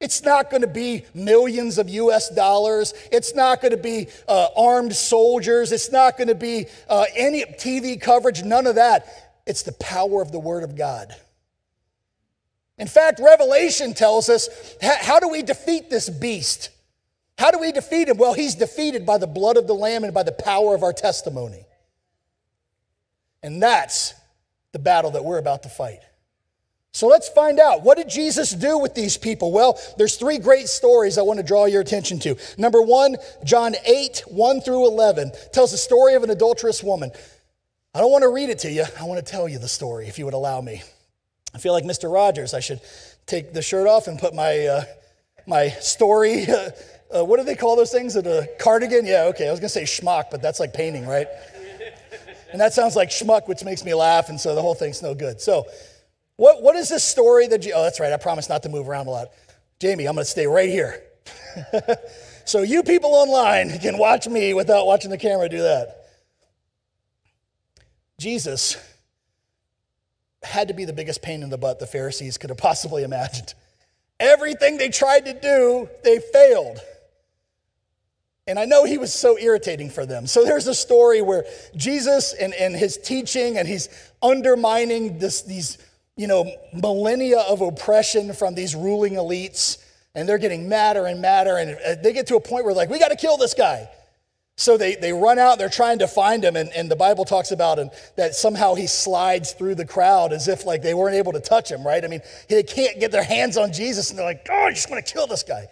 It's 0.00 0.22
not 0.22 0.50
going 0.50 0.60
to 0.60 0.68
be 0.68 1.06
millions 1.14 1.78
of 1.78 1.88
US 1.88 2.28
dollars. 2.28 2.92
It's 3.10 3.34
not 3.34 3.62
going 3.62 3.70
to 3.70 3.78
be 3.78 4.08
uh, 4.28 4.48
armed 4.54 4.94
soldiers. 4.94 5.72
It's 5.72 5.90
not 5.90 6.18
going 6.18 6.28
to 6.28 6.34
be 6.34 6.66
uh, 6.90 7.06
any 7.16 7.42
TV 7.42 7.98
coverage, 7.98 8.42
none 8.42 8.66
of 8.66 8.74
that. 8.74 9.32
It's 9.46 9.62
the 9.62 9.72
power 9.72 10.20
of 10.20 10.30
the 10.30 10.38
Word 10.38 10.62
of 10.62 10.76
God. 10.76 11.16
In 12.76 12.86
fact, 12.86 13.18
Revelation 13.18 13.94
tells 13.94 14.28
us 14.28 14.76
how 14.82 15.18
do 15.20 15.30
we 15.30 15.40
defeat 15.40 15.88
this 15.88 16.10
beast? 16.10 16.68
How 17.38 17.50
do 17.50 17.58
we 17.58 17.72
defeat 17.72 18.10
him? 18.10 18.18
Well, 18.18 18.34
he's 18.34 18.56
defeated 18.56 19.06
by 19.06 19.16
the 19.16 19.26
blood 19.26 19.56
of 19.56 19.66
the 19.66 19.74
Lamb 19.74 20.04
and 20.04 20.12
by 20.12 20.22
the 20.22 20.32
power 20.32 20.74
of 20.74 20.82
our 20.82 20.92
testimony. 20.92 21.64
And 23.42 23.62
that's 23.62 24.12
the 24.72 24.78
battle 24.78 25.12
that 25.12 25.24
we're 25.24 25.38
about 25.38 25.62
to 25.64 25.68
fight. 25.68 26.00
So 26.92 27.06
let's 27.06 27.28
find 27.28 27.60
out. 27.60 27.82
What 27.82 27.96
did 27.96 28.08
Jesus 28.08 28.50
do 28.50 28.78
with 28.78 28.94
these 28.94 29.16
people? 29.16 29.52
Well, 29.52 29.78
there's 29.98 30.16
three 30.16 30.38
great 30.38 30.68
stories 30.68 31.18
I 31.18 31.22
want 31.22 31.38
to 31.38 31.44
draw 31.44 31.66
your 31.66 31.80
attention 31.80 32.18
to. 32.20 32.36
Number 32.56 32.82
one, 32.82 33.16
John 33.44 33.74
8, 33.84 34.24
1 34.26 34.60
through 34.62 34.86
11, 34.86 35.32
tells 35.52 35.70
the 35.70 35.76
story 35.76 36.14
of 36.14 36.24
an 36.24 36.30
adulterous 36.30 36.82
woman. 36.82 37.10
I 37.94 38.00
don't 38.00 38.10
want 38.10 38.22
to 38.22 38.28
read 38.28 38.48
it 38.48 38.58
to 38.60 38.70
you. 38.70 38.84
I 38.98 39.04
want 39.04 39.24
to 39.24 39.30
tell 39.30 39.48
you 39.48 39.58
the 39.58 39.68
story, 39.68 40.08
if 40.08 40.18
you 40.18 40.24
would 40.24 40.34
allow 40.34 40.60
me. 40.60 40.82
I 41.54 41.58
feel 41.58 41.72
like 41.72 41.84
Mr. 41.84 42.12
Rogers. 42.12 42.54
I 42.54 42.60
should 42.60 42.80
take 43.26 43.52
the 43.52 43.62
shirt 43.62 43.86
off 43.86 44.08
and 44.08 44.18
put 44.18 44.34
my, 44.34 44.66
uh, 44.66 44.84
my 45.46 45.68
story. 45.68 46.46
Uh, 47.10 47.20
uh, 47.20 47.24
what 47.24 47.38
do 47.38 47.44
they 47.44 47.54
call 47.54 47.74
those 47.74 47.90
things? 47.90 48.16
A 48.16 48.46
cardigan? 48.58 49.06
Yeah, 49.06 49.24
okay. 49.30 49.48
I 49.48 49.50
was 49.50 49.60
going 49.60 49.70
to 49.70 49.74
say 49.74 49.84
schmuck, 49.84 50.24
but 50.30 50.42
that's 50.42 50.60
like 50.60 50.74
painting, 50.74 51.06
right? 51.06 51.26
And 52.50 52.60
that 52.60 52.72
sounds 52.72 52.96
like 52.96 53.10
schmuck, 53.10 53.46
which 53.46 53.62
makes 53.64 53.84
me 53.84 53.94
laugh, 53.94 54.28
and 54.28 54.40
so 54.40 54.54
the 54.54 54.62
whole 54.62 54.74
thing's 54.74 55.02
no 55.02 55.14
good. 55.14 55.40
So, 55.40 55.66
what, 56.36 56.62
what 56.62 56.76
is 56.76 56.88
this 56.88 57.04
story 57.04 57.46
that 57.48 57.66
oh, 57.74 57.82
that's 57.82 58.00
right, 58.00 58.12
I 58.12 58.16
promise 58.16 58.48
not 58.48 58.62
to 58.62 58.68
move 58.68 58.88
around 58.88 59.06
a 59.06 59.10
lot. 59.10 59.28
Jamie, 59.80 60.06
I'm 60.06 60.14
gonna 60.14 60.24
stay 60.24 60.46
right 60.46 60.68
here. 60.68 61.02
so, 62.44 62.62
you 62.62 62.82
people 62.82 63.10
online 63.14 63.78
can 63.78 63.98
watch 63.98 64.26
me 64.28 64.54
without 64.54 64.86
watching 64.86 65.10
the 65.10 65.18
camera 65.18 65.48
do 65.48 65.62
that. 65.62 66.06
Jesus 68.18 68.76
had 70.42 70.68
to 70.68 70.74
be 70.74 70.84
the 70.84 70.92
biggest 70.92 71.22
pain 71.22 71.42
in 71.42 71.50
the 71.50 71.58
butt 71.58 71.78
the 71.78 71.86
Pharisees 71.86 72.38
could 72.38 72.50
have 72.50 72.58
possibly 72.58 73.02
imagined. 73.02 73.54
Everything 74.18 74.78
they 74.78 74.88
tried 74.88 75.26
to 75.26 75.34
do, 75.34 75.88
they 76.02 76.18
failed. 76.18 76.80
And 78.48 78.58
I 78.58 78.64
know 78.64 78.84
he 78.84 78.98
was 78.98 79.12
so 79.12 79.38
irritating 79.38 79.90
for 79.90 80.04
them. 80.06 80.26
So 80.26 80.44
there's 80.44 80.66
a 80.66 80.74
story 80.74 81.22
where 81.22 81.44
Jesus 81.76 82.32
and, 82.32 82.52
and 82.54 82.74
his 82.74 82.96
teaching, 82.96 83.58
and 83.58 83.68
he's 83.68 83.88
undermining 84.22 85.18
this, 85.18 85.42
these, 85.42 85.78
you 86.16 86.26
know, 86.26 86.50
millennia 86.72 87.40
of 87.40 87.60
oppression 87.60 88.32
from 88.32 88.56
these 88.56 88.74
ruling 88.74 89.12
elites. 89.12 89.84
And 90.14 90.28
they're 90.28 90.38
getting 90.38 90.68
madder 90.68 91.06
and 91.06 91.20
madder. 91.20 91.58
And 91.58 91.78
uh, 91.86 92.02
they 92.02 92.12
get 92.12 92.26
to 92.28 92.36
a 92.36 92.40
point 92.40 92.64
where, 92.64 92.74
like, 92.74 92.88
we 92.90 92.98
got 92.98 93.10
to 93.10 93.16
kill 93.16 93.36
this 93.36 93.54
guy. 93.54 93.88
So 94.58 94.76
they, 94.76 94.96
they 94.96 95.12
run 95.12 95.38
out, 95.38 95.58
they're 95.58 95.68
trying 95.68 96.00
to 96.00 96.08
find 96.08 96.42
him, 96.42 96.56
and, 96.56 96.68
and 96.70 96.90
the 96.90 96.96
Bible 96.96 97.24
talks 97.24 97.52
about 97.52 97.78
him 97.78 97.90
that 98.16 98.34
somehow 98.34 98.74
he 98.74 98.88
slides 98.88 99.52
through 99.52 99.76
the 99.76 99.86
crowd 99.86 100.32
as 100.32 100.48
if 100.48 100.66
like 100.66 100.82
they 100.82 100.94
weren't 100.94 101.14
able 101.14 101.30
to 101.34 101.40
touch 101.40 101.70
him, 101.70 101.86
right? 101.86 102.04
I 102.04 102.08
mean, 102.08 102.22
they 102.48 102.64
can't 102.64 102.98
get 102.98 103.12
their 103.12 103.22
hands 103.22 103.56
on 103.56 103.72
Jesus, 103.72 104.10
and 104.10 104.18
they're 104.18 104.26
like, 104.26 104.48
oh, 104.50 104.64
I 104.64 104.72
just 104.72 104.90
want 104.90 105.06
to 105.06 105.12
kill 105.12 105.28
this 105.28 105.44
guy. 105.44 105.68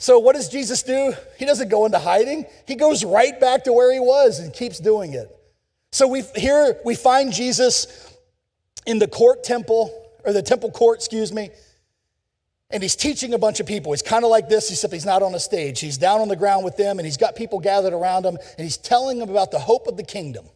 So 0.00 0.18
what 0.18 0.34
does 0.34 0.48
Jesus 0.48 0.82
do? 0.82 1.12
He 1.38 1.44
doesn't 1.44 1.68
go 1.68 1.84
into 1.84 1.98
hiding. 1.98 2.46
He 2.66 2.74
goes 2.74 3.04
right 3.04 3.38
back 3.38 3.64
to 3.64 3.72
where 3.74 3.92
he 3.92 4.00
was 4.00 4.38
and 4.38 4.50
keeps 4.50 4.80
doing 4.80 5.12
it. 5.12 5.30
So 5.92 6.08
we 6.08 6.22
here 6.34 6.78
we 6.86 6.94
find 6.94 7.34
Jesus 7.34 8.16
in 8.86 8.98
the 8.98 9.06
court 9.06 9.44
temple, 9.44 9.92
or 10.24 10.32
the 10.32 10.40
temple 10.40 10.70
court, 10.70 10.98
excuse 10.98 11.34
me, 11.34 11.50
and 12.70 12.82
he's 12.82 12.96
teaching 12.96 13.34
a 13.34 13.38
bunch 13.38 13.60
of 13.60 13.66
people. 13.66 13.92
He's 13.92 14.00
kind 14.00 14.24
of 14.24 14.30
like 14.30 14.48
this, 14.48 14.70
except 14.70 14.94
he's 14.94 15.04
not 15.04 15.22
on 15.22 15.34
a 15.34 15.40
stage. 15.40 15.80
He's 15.80 15.98
down 15.98 16.20
on 16.20 16.28
the 16.28 16.36
ground 16.36 16.64
with 16.64 16.78
them, 16.78 16.98
and 16.98 17.04
he's 17.04 17.18
got 17.18 17.36
people 17.36 17.58
gathered 17.60 17.92
around 17.92 18.24
him, 18.24 18.36
and 18.36 18.64
he's 18.64 18.78
telling 18.78 19.18
them 19.18 19.28
about 19.28 19.50
the 19.50 19.58
hope 19.58 19.86
of 19.86 19.98
the 19.98 20.02
kingdom. 20.02 20.46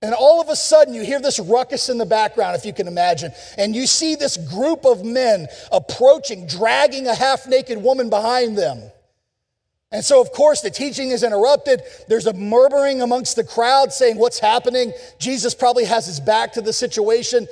And 0.00 0.14
all 0.14 0.40
of 0.40 0.48
a 0.48 0.54
sudden, 0.54 0.94
you 0.94 1.02
hear 1.02 1.20
this 1.20 1.40
ruckus 1.40 1.88
in 1.88 1.98
the 1.98 2.06
background, 2.06 2.56
if 2.56 2.64
you 2.64 2.72
can 2.72 2.86
imagine, 2.86 3.32
and 3.56 3.74
you 3.74 3.86
see 3.86 4.14
this 4.14 4.36
group 4.36 4.84
of 4.84 5.04
men 5.04 5.48
approaching, 5.72 6.46
dragging 6.46 7.08
a 7.08 7.14
half 7.14 7.48
naked 7.48 7.82
woman 7.82 8.08
behind 8.08 8.56
them. 8.56 8.80
And 9.90 10.04
so, 10.04 10.20
of 10.20 10.30
course, 10.32 10.60
the 10.60 10.70
teaching 10.70 11.10
is 11.10 11.22
interrupted. 11.22 11.82
There's 12.08 12.26
a 12.26 12.32
murmuring 12.32 13.00
amongst 13.00 13.36
the 13.36 13.44
crowd 13.44 13.92
saying, 13.92 14.18
What's 14.18 14.38
happening? 14.38 14.92
Jesus 15.18 15.54
probably 15.54 15.84
has 15.84 16.06
his 16.06 16.20
back 16.20 16.52
to 16.52 16.60
the 16.60 16.72
situation. 16.72 17.48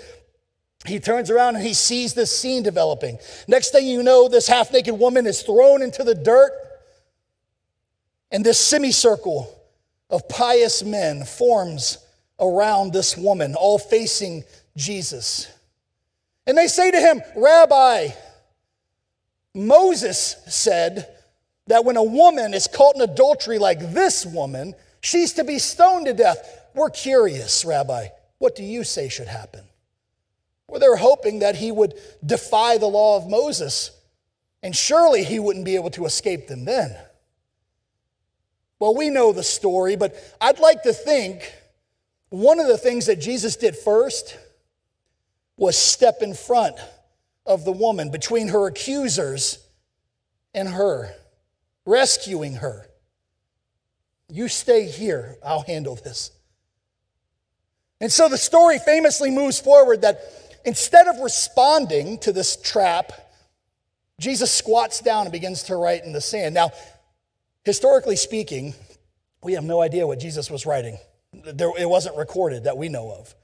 He 0.85 1.01
turns 1.01 1.31
around 1.31 1.57
and 1.57 1.65
he 1.65 1.75
sees 1.75 2.15
this 2.15 2.37
scene 2.37 2.63
developing. 2.63 3.19
Next 3.49 3.71
thing 3.71 3.87
you 3.89 4.03
know, 4.03 4.29
this 4.29 4.47
half 4.47 4.71
naked 4.73 4.97
woman 4.99 5.27
is 5.27 5.43
thrown 5.43 5.83
into 5.83 6.05
the 6.05 6.15
dirt, 6.15 6.53
and 8.31 8.45
this 8.45 8.61
semicircle 8.61 9.53
of 10.11 10.29
pious 10.29 10.85
men 10.85 11.25
forms 11.25 12.06
around 12.39 12.93
this 12.93 13.17
woman, 13.17 13.55
all 13.55 13.79
facing 13.79 14.45
Jesus. 14.77 15.49
And 16.47 16.57
they 16.57 16.69
say 16.69 16.91
to 16.91 17.01
him, 17.01 17.23
Rabbi, 17.35 18.09
Moses 19.55 20.37
said 20.47 21.09
that 21.67 21.85
when 21.85 21.97
a 21.97 22.03
woman 22.03 22.55
is 22.55 22.67
caught 22.67 22.95
in 22.95 23.01
adultery 23.01 23.59
like 23.59 23.93
this 23.93 24.25
woman, 24.25 24.75
she's 25.01 25.33
to 25.35 25.45
be 25.45 25.59
stoned 25.59 26.07
to 26.07 26.13
death. 26.13 26.69
We're 26.75 26.91
curious, 26.91 27.65
Rabbi. 27.65 28.09
What 28.39 28.55
do 28.55 28.63
you 28.63 28.85
say 28.85 29.09
should 29.09 29.29
happen? 29.29 29.65
Well, 30.69 30.81
they're 30.81 30.97
hoping 30.97 31.41
that 31.41 31.57
he 31.57 31.73
would 31.73 31.95
defy 32.25 32.77
the 32.77 32.87
law 32.87 33.17
of 33.17 33.29
Moses, 33.29 33.93
and 34.63 34.77
surely 34.77 35.25
he 35.25 35.39
wouldn't 35.39 35.65
be 35.65 35.77
able 35.77 35.91
to 35.91 36.05
escape 36.07 36.49
them 36.49 36.65
then. 36.65 36.97
Well, 38.79 38.95
we 38.95 39.09
know 39.09 39.33
the 39.33 39.43
story, 39.43 39.97
but 39.97 40.15
I'd 40.41 40.59
like 40.59 40.83
to 40.83 40.93
think 40.93 41.53
one 42.31 42.61
of 42.61 42.67
the 42.67 42.79
things 42.79 43.07
that 43.07 43.21
Jesus 43.21 43.57
did 43.57 43.77
first 43.77 44.37
was 45.57 45.77
step 45.77 46.23
in 46.23 46.35
front 46.35 46.77
of 47.47 47.65
the 47.65 47.73
woman 47.73 48.11
between 48.11 48.49
her 48.49 48.67
accusers 48.67 49.59
and 50.55 50.69
her, 50.69 51.15
rescuing 51.85 52.55
her. 52.55 52.87
You 54.29 54.49
stay 54.49 54.87
here, 54.87 55.37
I'll 55.45 55.63
handle 55.63 55.95
this. 55.95 56.33
And 58.01 58.13
so 58.13 58.29
the 58.29 58.37
story 58.37 58.79
famously 58.79 59.31
moves 59.31 59.61
forward 59.61 60.03
that 60.03 60.21
Instead 60.67 61.07
of 61.07 61.21
responding 61.21 62.19
to 62.19 62.33
this 62.33 62.57
trap, 62.57 63.13
Jesus 64.19 64.51
squats 64.51 65.01
down 65.01 65.23
and 65.23 65.33
begins 65.33 65.63
to 65.65 65.77
write 65.77 66.05
in 66.05 66.13
the 66.13 66.21
sand. 66.21 66.57
Now, 66.57 66.73
historically 67.65 68.17
speaking, 68.17 68.75
we 69.45 69.53
have 69.53 69.63
no 69.63 69.81
idea 69.81 70.09
what 70.09 70.19
Jesus 70.19 70.51
was 70.51 70.67
writing. 70.67 70.99
There, 71.45 71.71
it 71.79 71.89
wasn't 71.89 72.17
recorded 72.17 72.65
that 72.65 72.77
we 72.77 72.89
know 72.89 73.11
of. 73.11 73.35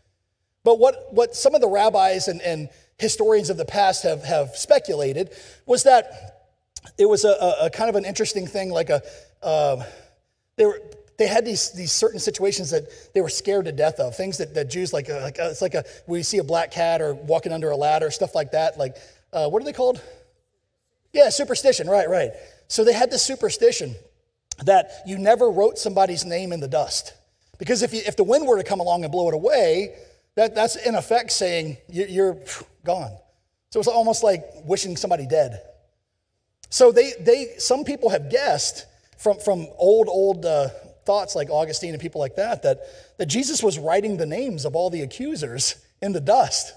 But 0.65 0.79
what, 0.79 1.13
what 1.13 1.35
some 1.35 1.55
of 1.55 1.61
the 1.61 1.69
rabbis 1.69 2.29
and, 2.29 2.41
and 2.41 2.69
historians 2.99 3.51
of 3.51 3.57
the 3.57 3.65
past 3.65 4.05
have, 4.05 4.23
have 4.25 4.57
speculated 4.57 5.31
was 5.67 5.83
that 5.85 6.51
it 6.99 7.07
was 7.07 7.25
a, 7.25 7.31
a, 7.31 7.67
a 7.67 7.71
kind 7.71 7.91
of 7.91 7.97
an 7.97 8.05
interesting 8.05 8.47
thing, 8.47 8.71
like 8.71 8.91
a, 8.91 9.03
uh, 9.43 9.85
they 10.57 10.67
were, 10.67 10.81
they 11.19 11.27
had 11.27 11.45
these, 11.45 11.71
these 11.73 11.93
certain 11.93 12.19
situations 12.19 12.71
that 12.71 12.85
they 13.15 13.21
were 13.21 13.29
scared 13.29 13.67
to 13.67 13.73
death 13.73 14.01
of 14.01 14.17
things 14.17 14.39
that, 14.39 14.55
that 14.55 14.71
jews 14.71 14.93
like, 14.93 15.09
uh, 15.09 15.21
like 15.21 15.39
uh, 15.39 15.45
it's 15.45 15.63
like 15.63 15.75
a 15.75 15.85
we 16.07 16.23
see 16.23 16.39
a 16.39 16.45
black 16.45 16.71
cat 16.71 17.01
or 17.01 17.15
walking 17.15 17.53
under 17.53 17.71
a 17.71 17.77
ladder 17.77 18.11
stuff 18.11 18.35
like 18.35 18.53
that 18.53 18.79
like 18.79 18.97
uh, 19.33 19.49
what 19.49 19.63
are 19.63 19.65
they 19.65 19.73
called? 19.73 20.03
Yeah 21.13 21.29
superstition 21.29 21.89
right 21.89 22.09
right. 22.09 22.33
So 22.69 22.83
they 22.85 22.93
had 22.93 23.11
this 23.11 23.23
superstition 23.23 23.95
that 24.65 25.03
you 25.07 25.19
never 25.19 25.51
wrote 25.51 25.79
somebody's 25.79 26.25
name 26.25 26.53
in 26.53 26.61
the 26.61 26.69
dust 26.69 27.15
because 27.63 27.85
if, 27.85 27.95
you, 27.95 28.03
if 28.05 28.17
the 28.17 28.25
wind 28.25 28.45
were 28.45 28.57
to 28.57 28.65
come 28.65 28.81
along 28.81 29.05
and 29.05 29.13
blow 29.13 29.29
it 29.29 29.35
away 29.35 29.95
that, 30.35 30.55
that's 30.55 30.75
in 30.75 30.97
effect 30.97 31.31
saying 31.31 31.77
you, 31.89 32.07
you're 32.09 32.39
gone 32.85 33.17
so 33.71 33.79
it's 33.79 33.89
almost 33.89 34.25
like 34.25 34.43
wishing 34.65 34.97
somebody 34.97 35.27
dead 35.27 35.63
so 36.71 36.91
they, 36.91 37.13
they 37.21 37.55
some 37.59 37.85
people 37.85 38.09
have 38.11 38.31
guessed 38.31 38.87
from, 39.19 39.39
from 39.39 39.69
old 39.79 40.09
old 40.09 40.45
uh, 40.45 40.69
thoughts 41.05 41.35
like 41.35 41.51
Augustine 41.51 41.93
and 41.93 42.01
people 42.01 42.21
like 42.21 42.37
that, 42.37 42.63
that, 42.63 42.81
that 43.19 43.27
Jesus 43.27 43.63
was 43.63 43.79
writing 43.79 44.17
the 44.17 44.27
names 44.27 44.65
of 44.65 44.75
all 44.75 44.91
the 44.91 45.03
accusers 45.03 45.77
in 46.01 46.13
the 46.13 46.21
dust. 46.21 46.73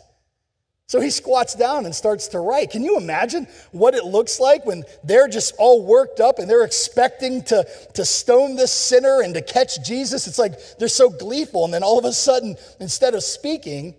So 0.87 1.01
he 1.01 1.09
squats 1.09 1.55
down 1.55 1.85
and 1.85 1.95
starts 1.95 2.27
to 2.29 2.39
write. 2.39 2.69
Can 2.69 2.83
you 2.83 2.97
imagine 2.97 3.47
what 3.71 3.95
it 3.95 4.05
looks 4.05 4.39
like 4.39 4.65
when 4.65 4.83
they're 5.03 5.27
just 5.27 5.55
all 5.57 5.83
worked 5.83 6.19
up 6.19 6.37
and 6.37 6.47
they're 6.47 6.63
expecting 6.63 7.43
to, 7.45 7.67
to 7.95 8.05
stone 8.05 8.55
this 8.55 8.71
sinner 8.71 9.21
and 9.21 9.33
to 9.33 9.41
catch 9.41 9.83
Jesus? 9.83 10.27
It's 10.27 10.37
like 10.37 10.53
they're 10.77 10.87
so 10.87 11.09
gleeful. 11.09 11.65
And 11.65 11.73
then 11.73 11.83
all 11.83 11.97
of 11.97 12.05
a 12.05 12.13
sudden, 12.13 12.55
instead 12.79 13.15
of 13.15 13.23
speaking, 13.23 13.95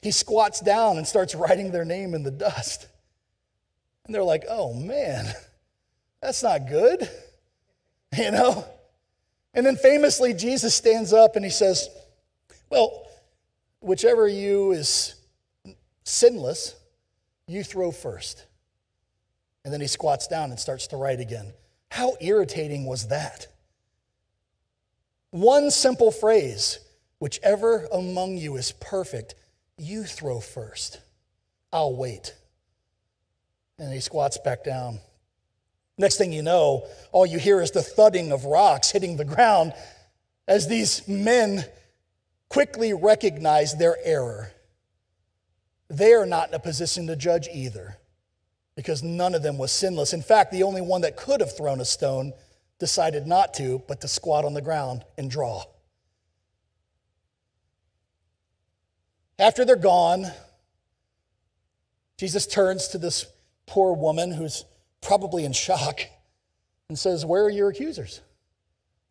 he 0.00 0.10
squats 0.10 0.60
down 0.60 0.96
and 0.96 1.06
starts 1.06 1.34
writing 1.34 1.72
their 1.72 1.84
name 1.84 2.14
in 2.14 2.22
the 2.22 2.30
dust. 2.30 2.86
And 4.06 4.14
they're 4.14 4.24
like, 4.24 4.44
oh 4.48 4.72
man, 4.72 5.26
that's 6.22 6.42
not 6.42 6.68
good. 6.68 7.08
You 8.16 8.30
know? 8.30 8.64
And 9.54 9.66
then 9.66 9.74
famously, 9.74 10.34
Jesus 10.34 10.72
stands 10.72 11.12
up 11.12 11.34
and 11.34 11.44
he 11.44 11.50
says, 11.50 11.88
Well, 12.70 13.08
whichever 13.80 14.28
you 14.28 14.70
is 14.70 15.16
sinless, 16.04 16.76
you 17.46 17.64
throw 17.64 17.90
first. 17.90 18.46
And 19.64 19.72
then 19.72 19.80
he 19.80 19.86
squats 19.86 20.28
down 20.28 20.50
and 20.50 20.60
starts 20.60 20.86
to 20.88 20.96
write 20.96 21.20
again. 21.20 21.52
How 21.90 22.16
irritating 22.20 22.86
was 22.86 23.08
that? 23.08 23.48
One 25.30 25.70
simple 25.70 26.10
phrase 26.10 26.78
whichever 27.18 27.88
among 27.92 28.36
you 28.36 28.56
is 28.56 28.72
perfect, 28.72 29.34
you 29.78 30.04
throw 30.04 30.40
first. 30.40 31.00
I'll 31.72 31.96
wait. 31.96 32.34
And 33.78 33.92
he 33.92 34.00
squats 34.00 34.38
back 34.38 34.62
down. 34.62 35.00
Next 35.96 36.18
thing 36.18 36.32
you 36.32 36.42
know, 36.42 36.86
all 37.12 37.24
you 37.24 37.38
hear 37.38 37.60
is 37.60 37.70
the 37.70 37.82
thudding 37.82 38.30
of 38.30 38.44
rocks 38.44 38.90
hitting 38.90 39.16
the 39.16 39.24
ground 39.24 39.72
as 40.46 40.68
these 40.68 41.06
men 41.08 41.64
quickly 42.48 42.92
recognize 42.92 43.76
their 43.76 43.96
error. 44.04 44.52
They 45.88 46.12
are 46.12 46.26
not 46.26 46.48
in 46.48 46.54
a 46.54 46.58
position 46.58 47.06
to 47.08 47.16
judge 47.16 47.48
either 47.52 47.96
because 48.76 49.02
none 49.02 49.34
of 49.34 49.42
them 49.42 49.58
was 49.58 49.70
sinless. 49.70 50.12
In 50.12 50.22
fact, 50.22 50.50
the 50.50 50.62
only 50.62 50.80
one 50.80 51.02
that 51.02 51.16
could 51.16 51.40
have 51.40 51.56
thrown 51.56 51.80
a 51.80 51.84
stone 51.84 52.32
decided 52.78 53.26
not 53.26 53.54
to, 53.54 53.82
but 53.86 54.00
to 54.00 54.08
squat 54.08 54.44
on 54.44 54.54
the 54.54 54.62
ground 54.62 55.04
and 55.16 55.30
draw. 55.30 55.62
After 59.38 59.64
they're 59.64 59.76
gone, 59.76 60.26
Jesus 62.16 62.46
turns 62.46 62.88
to 62.88 62.98
this 62.98 63.26
poor 63.66 63.94
woman 63.94 64.32
who's 64.32 64.64
probably 65.04 65.44
in 65.44 65.52
shock, 65.52 66.00
and 66.88 66.98
says, 66.98 67.24
Where 67.24 67.44
are 67.44 67.50
your 67.50 67.68
accusers? 67.68 68.20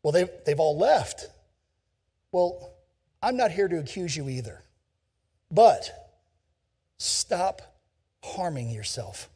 Well, 0.01 0.11
they've, 0.11 0.29
they've 0.45 0.59
all 0.59 0.77
left. 0.77 1.29
Well, 2.31 2.73
I'm 3.21 3.37
not 3.37 3.51
here 3.51 3.67
to 3.67 3.79
accuse 3.79 4.17
you 4.17 4.27
either. 4.27 4.61
But 5.49 6.02
stop 7.03 7.61
harming 8.23 8.71
yourself. 8.71 9.29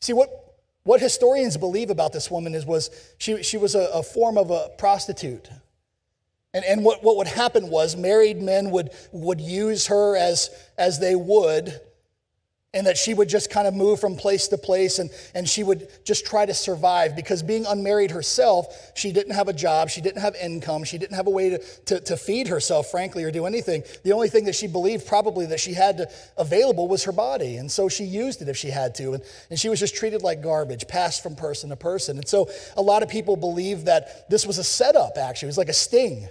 See, 0.00 0.12
what, 0.12 0.28
what 0.82 1.00
historians 1.00 1.56
believe 1.56 1.88
about 1.88 2.12
this 2.12 2.30
woman 2.30 2.54
is 2.54 2.66
was 2.66 2.90
she, 3.18 3.42
she 3.42 3.56
was 3.56 3.74
a, 3.74 3.88
a 3.94 4.02
form 4.02 4.36
of 4.36 4.50
a 4.50 4.70
prostitute. 4.76 5.48
And, 6.52 6.64
and 6.64 6.84
what, 6.84 7.02
what 7.02 7.16
would 7.16 7.26
happen 7.26 7.68
was 7.68 7.96
married 7.96 8.40
men 8.40 8.70
would, 8.70 8.90
would 9.12 9.40
use 9.40 9.86
her 9.86 10.16
as, 10.16 10.50
as 10.76 11.00
they 11.00 11.14
would 11.16 11.80
and 12.74 12.86
that 12.86 12.98
she 12.98 13.14
would 13.14 13.28
just 13.28 13.48
kind 13.50 13.66
of 13.66 13.74
move 13.74 14.00
from 14.00 14.16
place 14.16 14.48
to 14.48 14.58
place 14.58 14.98
and, 14.98 15.08
and 15.34 15.48
she 15.48 15.62
would 15.62 15.88
just 16.04 16.26
try 16.26 16.44
to 16.44 16.52
survive 16.52 17.14
because 17.14 17.42
being 17.42 17.64
unmarried 17.66 18.10
herself, 18.10 18.92
she 18.94 19.12
didn't 19.12 19.32
have 19.32 19.48
a 19.48 19.52
job, 19.52 19.88
she 19.88 20.00
didn't 20.00 20.20
have 20.20 20.34
income, 20.34 20.82
she 20.82 20.98
didn't 20.98 21.14
have 21.14 21.28
a 21.28 21.30
way 21.30 21.50
to, 21.50 21.58
to, 21.86 22.00
to 22.00 22.16
feed 22.16 22.48
herself, 22.48 22.90
frankly, 22.90 23.22
or 23.22 23.30
do 23.30 23.46
anything. 23.46 23.84
The 24.02 24.12
only 24.12 24.28
thing 24.28 24.44
that 24.46 24.56
she 24.56 24.66
believed 24.66 25.06
probably 25.06 25.46
that 25.46 25.60
she 25.60 25.72
had 25.72 25.98
to, 25.98 26.10
available 26.36 26.88
was 26.88 27.04
her 27.04 27.12
body. 27.12 27.56
And 27.56 27.70
so 27.70 27.88
she 27.88 28.04
used 28.04 28.42
it 28.42 28.48
if 28.48 28.56
she 28.56 28.70
had 28.70 28.94
to. 28.96 29.14
And, 29.14 29.22
and 29.50 29.58
she 29.58 29.68
was 29.68 29.78
just 29.78 29.94
treated 29.94 30.22
like 30.22 30.42
garbage, 30.42 30.88
passed 30.88 31.22
from 31.22 31.36
person 31.36 31.70
to 31.70 31.76
person. 31.76 32.16
And 32.16 32.26
so 32.26 32.50
a 32.76 32.82
lot 32.82 33.04
of 33.04 33.08
people 33.08 33.36
believe 33.36 33.84
that 33.84 34.28
this 34.28 34.46
was 34.46 34.58
a 34.58 34.64
setup, 34.64 35.16
actually. 35.16 35.46
It 35.46 35.50
was 35.50 35.58
like 35.58 35.68
a 35.68 35.72
sting. 35.72 36.28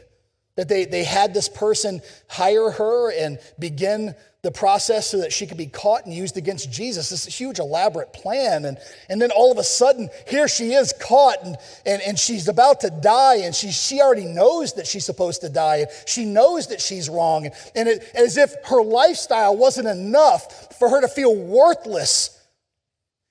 That 0.56 0.70
they, 0.70 0.86
they 0.86 1.04
had 1.04 1.34
this 1.34 1.50
person 1.50 2.02
hire 2.30 2.70
her 2.70 3.12
and 3.12 3.40
begin 3.58 4.14
the 4.44 4.52
process 4.52 5.10
so 5.10 5.20
that 5.20 5.32
she 5.32 5.48
could 5.48 5.58
be 5.58 5.68
caught 5.68 6.06
and 6.06 6.14
used 6.14 6.36
against 6.36 6.70
Jesus. 6.70 7.10
This 7.10 7.26
huge, 7.26 7.60
elaborate 7.60 8.12
plan. 8.12 8.66
And, 8.66 8.78
and 9.08 9.22
then 9.22 9.32
all 9.32 9.54
of 9.54 9.58
a 9.58 9.64
sudden, 9.64 10.10
here 10.28 10.50
she 10.50 10.74
is 10.74 10.94
caught 11.02 11.42
and, 11.46 11.56
and, 11.86 12.02
and 12.02 12.20
she's 12.20 12.50
about 12.50 12.82
to 12.82 12.90
die. 12.90 13.38
And 13.38 13.56
she, 13.56 13.72
she 13.72 14.02
already 14.02 14.26
knows 14.26 14.74
that 14.74 14.86
she's 14.86 15.06
supposed 15.06 15.40
to 15.42 15.50
die. 15.50 15.78
And 15.78 15.88
she 16.06 16.26
knows 16.26 16.68
that 16.68 16.82
she's 16.82 17.10
wrong. 17.10 17.50
And 17.74 17.88
it, 17.88 18.04
as 18.14 18.36
if 18.36 18.54
her 18.66 18.84
lifestyle 18.84 19.56
wasn't 19.56 19.88
enough 19.88 20.78
for 20.78 20.90
her 20.90 21.00
to 21.00 21.08
feel 21.08 21.34
worthless 21.34 22.38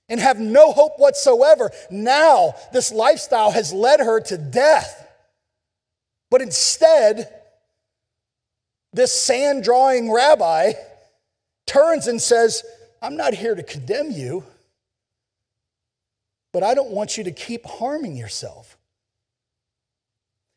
and 0.09 0.19
have 0.19 0.41
no 0.41 0.73
hope 0.73 0.93
whatsoever. 0.97 1.71
Now, 1.91 2.55
this 2.73 2.91
lifestyle 2.91 3.51
has 3.51 3.71
led 3.71 4.01
her 4.01 4.21
to 4.21 4.39
death. 4.39 5.07
But 6.31 6.41
instead, 6.41 7.31
this 8.95 9.13
sand 9.13 9.63
drawing 9.63 10.11
rabbi 10.11 10.73
turns 11.73 12.07
and 12.07 12.21
says, 12.21 12.63
I'm 13.01 13.17
not 13.17 13.35
here 13.35 13.55
to 13.55 13.63
condemn 13.63 14.11
you, 14.11 14.45
but 16.53 16.63
I 16.63 16.75
don't 16.75 16.91
want 16.91 17.17
you 17.17 17.25
to 17.25 17.33
keep 17.33 17.65
harming 17.65 18.17
yourself. 18.17 18.77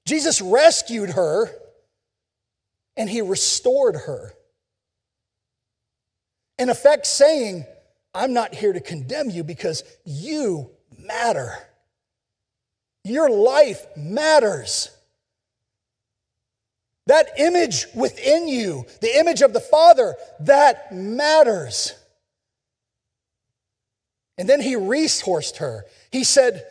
Jesus 0.06 0.42
rescued 0.42 1.12
her 1.12 1.50
and 2.98 3.10
he 3.10 3.22
restored 3.22 3.96
her. 3.96 4.34
In 6.58 6.70
effect, 6.70 7.08
saying, 7.08 7.66
I'm 8.14 8.34
not 8.34 8.54
here 8.54 8.72
to 8.72 8.80
condemn 8.80 9.30
you 9.30 9.44
because 9.44 9.84
you 10.06 10.70
matter. 10.98 11.54
Your 13.04 13.30
life 13.30 13.86
matters. 13.98 14.95
That 17.08 17.30
image 17.38 17.86
within 17.94 18.48
you, 18.48 18.86
the 19.02 19.18
image 19.20 19.42
of 19.42 19.54
the 19.54 19.60
Father, 19.60 20.16
that 20.42 20.94
matters. 20.94 21.94
And 24.38 24.50
then 24.50 24.60
he 24.60 24.76
resourced 24.76 25.58
her. 25.58 25.86
He 26.12 26.24
said, 26.24 26.66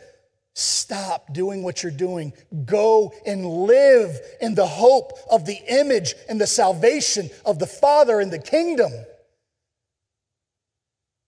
Stop 0.57 1.33
doing 1.33 1.63
what 1.63 1.83
you're 1.83 1.91
doing. 1.91 2.31
Go 2.63 3.13
and 3.25 3.45
live 3.45 4.17
in 4.39 4.55
the 4.55 4.65
hope 4.65 5.11
of 5.29 5.45
the 5.45 5.59
image 5.67 6.15
and 6.29 6.39
the 6.39 6.47
salvation 6.47 7.29
of 7.45 7.59
the 7.59 7.67
Father 7.67 8.21
and 8.21 8.31
the 8.31 8.39
kingdom. 8.39 8.91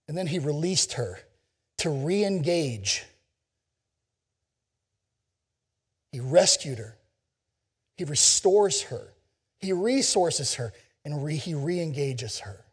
And 0.08 0.18
then 0.18 0.28
he 0.28 0.40
released 0.40 0.94
her 0.94 1.20
to 1.80 1.90
re 1.90 2.24
engage. 2.24 3.04
He 6.14 6.22
rescued 6.22 6.78
her. 6.78 6.97
He 7.98 8.04
restores 8.04 8.84
her, 8.84 9.14
He 9.60 9.74
resources 9.74 10.56
her, 10.56 10.72
and 11.04 11.26
re- 11.26 11.36
He 11.36 11.54
re 11.54 11.82
engages 11.82 12.40
her. 12.40 12.64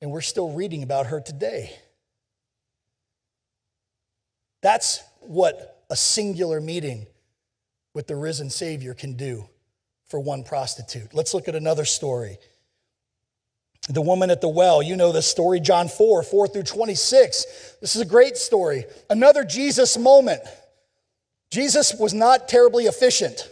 And 0.00 0.10
we're 0.10 0.20
still 0.20 0.52
reading 0.52 0.82
about 0.82 1.06
her 1.06 1.20
today. 1.20 1.72
That's 4.60 5.02
what 5.20 5.84
a 5.90 5.96
singular 5.96 6.60
meeting 6.60 7.06
with 7.94 8.08
the 8.08 8.16
risen 8.16 8.50
Savior 8.50 8.94
can 8.94 9.14
do 9.14 9.48
for 10.06 10.18
one 10.18 10.42
prostitute. 10.42 11.14
Let's 11.14 11.34
look 11.34 11.48
at 11.48 11.54
another 11.54 11.84
story. 11.84 12.38
The 13.88 14.02
woman 14.02 14.30
at 14.30 14.40
the 14.40 14.48
well, 14.48 14.82
you 14.82 14.94
know 14.94 15.10
this 15.10 15.26
story, 15.26 15.58
John 15.58 15.88
4, 15.88 16.22
4 16.22 16.48
through 16.48 16.62
26. 16.62 17.76
This 17.80 17.96
is 17.96 18.02
a 18.02 18.06
great 18.06 18.36
story. 18.36 18.84
Another 19.10 19.44
Jesus 19.44 19.98
moment. 19.98 20.40
Jesus 21.52 21.94
was 21.94 22.14
not 22.14 22.48
terribly 22.48 22.86
efficient. 22.86 23.46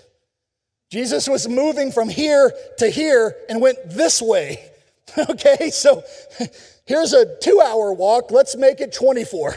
Jesus 0.90 1.28
was 1.28 1.46
moving 1.46 1.92
from 1.92 2.09
here 2.09 2.51
to 2.78 2.88
here 2.88 3.36
and 3.51 3.61
went 3.61 3.78
this 3.86 4.20
way. 4.20 4.66
Okay, 5.18 5.70
so 5.70 6.05
here's 6.86 7.12
a 7.12 7.36
two 7.40 7.61
hour 7.61 7.92
walk. 7.92 8.30
Let's 8.30 8.55
make 8.57 8.80
it 8.80 8.92
24. 8.92 9.57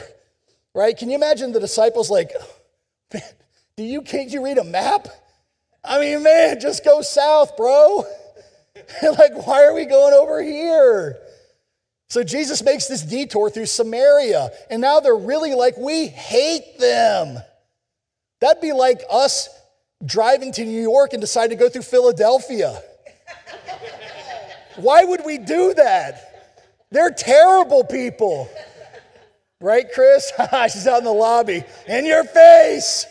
Right? 0.74 0.98
Can 0.98 1.12
you 1.12 1.16
imagine 1.16 1.52
the 1.52 1.60
disciples 1.60 2.10
like, 2.10 2.32
do 3.78 3.84
you, 3.84 4.02
can't 4.02 4.32
you 4.32 4.44
read 4.44 4.58
a 4.58 4.64
map? 4.64 5.08
I 5.84 6.00
mean, 6.00 6.24
man, 6.24 6.60
just 6.60 6.84
go 6.84 7.04
south, 7.04 7.56
bro. 7.56 8.04
like, 9.04 9.46
why 9.46 9.64
are 9.64 9.76
we 9.76 9.86
going 9.86 10.16
over 10.16 10.41
here? 10.41 11.20
So 12.10 12.24
Jesus 12.24 12.64
makes 12.64 12.88
this 12.88 13.04
detour 13.04 13.52
through 13.52 13.68
Samaria, 13.68 14.50
and 14.72 14.82
now 14.82 15.02
they're 15.02 15.16
really 15.16 15.54
like, 15.54 15.78
we 15.78 16.08
hate 16.08 16.80
them. 16.80 17.38
That'd 18.44 18.62
be 18.62 18.74
like 18.74 19.04
us 19.10 19.48
driving 20.06 20.52
to 20.52 20.66
New 20.66 20.82
York 20.82 21.14
and 21.14 21.22
decide 21.22 21.52
to 21.52 21.56
go 21.56 21.70
through 21.70 21.84
Philadelphia. 21.84 22.78
Why 24.76 25.06
would 25.06 25.22
we 25.26 25.38
do 25.38 25.74
that? 25.76 26.52
They're 26.91 27.12
terrible 27.12 27.86
people. 27.86 28.50
Right, 29.62 29.86
Chris? 29.94 30.30
She's 30.74 30.86
out 30.88 30.98
in 30.98 31.06
the 31.06 31.14
lobby. 31.14 31.64
In 31.88 32.06
your 32.06 32.26
face. 32.26 33.06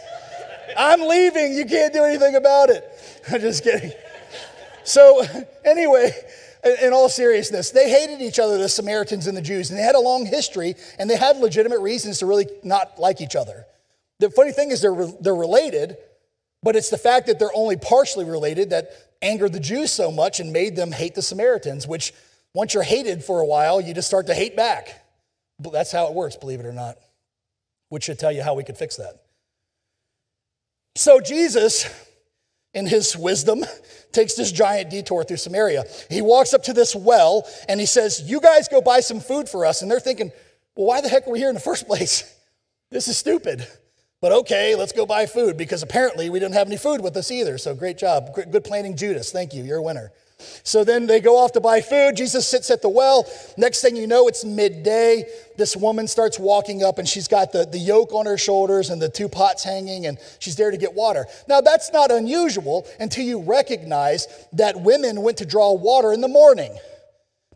I'm 0.76 1.01
leaving. 1.01 1.55
You 1.55 1.64
can't 1.64 1.95
do 1.95 2.05
anything 2.05 2.35
about 2.35 2.68
it. 2.68 2.85
I'm 3.33 3.41
just 3.41 3.64
kidding. 3.64 3.93
So, 4.85 5.24
anyway, 5.64 6.12
in 6.83 6.93
all 6.93 7.09
seriousness, 7.09 7.70
they 7.70 7.89
hated 7.89 8.20
each 8.20 8.39
other, 8.39 8.59
the 8.59 8.68
Samaritans 8.68 9.26
and 9.26 9.35
the 9.35 9.41
Jews, 9.41 9.70
and 9.70 9.78
they 9.78 9.83
had 9.83 9.95
a 9.95 10.01
long 10.01 10.26
history, 10.26 10.74
and 10.99 11.09
they 11.09 11.16
had 11.16 11.39
legitimate 11.39 11.80
reasons 11.80 12.18
to 12.18 12.26
really 12.26 12.49
not 12.62 12.99
like 12.99 13.22
each 13.22 13.35
other. 13.35 13.64
The 14.23 14.31
funny 14.31 14.53
thing 14.53 14.70
is, 14.70 14.81
they're, 14.81 15.05
they're 15.20 15.35
related, 15.35 15.97
but 16.62 16.77
it's 16.77 16.91
the 16.91 16.97
fact 16.97 17.27
that 17.27 17.41
they're 17.41 17.51
only 17.57 17.77
partially 17.77 18.25
related 18.25 18.70
that 18.70 18.93
angered 19.20 19.53
the 19.53 19.59
Jews 19.59 19.91
so 19.91 20.12
much 20.12 20.39
and 20.39 20.53
made 20.53 20.77
them 20.77 20.93
hate 20.93 21.16
the 21.16 21.23
Samaritans, 21.23 21.89
which 21.89 22.14
once 22.55 22.73
you're 22.73 22.85
hated 22.85 23.25
for 23.25 23.41
a 23.41 23.45
while, 23.45 23.81
you 23.81 23.93
just 23.93 24.07
start 24.07 24.29
to 24.29 24.35
hate 24.35 24.55
back. 24.55 25.05
That's 25.59 25.91
how 25.91 26.07
it 26.07 26.14
works, 26.14 26.37
believe 26.37 26.61
it 26.61 26.66
or 26.66 26.73
not, 26.73 26.99
which 27.89 28.05
should 28.05 28.20
tell 28.20 28.31
you 28.31 28.45
how 28.45 28.55
we 28.55 28.62
could 28.62 28.77
fix 28.77 28.97
that. 28.97 29.25
So 30.95 31.18
Jesus, 31.18 31.93
in 32.75 32.87
his 32.87 33.16
wisdom, 33.16 33.64
takes 34.12 34.35
this 34.35 34.53
giant 34.53 34.91
detour 34.91 35.25
through 35.25 35.39
Samaria. 35.39 35.83
He 36.09 36.23
walks 36.23 36.55
up 36.55 36.62
to 36.64 36.73
this 36.73 36.95
well 36.95 37.45
and 37.68 37.81
he 37.81 37.87
says, 37.87 38.23
You 38.23 38.41
guys 38.41 38.68
go 38.68 38.81
buy 38.81 39.01
some 39.01 39.18
food 39.18 39.49
for 39.49 39.66
us. 39.66 39.83
And 39.83 39.91
they're 39.91 39.99
thinking, 39.99 40.31
Well, 40.77 40.87
why 40.87 41.01
the 41.01 41.09
heck 41.09 41.27
are 41.27 41.33
we 41.33 41.41
here 41.41 41.49
in 41.49 41.55
the 41.55 41.61
first 41.61 41.89
place? 41.89 42.39
This 42.93 43.09
is 43.09 43.16
stupid. 43.16 43.66
But 44.23 44.31
okay, 44.31 44.77
let's 44.77 44.93
go 44.93 45.05
buy 45.05 45.27
food 45.27 45.57
because 45.57 45.83
apparently 45.83 46.31
we 46.31 46.39
didn't 46.39 46.55
have 46.55 46.68
any 46.68 46.77
food 46.77 47.01
with 47.01 47.16
us 47.16 47.33
either. 47.33 47.59
So 47.59 47.75
great 47.75 47.99
job. 47.99 48.33
Good 48.35 48.62
planning, 48.62 48.97
Judas. 48.97 49.33
Thank 49.33 49.53
you. 49.53 49.64
You're 49.64 49.79
a 49.79 49.83
winner. 49.83 50.12
So 50.62 50.85
then 50.85 51.07
they 51.07 51.20
go 51.20 51.37
off 51.37 51.53
to 51.53 51.61
buy 51.61 51.81
food. 51.81 52.16
Jesus 52.16 52.47
sits 52.47 52.70
at 52.70 52.83
the 52.83 52.89
well. 52.89 53.27
Next 53.59 53.81
thing 53.81 53.97
you 53.97 54.07
know, 54.07 54.29
it's 54.29 54.45
midday. 54.45 55.25
This 55.59 55.77
woman 55.77 56.07
starts 56.07 56.39
walking 56.39 56.85
up 56.85 56.99
and 56.99 57.09
she's 57.09 57.27
got 57.27 57.51
the, 57.51 57.64
the 57.64 57.79
yoke 57.79 58.12
on 58.12 58.27
her 58.27 58.39
shoulders 58.39 58.91
and 58.91 59.03
the 59.03 59.09
two 59.09 59.29
pots 59.29 59.64
hanging 59.64 60.07
and 60.07 60.18
she's 60.39 60.55
there 60.55 60.70
to 60.70 60.77
get 60.77 60.95
water. 60.95 61.27
Now, 61.49 61.61
that's 61.61 61.93
not 61.93 62.12
unusual 62.12 62.87
until 63.01 63.25
you 63.25 63.43
recognize 63.43 64.29
that 64.53 64.81
women 64.81 65.23
went 65.23 65.39
to 65.39 65.47
draw 65.47 65.73
water 65.73 66.12
in 66.12 66.20
the 66.20 66.29
morning 66.29 66.77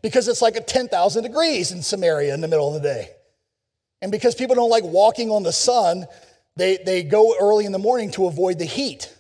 because 0.02 0.26
it's 0.26 0.42
like 0.42 0.56
at 0.56 0.66
10,000 0.66 1.22
degrees 1.22 1.70
in 1.70 1.80
Samaria 1.80 2.34
in 2.34 2.40
the 2.40 2.48
middle 2.48 2.74
of 2.74 2.82
the 2.82 2.88
day. 2.88 3.10
And 4.02 4.12
because 4.12 4.34
people 4.34 4.54
don't 4.54 4.70
like 4.70 4.84
walking 4.84 5.30
on 5.30 5.42
the 5.42 5.52
sun, 5.52 6.06
they, 6.56 6.78
they 6.84 7.02
go 7.02 7.34
early 7.38 7.66
in 7.66 7.72
the 7.72 7.78
morning 7.78 8.10
to 8.12 8.26
avoid 8.26 8.58
the 8.58 8.64
heat, 8.64 9.14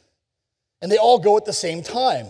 and 0.80 0.90
they 0.90 0.98
all 0.98 1.18
go 1.18 1.36
at 1.36 1.44
the 1.44 1.52
same 1.52 1.82
time. 1.82 2.26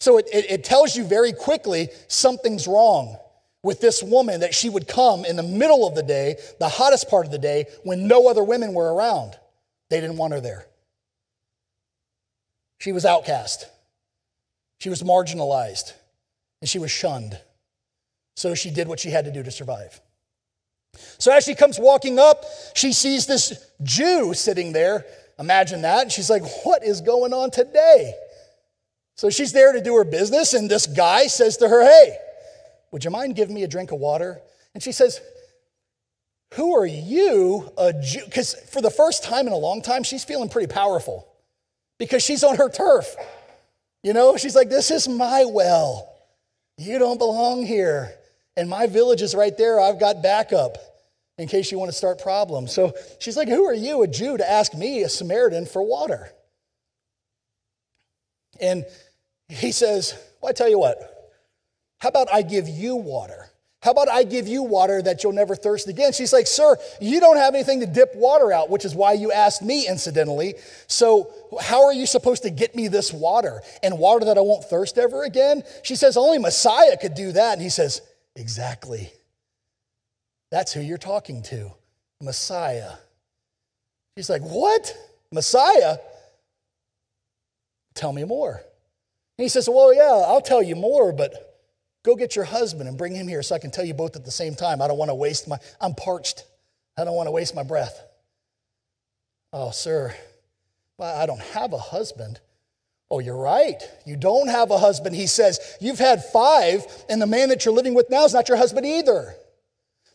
So 0.00 0.18
it, 0.18 0.28
it, 0.32 0.50
it 0.50 0.64
tells 0.64 0.96
you 0.96 1.04
very 1.04 1.32
quickly 1.32 1.88
something's 2.08 2.66
wrong 2.66 3.16
with 3.62 3.80
this 3.80 4.02
woman 4.02 4.40
that 4.40 4.54
she 4.54 4.68
would 4.68 4.86
come 4.86 5.24
in 5.24 5.36
the 5.36 5.42
middle 5.42 5.86
of 5.88 5.94
the 5.94 6.02
day, 6.02 6.36
the 6.60 6.68
hottest 6.68 7.08
part 7.08 7.26
of 7.26 7.32
the 7.32 7.38
day, 7.38 7.66
when 7.82 8.06
no 8.06 8.28
other 8.28 8.44
women 8.44 8.74
were 8.74 8.92
around. 8.94 9.34
They 9.90 10.00
didn't 10.00 10.16
want 10.16 10.32
her 10.34 10.40
there. 10.40 10.66
She 12.78 12.92
was 12.92 13.04
outcast, 13.04 13.66
she 14.80 14.90
was 14.90 15.02
marginalized, 15.02 15.94
and 16.60 16.68
she 16.68 16.78
was 16.78 16.90
shunned. 16.90 17.38
So 18.36 18.54
she 18.54 18.70
did 18.70 18.86
what 18.86 19.00
she 19.00 19.10
had 19.10 19.24
to 19.24 19.32
do 19.32 19.42
to 19.42 19.50
survive. 19.50 20.00
So 21.18 21.32
as 21.32 21.44
she 21.44 21.54
comes 21.54 21.78
walking 21.78 22.18
up, 22.18 22.44
she 22.76 22.92
sees 22.92 23.26
this 23.26 23.70
Jew 23.82 24.34
sitting 24.34 24.72
there. 24.72 25.06
Imagine 25.38 25.82
that. 25.82 26.02
And 26.02 26.12
she's 26.12 26.28
like, 26.28 26.42
What 26.64 26.84
is 26.84 27.00
going 27.00 27.32
on 27.32 27.50
today? 27.50 28.14
So 29.14 29.30
she's 29.30 29.52
there 29.52 29.72
to 29.72 29.80
do 29.80 29.96
her 29.96 30.04
business, 30.04 30.52
and 30.52 30.70
this 30.70 30.86
guy 30.86 31.26
says 31.26 31.56
to 31.58 31.68
her, 31.68 31.82
Hey, 31.82 32.18
Would 32.92 33.04
you 33.04 33.10
mind 33.10 33.34
giving 33.34 33.54
me 33.54 33.62
a 33.62 33.68
drink 33.68 33.92
of 33.92 33.98
water? 33.98 34.40
And 34.74 34.82
she 34.82 34.92
says, 34.92 35.20
Who 36.54 36.76
are 36.76 36.86
you, 36.86 37.70
a 37.78 37.94
Jew? 37.94 38.24
Because 38.26 38.54
for 38.70 38.82
the 38.82 38.90
first 38.90 39.24
time 39.24 39.46
in 39.46 39.54
a 39.54 39.58
long 39.58 39.80
time, 39.80 40.02
she's 40.02 40.24
feeling 40.24 40.50
pretty 40.50 40.72
powerful 40.72 41.26
because 41.98 42.22
she's 42.22 42.44
on 42.44 42.56
her 42.56 42.68
turf. 42.68 43.16
You 44.02 44.12
know, 44.12 44.36
she's 44.36 44.54
like, 44.54 44.68
This 44.68 44.90
is 44.90 45.08
my 45.08 45.46
well. 45.46 46.12
You 46.76 46.98
don't 46.98 47.18
belong 47.18 47.64
here. 47.64 48.12
And 48.54 48.68
my 48.68 48.86
village 48.86 49.22
is 49.22 49.34
right 49.34 49.56
there. 49.56 49.80
I've 49.80 49.98
got 49.98 50.22
backup 50.22 50.76
in 51.38 51.48
case 51.48 51.70
you 51.70 51.78
want 51.78 51.90
to 51.90 51.96
start 51.96 52.20
problems. 52.20 52.72
So 52.72 52.92
she's 53.18 53.36
like, 53.36 53.48
Who 53.48 53.64
are 53.66 53.74
you, 53.74 54.02
a 54.02 54.06
Jew, 54.06 54.36
to 54.36 54.50
ask 54.50 54.74
me, 54.74 55.02
a 55.02 55.08
Samaritan, 55.08 55.66
for 55.66 55.82
water? 55.82 56.30
And 58.60 58.84
he 59.48 59.72
says, 59.72 60.14
Well, 60.40 60.50
I 60.50 60.52
tell 60.52 60.68
you 60.68 60.78
what, 60.78 60.98
how 61.98 62.08
about 62.08 62.28
I 62.32 62.42
give 62.42 62.68
you 62.68 62.96
water? 62.96 63.50
How 63.82 63.92
about 63.92 64.08
I 64.08 64.24
give 64.24 64.48
you 64.48 64.64
water 64.64 65.00
that 65.02 65.22
you'll 65.22 65.32
never 65.32 65.54
thirst 65.54 65.86
again? 65.86 66.12
She's 66.12 66.32
like, 66.32 66.46
Sir, 66.46 66.76
you 67.00 67.20
don't 67.20 67.36
have 67.36 67.54
anything 67.54 67.80
to 67.80 67.86
dip 67.86 68.16
water 68.16 68.52
out, 68.52 68.70
which 68.70 68.84
is 68.84 68.94
why 68.94 69.12
you 69.12 69.30
asked 69.30 69.62
me, 69.62 69.86
incidentally. 69.86 70.54
So, 70.86 71.30
how 71.60 71.84
are 71.84 71.92
you 71.92 72.06
supposed 72.06 72.42
to 72.44 72.50
get 72.50 72.74
me 72.74 72.88
this 72.88 73.12
water 73.12 73.62
and 73.82 73.98
water 73.98 74.24
that 74.24 74.38
I 74.38 74.40
won't 74.40 74.64
thirst 74.64 74.98
ever 74.98 75.24
again? 75.24 75.62
She 75.82 75.94
says, 75.94 76.16
Only 76.16 76.38
Messiah 76.38 76.96
could 76.96 77.14
do 77.14 77.32
that. 77.32 77.52
And 77.52 77.62
he 77.62 77.68
says, 77.68 78.00
Exactly. 78.34 79.12
That's 80.50 80.72
who 80.72 80.80
you're 80.80 80.98
talking 80.98 81.42
to 81.44 81.72
Messiah. 82.20 82.92
She's 84.16 84.30
like, 84.30 84.42
What? 84.42 84.96
Messiah? 85.32 85.98
Tell 87.94 88.12
me 88.12 88.24
more. 88.24 88.62
And 89.38 89.44
he 89.44 89.48
says, 89.48 89.68
Well, 89.68 89.94
yeah, 89.94 90.24
I'll 90.26 90.40
tell 90.40 90.62
you 90.62 90.76
more, 90.76 91.12
but 91.12 91.46
Go 92.06 92.14
get 92.14 92.36
your 92.36 92.44
husband 92.44 92.88
and 92.88 92.96
bring 92.96 93.16
him 93.16 93.26
here 93.26 93.42
so 93.42 93.56
I 93.56 93.58
can 93.58 93.72
tell 93.72 93.84
you 93.84 93.92
both 93.92 94.14
at 94.14 94.24
the 94.24 94.30
same 94.30 94.54
time. 94.54 94.80
I 94.80 94.86
don't 94.86 94.96
want 94.96 95.08
to 95.08 95.14
waste 95.16 95.48
my, 95.48 95.58
I'm 95.80 95.92
parched. 95.92 96.44
I 96.96 97.02
don't 97.02 97.16
want 97.16 97.26
to 97.26 97.32
waste 97.32 97.52
my 97.52 97.64
breath. 97.64 98.00
Oh, 99.52 99.72
sir, 99.72 100.14
I 101.00 101.26
don't 101.26 101.40
have 101.40 101.72
a 101.72 101.78
husband. 101.78 102.38
Oh, 103.10 103.18
you're 103.18 103.36
right. 103.36 103.82
You 104.04 104.16
don't 104.16 104.46
have 104.46 104.70
a 104.70 104.78
husband. 104.78 105.16
He 105.16 105.26
says, 105.26 105.58
You've 105.80 105.98
had 105.98 106.24
five, 106.26 106.86
and 107.08 107.20
the 107.20 107.26
man 107.26 107.48
that 107.48 107.64
you're 107.64 107.74
living 107.74 107.94
with 107.94 108.08
now 108.08 108.24
is 108.24 108.32
not 108.32 108.48
your 108.48 108.56
husband 108.56 108.86
either. 108.86 109.34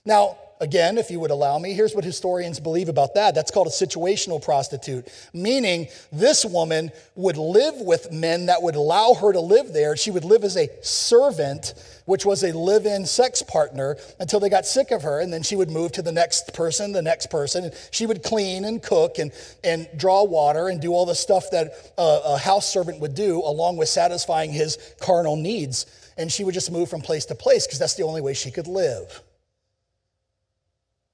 Now, 0.06 0.38
Again, 0.62 0.99
if 0.99 1.10
you 1.10 1.20
would 1.20 1.32
allow 1.32 1.58
me, 1.58 1.74
here's 1.74 1.95
what 1.95 2.04
historians 2.04 2.60
believe 2.60 2.88
about 2.88 3.16
that. 3.16 3.34
That's 3.34 3.49
called 3.49 3.66
a 3.66 3.72
situational 3.72 4.39
prostitute, 4.39 5.08
meaning 5.34 5.88
this 6.12 6.45
woman 6.45 6.91
would 7.16 7.36
live 7.36 7.74
with 7.78 8.12
men 8.12 8.45
that 8.45 8.62
would 8.62 8.76
allow 8.76 9.16
her 9.16 9.34
to 9.34 9.39
live 9.39 9.74
there. 9.74 9.97
She 9.97 10.12
would 10.12 10.24
live 10.24 10.43
as 10.43 10.58
a 10.58 10.70
servant, 10.84 11.74
which 12.06 12.28
was 12.28 12.43
a 12.43 12.56
live 12.56 12.86
in 12.86 13.08
sex 13.08 13.41
partner, 13.41 13.97
until 14.20 14.39
they 14.39 14.49
got 14.49 14.68
sick 14.68 14.91
of 14.91 15.02
her. 15.02 15.20
And 15.20 15.34
then 15.34 15.41
she 15.41 15.56
would 15.56 15.72
move 15.72 15.93
to 15.93 16.04
the 16.04 16.12
next 16.12 16.54
person, 16.54 16.91
the 16.91 17.02
next 17.02 17.32
person. 17.32 17.64
And 17.64 17.74
she 17.89 18.06
would 18.06 18.22
clean 18.22 18.66
and 18.66 18.84
cook 18.84 19.18
and, 19.18 19.32
and 19.64 19.89
draw 19.97 20.24
water 20.24 20.68
and 20.68 20.80
do 20.80 20.93
all 20.93 21.08
the 21.08 21.16
stuff 21.16 21.49
that 21.54 21.93
a, 21.97 22.20
a 22.26 22.38
house 22.38 22.72
servant 22.72 22.99
would 22.99 23.16
do, 23.16 23.39
along 23.39 23.78
with 23.78 23.89
satisfying 23.89 24.52
his 24.52 24.78
carnal 25.02 25.38
needs. 25.38 25.88
And 26.20 26.32
she 26.32 26.43
would 26.43 26.54
just 26.54 26.72
move 26.72 26.88
from 26.88 27.02
place 27.02 27.26
to 27.26 27.36
place 27.36 27.66
because 27.66 27.80
that's 27.80 27.95
the 27.95 28.04
only 28.04 28.22
way 28.22 28.36
she 28.36 28.52
could 28.52 28.68
live. 28.68 29.24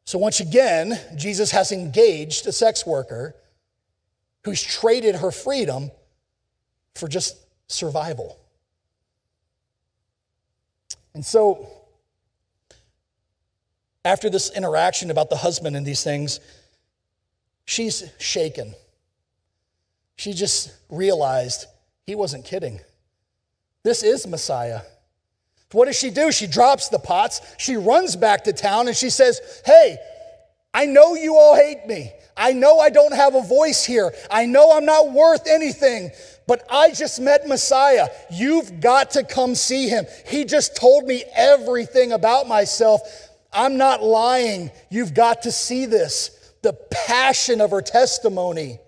So, 0.08 0.18
once 0.18 0.40
again, 0.40 0.98
Jesus 1.18 1.52
has 1.52 1.74
engaged 1.74 2.48
a 2.48 2.54
sex 2.54 2.86
worker 2.86 3.36
who's 4.46 4.64
traded 4.64 5.16
her 5.16 5.32
freedom 5.32 5.92
for 6.96 7.10
just 7.10 7.36
survival. 7.68 8.40
And 11.14 11.26
so, 11.26 11.68
after 14.06 14.30
this 14.30 14.50
interaction 14.56 15.12
about 15.12 15.30
the 15.30 15.36
husband 15.36 15.76
and 15.76 15.86
these 15.86 16.06
things, 16.06 16.40
she's 17.66 18.10
shaken. 18.18 18.76
She 20.16 20.32
just 20.32 20.74
realized 20.88 21.66
he 22.06 22.16
wasn't 22.16 22.46
kidding. 22.46 22.80
This 23.84 24.04
is 24.04 24.26
Messiah. 24.26 24.84
What 25.72 25.86
does 25.86 25.98
she 25.98 26.10
do? 26.10 26.32
She 26.32 26.48
drops 26.48 26.90
the 26.90 27.00
pots. 27.00 27.42
She 27.58 27.76
runs 27.76 28.16
back 28.16 28.46
to 28.46 28.54
town 28.54 28.88
and 28.88 28.96
she 28.96 29.10
says, 29.10 29.42
Hey, 29.66 29.98
I 30.74 30.86
know 30.86 31.16
you 31.16 31.36
all 31.36 31.56
hate 31.56 31.86
me. 31.88 32.12
I 32.38 32.54
know 32.54 32.80
I 32.80 32.90
don't 32.90 33.16
have 33.16 33.36
a 33.36 33.42
voice 33.42 33.84
here. 33.84 34.14
I 34.30 34.46
know 34.46 34.72
I'm 34.72 34.86
not 34.86 35.12
worth 35.12 35.48
anything, 35.48 36.12
but 36.48 36.66
I 36.70 36.92
just 36.92 37.20
met 37.20 37.48
Messiah. 37.48 38.08
You've 38.32 38.80
got 38.80 39.12
to 39.12 39.24
come 39.24 39.56
see 39.56 39.90
him. 39.90 40.06
He 40.28 40.46
just 40.46 40.76
told 40.76 41.06
me 41.06 41.24
everything 41.36 42.12
about 42.12 42.48
myself. 42.48 43.02
I'm 43.52 43.78
not 43.78 44.04
lying. 44.04 44.72
You've 44.92 45.16
got 45.16 45.42
to 45.44 45.52
see 45.52 45.88
this. 45.88 46.54
The 46.62 46.74
passion 46.92 47.60
of 47.60 47.72
her 47.72 47.82
testimony 47.82 48.80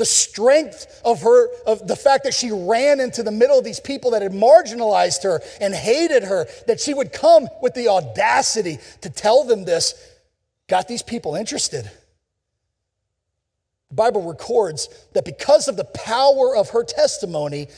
the 0.00 0.06
strength 0.06 0.98
of 1.04 1.20
her, 1.20 1.48
of 1.66 1.86
the 1.86 1.94
fact 1.94 2.24
that 2.24 2.32
she 2.32 2.50
ran 2.50 3.00
into 3.00 3.22
the 3.22 3.30
middle 3.30 3.58
of 3.58 3.66
these 3.66 3.80
people 3.80 4.12
that 4.12 4.22
had 4.22 4.32
marginalized 4.32 5.22
her 5.24 5.42
and 5.60 5.74
hated 5.74 6.22
her, 6.22 6.46
that 6.66 6.80
she 6.80 6.94
would 6.94 7.12
come 7.12 7.46
with 7.60 7.74
the 7.74 7.86
audacity 7.88 8.78
to 9.02 9.10
tell 9.10 9.44
them 9.44 9.66
this, 9.66 9.92
got 10.68 10.88
these 10.88 11.02
people 11.02 11.34
interested. 11.34 11.84
The 13.90 13.94
Bible 13.94 14.22
records 14.22 14.88
that 15.12 15.26
because 15.26 15.68
of 15.68 15.76
the 15.76 15.84
power 15.84 16.56
of 16.56 16.70
her 16.70 16.82
testimony, 16.82 17.68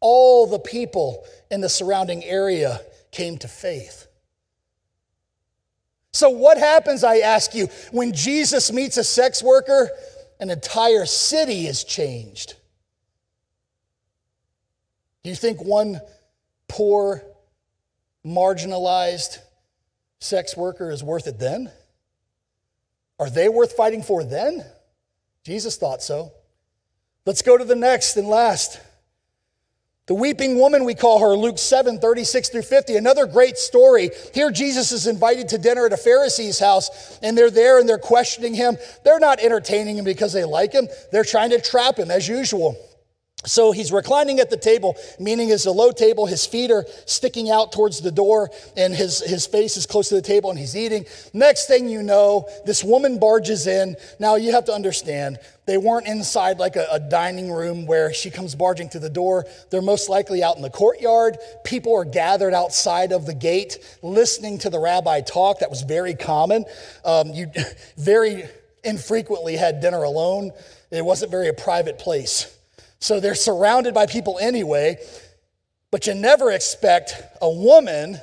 all 0.00 0.48
the 0.48 0.58
people 0.58 1.24
in 1.48 1.60
the 1.60 1.68
surrounding 1.68 2.24
area 2.24 2.80
came 3.12 3.38
to 3.38 3.46
faith. 3.46 4.08
So, 6.12 6.28
what 6.28 6.58
happens, 6.58 7.04
I 7.04 7.18
ask 7.18 7.54
you, 7.54 7.68
when 7.92 8.12
Jesus 8.12 8.72
meets 8.72 8.96
a 8.96 9.04
sex 9.04 9.44
worker? 9.44 9.90
An 10.40 10.50
entire 10.50 11.06
city 11.06 11.66
is 11.66 11.84
changed. 11.84 12.54
Do 15.22 15.30
you 15.30 15.36
think 15.36 15.62
one 15.62 16.00
poor, 16.68 17.22
marginalized 18.24 19.38
sex 20.20 20.56
worker 20.56 20.90
is 20.90 21.02
worth 21.02 21.26
it 21.26 21.38
then? 21.38 21.70
Are 23.18 23.30
they 23.30 23.48
worth 23.48 23.72
fighting 23.72 24.02
for 24.02 24.22
then? 24.22 24.64
Jesus 25.44 25.76
thought 25.76 26.02
so. 26.02 26.32
Let's 27.26 27.42
go 27.42 27.58
to 27.58 27.64
the 27.64 27.76
next 27.76 28.16
and 28.16 28.28
last. 28.28 28.80
The 30.08 30.14
weeping 30.14 30.58
woman, 30.58 30.84
we 30.84 30.94
call 30.94 31.20
her, 31.20 31.36
Luke 31.36 31.58
7, 31.58 31.98
36 31.98 32.48
through 32.48 32.62
50. 32.62 32.96
Another 32.96 33.26
great 33.26 33.58
story. 33.58 34.10
Here, 34.32 34.50
Jesus 34.50 34.90
is 34.90 35.06
invited 35.06 35.50
to 35.50 35.58
dinner 35.58 35.84
at 35.84 35.92
a 35.92 35.98
Pharisee's 35.98 36.58
house, 36.58 37.18
and 37.22 37.36
they're 37.36 37.50
there 37.50 37.78
and 37.78 37.86
they're 37.86 37.98
questioning 37.98 38.54
him. 38.54 38.78
They're 39.04 39.18
not 39.18 39.38
entertaining 39.38 39.98
him 39.98 40.06
because 40.06 40.32
they 40.32 40.44
like 40.44 40.72
him, 40.72 40.88
they're 41.12 41.24
trying 41.24 41.50
to 41.50 41.60
trap 41.60 41.98
him, 41.98 42.10
as 42.10 42.26
usual. 42.26 42.74
So 43.46 43.70
he's 43.70 43.92
reclining 43.92 44.40
at 44.40 44.50
the 44.50 44.56
table, 44.56 44.96
meaning 45.20 45.50
it's 45.50 45.64
a 45.64 45.70
low 45.70 45.92
table. 45.92 46.26
His 46.26 46.44
feet 46.44 46.72
are 46.72 46.84
sticking 47.06 47.50
out 47.50 47.70
towards 47.70 48.00
the 48.00 48.10
door, 48.10 48.50
and 48.76 48.92
his, 48.92 49.20
his 49.20 49.46
face 49.46 49.76
is 49.76 49.86
close 49.86 50.08
to 50.08 50.16
the 50.16 50.22
table, 50.22 50.50
and 50.50 50.58
he's 50.58 50.74
eating. 50.74 51.06
Next 51.32 51.66
thing 51.66 51.88
you 51.88 52.02
know, 52.02 52.48
this 52.66 52.82
woman 52.82 53.20
barges 53.20 53.68
in. 53.68 53.94
Now, 54.18 54.34
you 54.34 54.50
have 54.52 54.64
to 54.64 54.72
understand, 54.72 55.38
they 55.66 55.78
weren't 55.78 56.08
inside 56.08 56.58
like 56.58 56.74
a, 56.74 56.88
a 56.90 56.98
dining 56.98 57.52
room 57.52 57.86
where 57.86 58.12
she 58.12 58.28
comes 58.28 58.56
barging 58.56 58.88
through 58.88 59.02
the 59.02 59.08
door. 59.08 59.46
They're 59.70 59.82
most 59.82 60.08
likely 60.08 60.42
out 60.42 60.56
in 60.56 60.62
the 60.62 60.70
courtyard. 60.70 61.38
People 61.64 61.94
are 61.94 62.04
gathered 62.04 62.54
outside 62.54 63.12
of 63.12 63.24
the 63.24 63.34
gate 63.34 63.78
listening 64.02 64.58
to 64.58 64.70
the 64.70 64.80
rabbi 64.80 65.20
talk. 65.20 65.60
That 65.60 65.70
was 65.70 65.82
very 65.82 66.16
common. 66.16 66.64
Um, 67.04 67.28
you 67.28 67.52
very 67.96 68.48
infrequently 68.82 69.54
had 69.56 69.80
dinner 69.80 70.02
alone, 70.02 70.50
it 70.90 71.04
wasn't 71.04 71.30
very 71.30 71.48
a 71.48 71.52
private 71.52 71.98
place. 71.98 72.57
So 73.00 73.20
they're 73.20 73.34
surrounded 73.34 73.94
by 73.94 74.06
people 74.06 74.38
anyway, 74.40 74.98
but 75.90 76.06
you 76.06 76.14
never 76.14 76.50
expect 76.50 77.14
a 77.40 77.50
woman 77.50 78.20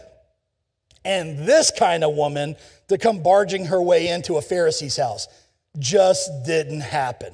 and 1.04 1.48
this 1.48 1.72
kind 1.72 2.04
of 2.04 2.16
woman 2.16 2.56
to 2.88 2.98
come 2.98 3.22
barging 3.22 3.66
her 3.66 3.82
way 3.82 4.08
into 4.10 4.38
a 4.38 4.42
Pharisee's 4.42 4.98
house. 4.98 5.28
Just 5.78 6.30
didn't 6.46 6.82
happen. 6.82 7.34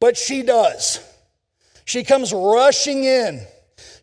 But 0.00 0.16
she 0.16 0.42
does. 0.42 1.00
She 1.84 2.02
comes 2.02 2.32
rushing 2.32 3.04
in 3.04 3.46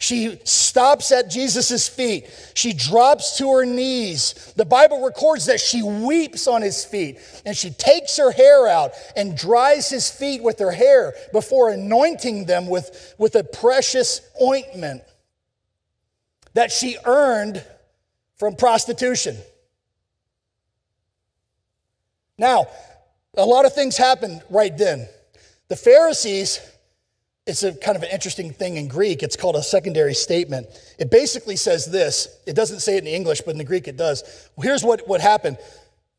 she 0.01 0.39
stops 0.45 1.11
at 1.11 1.29
Jesus' 1.29 1.87
feet. 1.87 2.25
She 2.55 2.73
drops 2.73 3.37
to 3.37 3.51
her 3.51 3.65
knees. 3.65 4.51
The 4.55 4.65
Bible 4.65 5.05
records 5.05 5.45
that 5.45 5.59
she 5.59 5.83
weeps 5.83 6.47
on 6.47 6.63
his 6.63 6.83
feet 6.83 7.19
and 7.45 7.55
she 7.55 7.69
takes 7.69 8.17
her 8.17 8.31
hair 8.31 8.67
out 8.67 8.93
and 9.15 9.37
dries 9.37 9.89
his 9.89 10.09
feet 10.09 10.41
with 10.41 10.57
her 10.57 10.71
hair 10.71 11.13
before 11.31 11.69
anointing 11.69 12.45
them 12.47 12.67
with, 12.67 13.13
with 13.19 13.35
a 13.35 13.43
precious 13.43 14.21
ointment 14.41 15.03
that 16.55 16.71
she 16.71 16.97
earned 17.05 17.63
from 18.37 18.55
prostitution. 18.55 19.37
Now, 22.39 22.65
a 23.37 23.45
lot 23.45 23.65
of 23.65 23.75
things 23.75 23.97
happened 23.97 24.41
right 24.49 24.75
then. 24.75 25.07
The 25.67 25.75
Pharisees 25.75 26.59
it's 27.47 27.63
a 27.63 27.73
kind 27.73 27.97
of 27.97 28.03
an 28.03 28.09
interesting 28.11 28.51
thing 28.51 28.77
in 28.77 28.87
Greek. 28.87 29.23
It's 29.23 29.35
called 29.35 29.55
a 29.55 29.63
secondary 29.63 30.13
statement. 30.13 30.67
It 30.99 31.09
basically 31.09 31.55
says 31.55 31.85
this. 31.85 32.27
It 32.45 32.55
doesn't 32.55 32.81
say 32.81 32.97
it 32.97 33.03
in 33.03 33.07
English, 33.07 33.41
but 33.41 33.51
in 33.51 33.57
the 33.57 33.63
Greek 33.63 33.87
it 33.87 33.97
does. 33.97 34.49
Here's 34.61 34.83
what, 34.83 35.07
what 35.07 35.21
happened. 35.21 35.57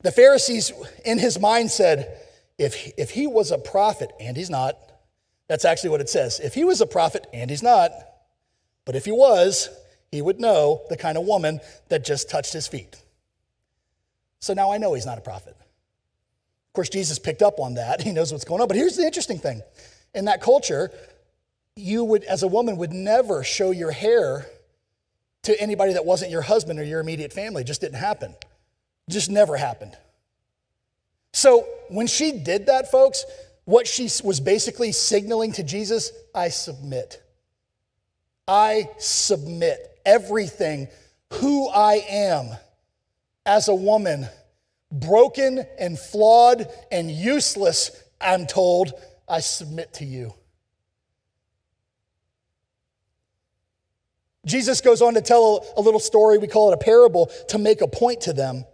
The 0.02 0.10
Pharisees, 0.10 0.72
in 1.04 1.18
his 1.18 1.38
mind, 1.38 1.70
said, 1.70 2.18
if, 2.58 2.92
if 2.98 3.10
he 3.10 3.26
was 3.26 3.52
a 3.52 3.58
prophet, 3.58 4.10
and 4.20 4.36
he's 4.36 4.50
not, 4.50 4.76
that's 5.48 5.64
actually 5.64 5.90
what 5.90 6.00
it 6.00 6.08
says. 6.08 6.40
If 6.40 6.54
he 6.54 6.64
was 6.64 6.80
a 6.80 6.86
prophet, 6.86 7.26
and 7.32 7.48
he's 7.50 7.62
not, 7.62 7.92
but 8.84 8.96
if 8.96 9.04
he 9.04 9.12
was, 9.12 9.68
he 10.10 10.20
would 10.20 10.40
know 10.40 10.82
the 10.90 10.96
kind 10.96 11.16
of 11.16 11.24
woman 11.24 11.60
that 11.88 12.04
just 12.04 12.28
touched 12.28 12.52
his 12.52 12.66
feet. 12.66 13.00
So 14.40 14.54
now 14.54 14.72
I 14.72 14.78
know 14.78 14.94
he's 14.94 15.06
not 15.06 15.18
a 15.18 15.22
prophet. 15.22 15.56
Of 15.58 16.72
course, 16.74 16.88
Jesus 16.88 17.18
picked 17.18 17.42
up 17.42 17.60
on 17.60 17.74
that. 17.74 18.02
He 18.02 18.12
knows 18.12 18.32
what's 18.32 18.44
going 18.44 18.60
on. 18.60 18.66
But 18.66 18.76
here's 18.76 18.96
the 18.96 19.04
interesting 19.04 19.38
thing 19.38 19.62
in 20.14 20.26
that 20.26 20.42
culture, 20.42 20.90
you 21.76 22.04
would, 22.04 22.24
as 22.24 22.42
a 22.42 22.48
woman, 22.48 22.76
would 22.76 22.92
never 22.92 23.42
show 23.42 23.70
your 23.70 23.90
hair 23.90 24.46
to 25.42 25.60
anybody 25.60 25.94
that 25.94 26.04
wasn't 26.04 26.30
your 26.30 26.42
husband 26.42 26.78
or 26.78 26.84
your 26.84 27.00
immediate 27.00 27.32
family. 27.32 27.62
It 27.62 27.66
just 27.66 27.80
didn't 27.80 27.98
happen. 27.98 28.34
Just 29.08 29.30
never 29.30 29.56
happened. 29.56 29.96
So 31.32 31.66
when 31.88 32.06
she 32.06 32.32
did 32.32 32.66
that, 32.66 32.90
folks, 32.90 33.24
what 33.64 33.86
she 33.86 34.08
was 34.22 34.40
basically 34.40 34.92
signaling 34.92 35.52
to 35.52 35.62
Jesus, 35.62 36.12
I 36.34 36.48
submit. 36.48 37.22
I 38.46 38.88
submit 38.98 39.98
everything, 40.04 40.88
who 41.34 41.68
I 41.68 42.04
am 42.08 42.50
as 43.46 43.68
a 43.68 43.74
woman, 43.74 44.26
broken 44.90 45.64
and 45.78 45.98
flawed 45.98 46.66
and 46.90 47.10
useless, 47.10 48.02
I'm 48.20 48.46
told, 48.46 48.92
I 49.28 49.40
submit 49.40 49.94
to 49.94 50.04
you. 50.04 50.34
Jesus 54.44 54.80
goes 54.80 55.02
on 55.02 55.14
to 55.14 55.20
tell 55.20 55.64
a 55.76 55.80
little 55.80 56.00
story, 56.00 56.38
we 56.38 56.48
call 56.48 56.70
it 56.70 56.74
a 56.74 56.84
parable, 56.84 57.30
to 57.48 57.58
make 57.58 57.80
a 57.80 57.86
point 57.86 58.22
to 58.22 58.32
them 58.32 58.64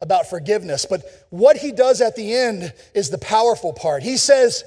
about 0.00 0.28
forgiveness. 0.28 0.86
But 0.88 1.02
what 1.30 1.56
he 1.56 1.72
does 1.72 2.00
at 2.00 2.14
the 2.14 2.34
end 2.34 2.72
is 2.94 3.10
the 3.10 3.18
powerful 3.18 3.72
part. 3.72 4.02
He 4.02 4.16
says, 4.16 4.64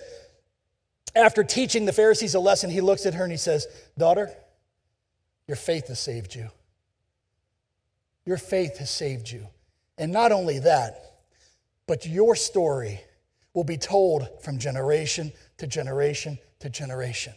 after 1.16 1.44
teaching 1.44 1.86
the 1.86 1.94
Pharisees 1.94 2.36
a 2.36 2.39
lesson, 2.39 2.70
he 2.70 2.82
looks 2.82 3.06
at 3.06 3.14
her 3.14 3.24
and 3.24 3.32
he 3.32 3.38
says, 3.38 3.68
Daughter, 3.98 4.32
your 5.48 5.58
faith 5.58 5.88
has 5.88 6.00
saved 6.00 6.34
you. 6.36 6.50
Your 8.26 8.38
faith 8.38 8.78
has 8.78 8.89
saved 8.89 9.30
you. 9.30 9.48
And 9.98 10.12
not 10.12 10.32
only 10.32 10.60
that, 10.60 11.24
but 11.88 12.06
your 12.06 12.36
story 12.36 13.02
will 13.54 13.64
be 13.64 13.78
told 13.78 14.28
from 14.42 14.58
generation 14.58 15.34
to 15.58 15.68
generation 15.68 16.39
to 16.60 16.70
generation. 16.70 17.34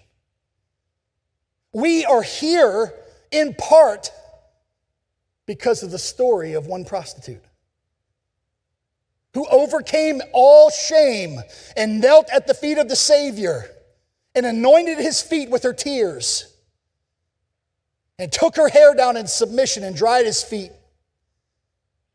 We 1.75 2.05
are 2.05 2.23
here 2.23 2.95
in 3.31 3.55
part 3.55 4.11
because 5.45 5.83
of 5.83 5.91
the 5.91 5.99
story 5.99 6.55
of 6.55 6.67
one 6.67 6.85
prostitute 6.85 7.45
who 9.35 9.47
overcame 9.49 10.23
all 10.33 10.71
shame 10.71 11.41
and 11.77 12.01
knelt 12.01 12.31
at 12.33 12.47
the 12.47 12.55
feet 12.55 12.79
of 12.79 12.89
the 12.89 12.97
Savior 12.97 13.69
and 14.37 14.47
anointed 14.47 14.99
his 14.99 15.21
feet 15.21 15.51
with 15.51 15.65
her 15.65 15.73
tears 15.73 16.55
and 18.21 18.31
took 18.31 18.55
her 18.55 18.69
hair 18.69 18.95
down 18.95 19.17
in 19.17 19.27
submission 19.27 19.83
and 19.83 19.97
dried 19.97 20.25
his 20.25 20.43
feet. 20.43 20.71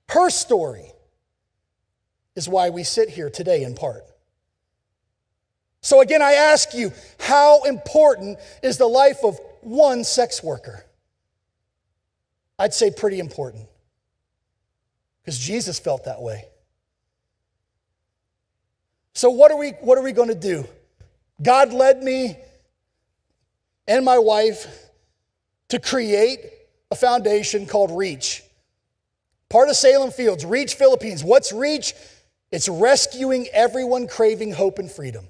Her 0.08 0.30
story 0.30 0.90
is 2.38 2.48
why 2.48 2.70
we 2.70 2.86
sit 2.86 3.10
here 3.10 3.30
today 3.30 3.64
in 3.64 3.76
part. 3.76 4.04
So, 5.82 6.02
again, 6.02 6.22
I 6.22 6.34
ask 6.34 6.74
you, 6.74 6.92
how 7.20 7.64
important 7.64 8.38
is 8.64 8.78
the 8.78 8.88
life 8.88 9.24
of 9.24 9.40
one 9.62 10.04
sex 10.04 10.44
worker? 10.44 10.86
I'd 12.58 12.74
say 12.74 12.92
pretty 12.92 13.20
important 13.20 13.68
because 15.22 15.40
Jesus 15.40 15.80
felt 15.80 16.06
that 16.06 16.22
way. 16.22 16.46
So, 19.14 19.30
what 19.30 19.52
are 19.52 19.58
we, 19.58 19.70
what 19.82 19.98
are 19.98 20.04
we 20.04 20.12
going 20.12 20.30
to 20.30 20.36
do? 20.36 20.66
God 21.42 21.72
led 21.72 22.04
me 22.04 22.38
and 23.88 24.04
my 24.04 24.18
wife 24.18 24.68
to 25.70 25.80
create 25.80 26.40
a 26.92 26.96
foundation 26.96 27.66
called 27.66 27.92
REACH. 27.92 28.44
Part 29.50 29.70
of 29.70 29.76
Salem 29.76 30.12
Fields, 30.12 30.46
REACH 30.46 30.76
Philippines. 30.76 31.24
What's 31.24 31.54
REACH? 31.54 31.94
It's 32.52 32.68
rescuing 32.68 33.48
everyone 33.54 34.08
craving 34.08 34.52
hope 34.52 34.80
and 34.80 34.92
freedom. 34.92 35.29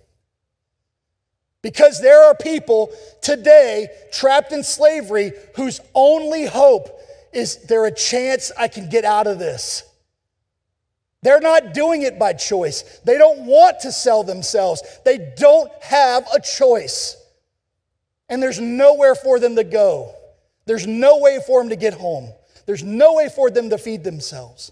Because 1.62 2.02
there 2.02 2.24
are 2.24 2.36
people 2.36 2.92
today 3.22 3.90
trapped 4.12 4.52
in 4.52 4.64
slavery 4.64 5.34
whose 5.56 5.82
only 5.94 6.46
hope 6.46 6.96
is 7.34 7.58
there 7.68 7.86
a 7.86 7.94
chance 7.94 8.52
I 8.58 8.68
can 8.68 8.90
get 8.90 9.06
out 9.06 9.28
of 9.28 9.40
this? 9.40 9.84
They're 11.22 11.42
not 11.42 11.74
doing 11.74 12.04
it 12.04 12.18
by 12.18 12.34
choice. 12.34 13.02
They 13.04 13.18
don't 13.18 13.46
want 13.46 13.82
to 13.82 13.92
sell 13.92 14.24
themselves. 14.24 14.82
They 15.04 15.34
don't 15.38 15.72
have 15.84 16.26
a 16.34 16.40
choice. 16.40 17.18
And 18.30 18.42
there's 18.42 18.60
nowhere 18.60 19.16
for 19.16 19.40
them 19.40 19.58
to 19.58 19.64
go. 19.64 20.16
There's 20.66 20.88
no 20.88 21.18
way 21.18 21.40
for 21.46 21.62
them 21.62 21.70
to 21.70 21.76
get 21.76 21.94
home. 21.94 22.32
There's 22.66 22.84
no 22.84 23.16
way 23.16 23.30
for 23.30 23.50
them 23.50 23.70
to 23.72 23.78
feed 23.78 24.04
themselves. 24.04 24.72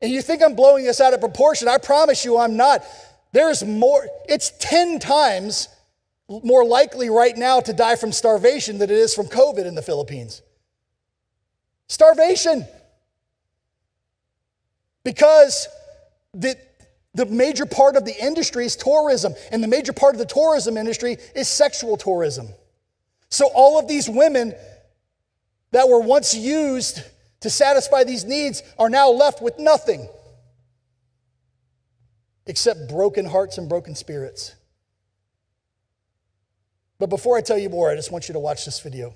And 0.00 0.10
you 0.10 0.20
think 0.20 0.42
I'm 0.42 0.56
blowing 0.56 0.84
this 0.84 1.00
out 1.00 1.14
of 1.14 1.20
proportion. 1.20 1.68
I 1.68 1.78
promise 1.78 2.24
you 2.24 2.38
I'm 2.38 2.56
not. 2.56 2.84
There's 3.32 3.64
more, 3.64 4.06
it's 4.28 4.52
10 4.58 4.98
times 4.98 5.68
more 6.28 6.64
likely 6.64 7.10
right 7.10 7.36
now 7.36 7.60
to 7.60 7.72
die 7.72 7.96
from 7.96 8.12
starvation 8.12 8.78
than 8.78 8.90
it 8.90 8.96
is 8.96 9.14
from 9.14 9.26
COVID 9.26 9.66
in 9.66 9.74
the 9.74 9.82
Philippines. 9.82 10.42
Starvation. 11.88 12.66
Because 15.04 15.68
the, 16.32 16.56
the 17.14 17.26
major 17.26 17.66
part 17.66 17.96
of 17.96 18.04
the 18.04 18.14
industry 18.22 18.64
is 18.64 18.76
tourism, 18.76 19.34
and 19.50 19.62
the 19.62 19.68
major 19.68 19.92
part 19.92 20.14
of 20.14 20.18
the 20.18 20.26
tourism 20.26 20.76
industry 20.76 21.16
is 21.34 21.48
sexual 21.48 21.96
tourism. 21.96 22.48
So 23.30 23.50
all 23.54 23.78
of 23.78 23.88
these 23.88 24.08
women 24.08 24.54
that 25.72 25.88
were 25.88 26.00
once 26.00 26.34
used 26.34 27.02
to 27.40 27.50
satisfy 27.50 28.04
these 28.04 28.24
needs 28.24 28.62
are 28.78 28.90
now 28.90 29.10
left 29.10 29.42
with 29.42 29.58
nothing 29.58 30.08
except 32.46 32.88
broken 32.88 33.24
hearts 33.26 33.58
and 33.58 33.68
broken 33.68 33.94
spirits. 33.94 34.54
But 36.98 37.10
before 37.10 37.36
I 37.36 37.40
tell 37.40 37.58
you 37.58 37.68
more, 37.68 37.90
I 37.90 37.96
just 37.96 38.12
want 38.12 38.28
you 38.28 38.32
to 38.34 38.38
watch 38.38 38.64
this 38.64 38.80
video. 38.80 39.14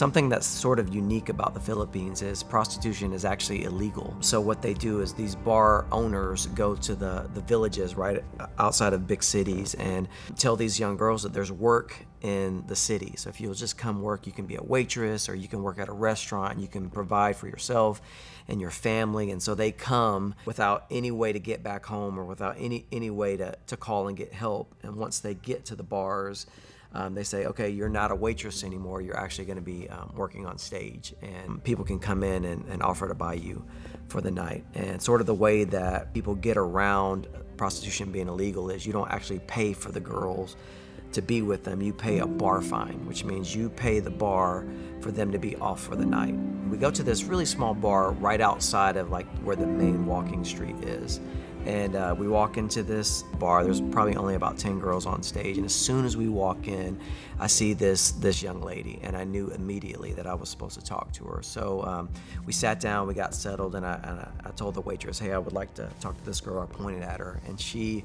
Something 0.00 0.30
that's 0.30 0.46
sort 0.46 0.78
of 0.78 0.94
unique 0.94 1.28
about 1.28 1.52
the 1.52 1.60
Philippines 1.60 2.22
is 2.22 2.42
prostitution 2.42 3.12
is 3.12 3.26
actually 3.26 3.64
illegal. 3.64 4.16
So 4.20 4.40
what 4.40 4.62
they 4.62 4.72
do 4.72 5.00
is 5.00 5.12
these 5.12 5.34
bar 5.34 5.84
owners 5.92 6.46
go 6.46 6.74
to 6.74 6.94
the, 6.94 7.28
the 7.34 7.42
villages 7.42 7.96
right 7.96 8.24
outside 8.58 8.94
of 8.94 9.06
big 9.06 9.22
cities 9.22 9.74
and 9.74 10.08
tell 10.36 10.56
these 10.56 10.80
young 10.80 10.96
girls 10.96 11.22
that 11.24 11.34
there's 11.34 11.52
work 11.52 12.06
in 12.22 12.64
the 12.66 12.74
city. 12.74 13.12
So 13.18 13.28
if 13.28 13.42
you'll 13.42 13.52
just 13.52 13.76
come 13.76 14.00
work, 14.00 14.26
you 14.26 14.32
can 14.32 14.46
be 14.46 14.56
a 14.56 14.62
waitress 14.62 15.28
or 15.28 15.34
you 15.34 15.48
can 15.48 15.62
work 15.62 15.78
at 15.78 15.90
a 15.90 15.92
restaurant, 15.92 16.58
you 16.60 16.66
can 16.66 16.88
provide 16.88 17.36
for 17.36 17.46
yourself 17.46 18.00
and 18.48 18.58
your 18.58 18.70
family. 18.70 19.30
And 19.30 19.42
so 19.42 19.54
they 19.54 19.70
come 19.70 20.34
without 20.46 20.86
any 20.90 21.10
way 21.10 21.34
to 21.34 21.38
get 21.38 21.62
back 21.62 21.84
home 21.84 22.18
or 22.18 22.24
without 22.24 22.56
any, 22.58 22.86
any 22.90 23.10
way 23.10 23.36
to, 23.36 23.54
to 23.66 23.76
call 23.76 24.08
and 24.08 24.16
get 24.16 24.32
help. 24.32 24.74
And 24.82 24.96
once 24.96 25.18
they 25.18 25.34
get 25.34 25.66
to 25.66 25.76
the 25.76 25.82
bars, 25.82 26.46
um, 26.92 27.14
they 27.14 27.22
say, 27.22 27.46
okay, 27.46 27.68
you're 27.68 27.88
not 27.88 28.10
a 28.10 28.14
waitress 28.14 28.64
anymore. 28.64 29.00
You're 29.00 29.18
actually 29.18 29.44
going 29.44 29.58
to 29.58 29.62
be 29.62 29.88
um, 29.88 30.12
working 30.16 30.44
on 30.46 30.58
stage, 30.58 31.14
and 31.22 31.62
people 31.62 31.84
can 31.84 31.98
come 31.98 32.24
in 32.24 32.44
and, 32.44 32.64
and, 32.68 32.82
offer 32.82 33.06
to 33.06 33.14
buy 33.14 33.34
you 33.34 33.64
for 34.08 34.20
the 34.20 34.30
night. 34.30 34.64
And 34.74 35.00
sort 35.00 35.20
of 35.20 35.26
the 35.26 35.34
way 35.34 35.64
that 35.64 36.12
people 36.12 36.34
get 36.34 36.56
around 36.56 37.28
prostitution 37.56 38.10
being 38.10 38.26
illegal 38.26 38.70
is 38.70 38.86
you 38.86 38.92
don't 38.92 39.10
actually 39.10 39.38
pay 39.40 39.72
for 39.72 39.92
the 39.92 40.00
girls 40.00 40.56
to 41.12 41.22
be 41.22 41.42
with 41.42 41.64
them. 41.64 41.82
You 41.82 41.92
pay 41.92 42.18
a 42.18 42.26
bar 42.26 42.62
fine, 42.62 43.06
which 43.06 43.24
means 43.24 43.54
you 43.54 43.68
pay 43.70 44.00
the 44.00 44.10
bar 44.10 44.66
for 45.00 45.10
them 45.12 45.30
to 45.32 45.38
be 45.38 45.56
off 45.56 45.82
for 45.82 45.96
the 45.96 46.06
night. 46.06 46.34
We 46.68 46.76
go 46.76 46.90
to 46.90 47.02
this 47.02 47.24
really 47.24 47.44
small 47.44 47.74
bar 47.74 48.12
right 48.12 48.40
outside 48.40 48.96
of 48.96 49.10
like 49.10 49.28
where 49.38 49.56
the 49.56 49.66
main 49.66 50.06
walking 50.06 50.44
street 50.44 50.76
is. 50.82 51.20
And 51.66 51.94
uh, 51.94 52.14
we 52.16 52.26
walk 52.26 52.56
into 52.56 52.82
this 52.82 53.22
bar. 53.38 53.64
There's 53.64 53.80
probably 53.80 54.16
only 54.16 54.34
about 54.34 54.58
10 54.58 54.78
girls 54.78 55.06
on 55.06 55.22
stage. 55.22 55.56
And 55.56 55.66
as 55.66 55.74
soon 55.74 56.04
as 56.04 56.16
we 56.16 56.28
walk 56.28 56.68
in, 56.68 56.98
I 57.38 57.46
see 57.46 57.72
this 57.72 58.12
this 58.12 58.42
young 58.42 58.60
lady, 58.60 59.00
and 59.02 59.16
I 59.16 59.24
knew 59.24 59.48
immediately 59.48 60.12
that 60.12 60.26
I 60.26 60.34
was 60.34 60.48
supposed 60.48 60.78
to 60.78 60.84
talk 60.84 61.10
to 61.12 61.24
her. 61.24 61.42
So 61.42 61.82
um, 61.84 62.10
we 62.44 62.52
sat 62.52 62.80
down, 62.80 63.08
we 63.08 63.14
got 63.14 63.34
settled, 63.34 63.74
and, 63.74 63.86
I, 63.86 63.94
and 64.04 64.20
I, 64.20 64.28
I 64.44 64.50
told 64.50 64.74
the 64.74 64.82
waitress, 64.82 65.18
"Hey, 65.18 65.32
I 65.32 65.38
would 65.38 65.54
like 65.54 65.72
to 65.74 65.88
talk 66.00 66.18
to 66.18 66.24
this 66.24 66.40
girl." 66.40 66.60
I 66.60 66.66
pointed 66.66 67.02
at 67.02 67.18
her, 67.18 67.40
and 67.46 67.58
she 67.58 68.04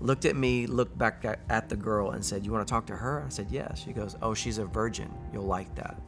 looked 0.00 0.26
at 0.26 0.36
me, 0.36 0.66
looked 0.66 0.96
back 0.96 1.24
at, 1.24 1.40
at 1.48 1.68
the 1.68 1.76
girl, 1.76 2.12
and 2.12 2.24
said, 2.24 2.44
"You 2.44 2.52
want 2.52 2.66
to 2.66 2.70
talk 2.70 2.86
to 2.86 2.96
her?" 2.96 3.24
I 3.26 3.30
said, 3.30 3.48
"Yes." 3.50 3.82
She 3.84 3.92
goes, 3.92 4.16
"Oh, 4.22 4.32
she's 4.32 4.58
a 4.58 4.64
virgin. 4.64 5.12
You'll 5.32 5.44
like 5.44 5.74
that." 5.74 6.00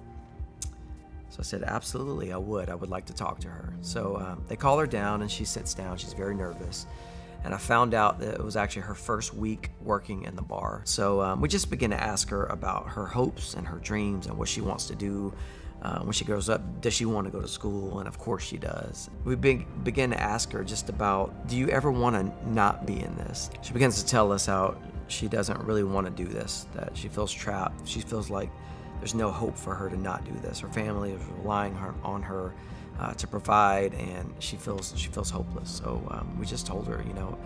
I 1.40 1.42
said, 1.42 1.62
Absolutely, 1.62 2.32
I 2.32 2.36
would. 2.36 2.68
I 2.68 2.74
would 2.74 2.90
like 2.90 3.06
to 3.06 3.14
talk 3.14 3.40
to 3.40 3.48
her. 3.48 3.74
So 3.80 4.16
um, 4.16 4.44
they 4.46 4.56
call 4.56 4.78
her 4.78 4.86
down 4.86 5.22
and 5.22 5.30
she 5.30 5.44
sits 5.44 5.74
down. 5.74 5.96
She's 5.96 6.12
very 6.12 6.34
nervous. 6.34 6.86
And 7.42 7.54
I 7.54 7.56
found 7.56 7.94
out 7.94 8.18
that 8.20 8.34
it 8.34 8.44
was 8.44 8.56
actually 8.56 8.82
her 8.82 8.94
first 8.94 9.32
week 9.32 9.70
working 9.80 10.24
in 10.24 10.36
the 10.36 10.42
bar. 10.42 10.82
So 10.84 11.22
um, 11.22 11.40
we 11.40 11.48
just 11.48 11.70
began 11.70 11.90
to 11.90 12.00
ask 12.00 12.28
her 12.28 12.44
about 12.46 12.90
her 12.90 13.06
hopes 13.06 13.54
and 13.54 13.66
her 13.66 13.78
dreams 13.78 14.26
and 14.26 14.36
what 14.36 14.48
she 14.48 14.60
wants 14.60 14.86
to 14.88 14.94
do 14.94 15.32
uh, 15.80 16.00
when 16.00 16.12
she 16.12 16.26
grows 16.26 16.50
up. 16.50 16.82
Does 16.82 16.92
she 16.92 17.06
want 17.06 17.26
to 17.26 17.30
go 17.30 17.40
to 17.40 17.48
school? 17.48 18.00
And 18.00 18.06
of 18.06 18.18
course 18.18 18.42
she 18.42 18.58
does. 18.58 19.08
We 19.24 19.36
be- 19.36 19.66
begin 19.82 20.10
to 20.10 20.20
ask 20.20 20.52
her 20.52 20.62
just 20.62 20.90
about 20.90 21.48
do 21.48 21.56
you 21.56 21.68
ever 21.70 21.90
want 21.90 22.16
to 22.16 22.50
not 22.50 22.84
be 22.84 23.00
in 23.00 23.16
this? 23.16 23.50
She 23.62 23.72
begins 23.72 24.02
to 24.02 24.06
tell 24.06 24.32
us 24.32 24.44
how 24.44 24.76
she 25.08 25.26
doesn't 25.26 25.60
really 25.64 25.84
want 25.84 26.06
to 26.06 26.12
do 26.12 26.28
this, 26.28 26.66
that 26.74 26.94
she 26.94 27.08
feels 27.08 27.32
trapped. 27.32 27.88
She 27.88 28.00
feels 28.00 28.28
like 28.28 28.50
there's 29.00 29.14
no 29.14 29.30
hope 29.30 29.56
for 29.56 29.74
her 29.74 29.88
to 29.88 29.96
not 29.96 30.24
do 30.24 30.32
this. 30.40 30.60
Her 30.60 30.68
family 30.68 31.12
is 31.12 31.22
relying 31.38 31.74
on 32.04 32.22
her 32.22 32.52
uh, 32.98 33.14
to 33.14 33.26
provide, 33.26 33.94
and 33.94 34.32
she 34.38 34.56
feels 34.56 34.92
she 34.96 35.08
feels 35.08 35.30
hopeless. 35.30 35.70
So 35.70 36.06
um, 36.10 36.38
we 36.38 36.44
just 36.44 36.66
told 36.66 36.86
her, 36.86 37.02
you 37.06 37.14
know, 37.14 37.36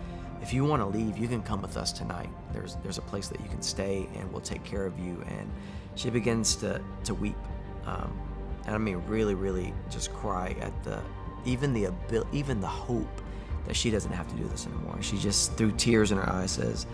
if 0.41 0.53
you 0.53 0.65
want 0.65 0.81
to 0.81 0.85
leave, 0.85 1.17
you 1.17 1.29
can 1.29 1.41
come 1.41 1.61
with 1.61 1.77
us 1.77 1.93
tonight. 1.93 2.29
There's 2.51 2.75
there's 2.83 2.97
a 2.97 3.03
place 3.03 3.29
that 3.29 3.39
you 3.39 3.47
can 3.47 3.61
stay, 3.61 4.07
and 4.15 4.31
we'll 4.31 4.41
take 4.41 4.63
care 4.65 4.85
of 4.85 4.99
you. 4.99 5.23
And 5.29 5.49
she 5.95 6.09
begins 6.09 6.55
to 6.57 6.81
to 7.05 7.13
weep, 7.13 7.37
um, 7.85 8.11
and 8.65 8.75
I 8.75 8.77
mean 8.77 9.01
really, 9.07 9.33
really 9.33 9.73
just 9.89 10.13
cry 10.13 10.55
at 10.59 10.83
the 10.83 10.99
even 11.45 11.73
the 11.73 11.87
abil- 11.87 12.27
even 12.33 12.59
the 12.59 12.67
hope 12.67 13.21
that 13.65 13.77
she 13.77 13.89
doesn't 13.89 14.11
have 14.11 14.27
to 14.27 14.35
do 14.35 14.43
this 14.49 14.67
anymore. 14.67 14.97
She 15.01 15.17
just 15.17 15.53
through 15.53 15.71
tears 15.71 16.11
in 16.11 16.17
her 16.17 16.29
eyes 16.29 16.51
says, 16.51 16.85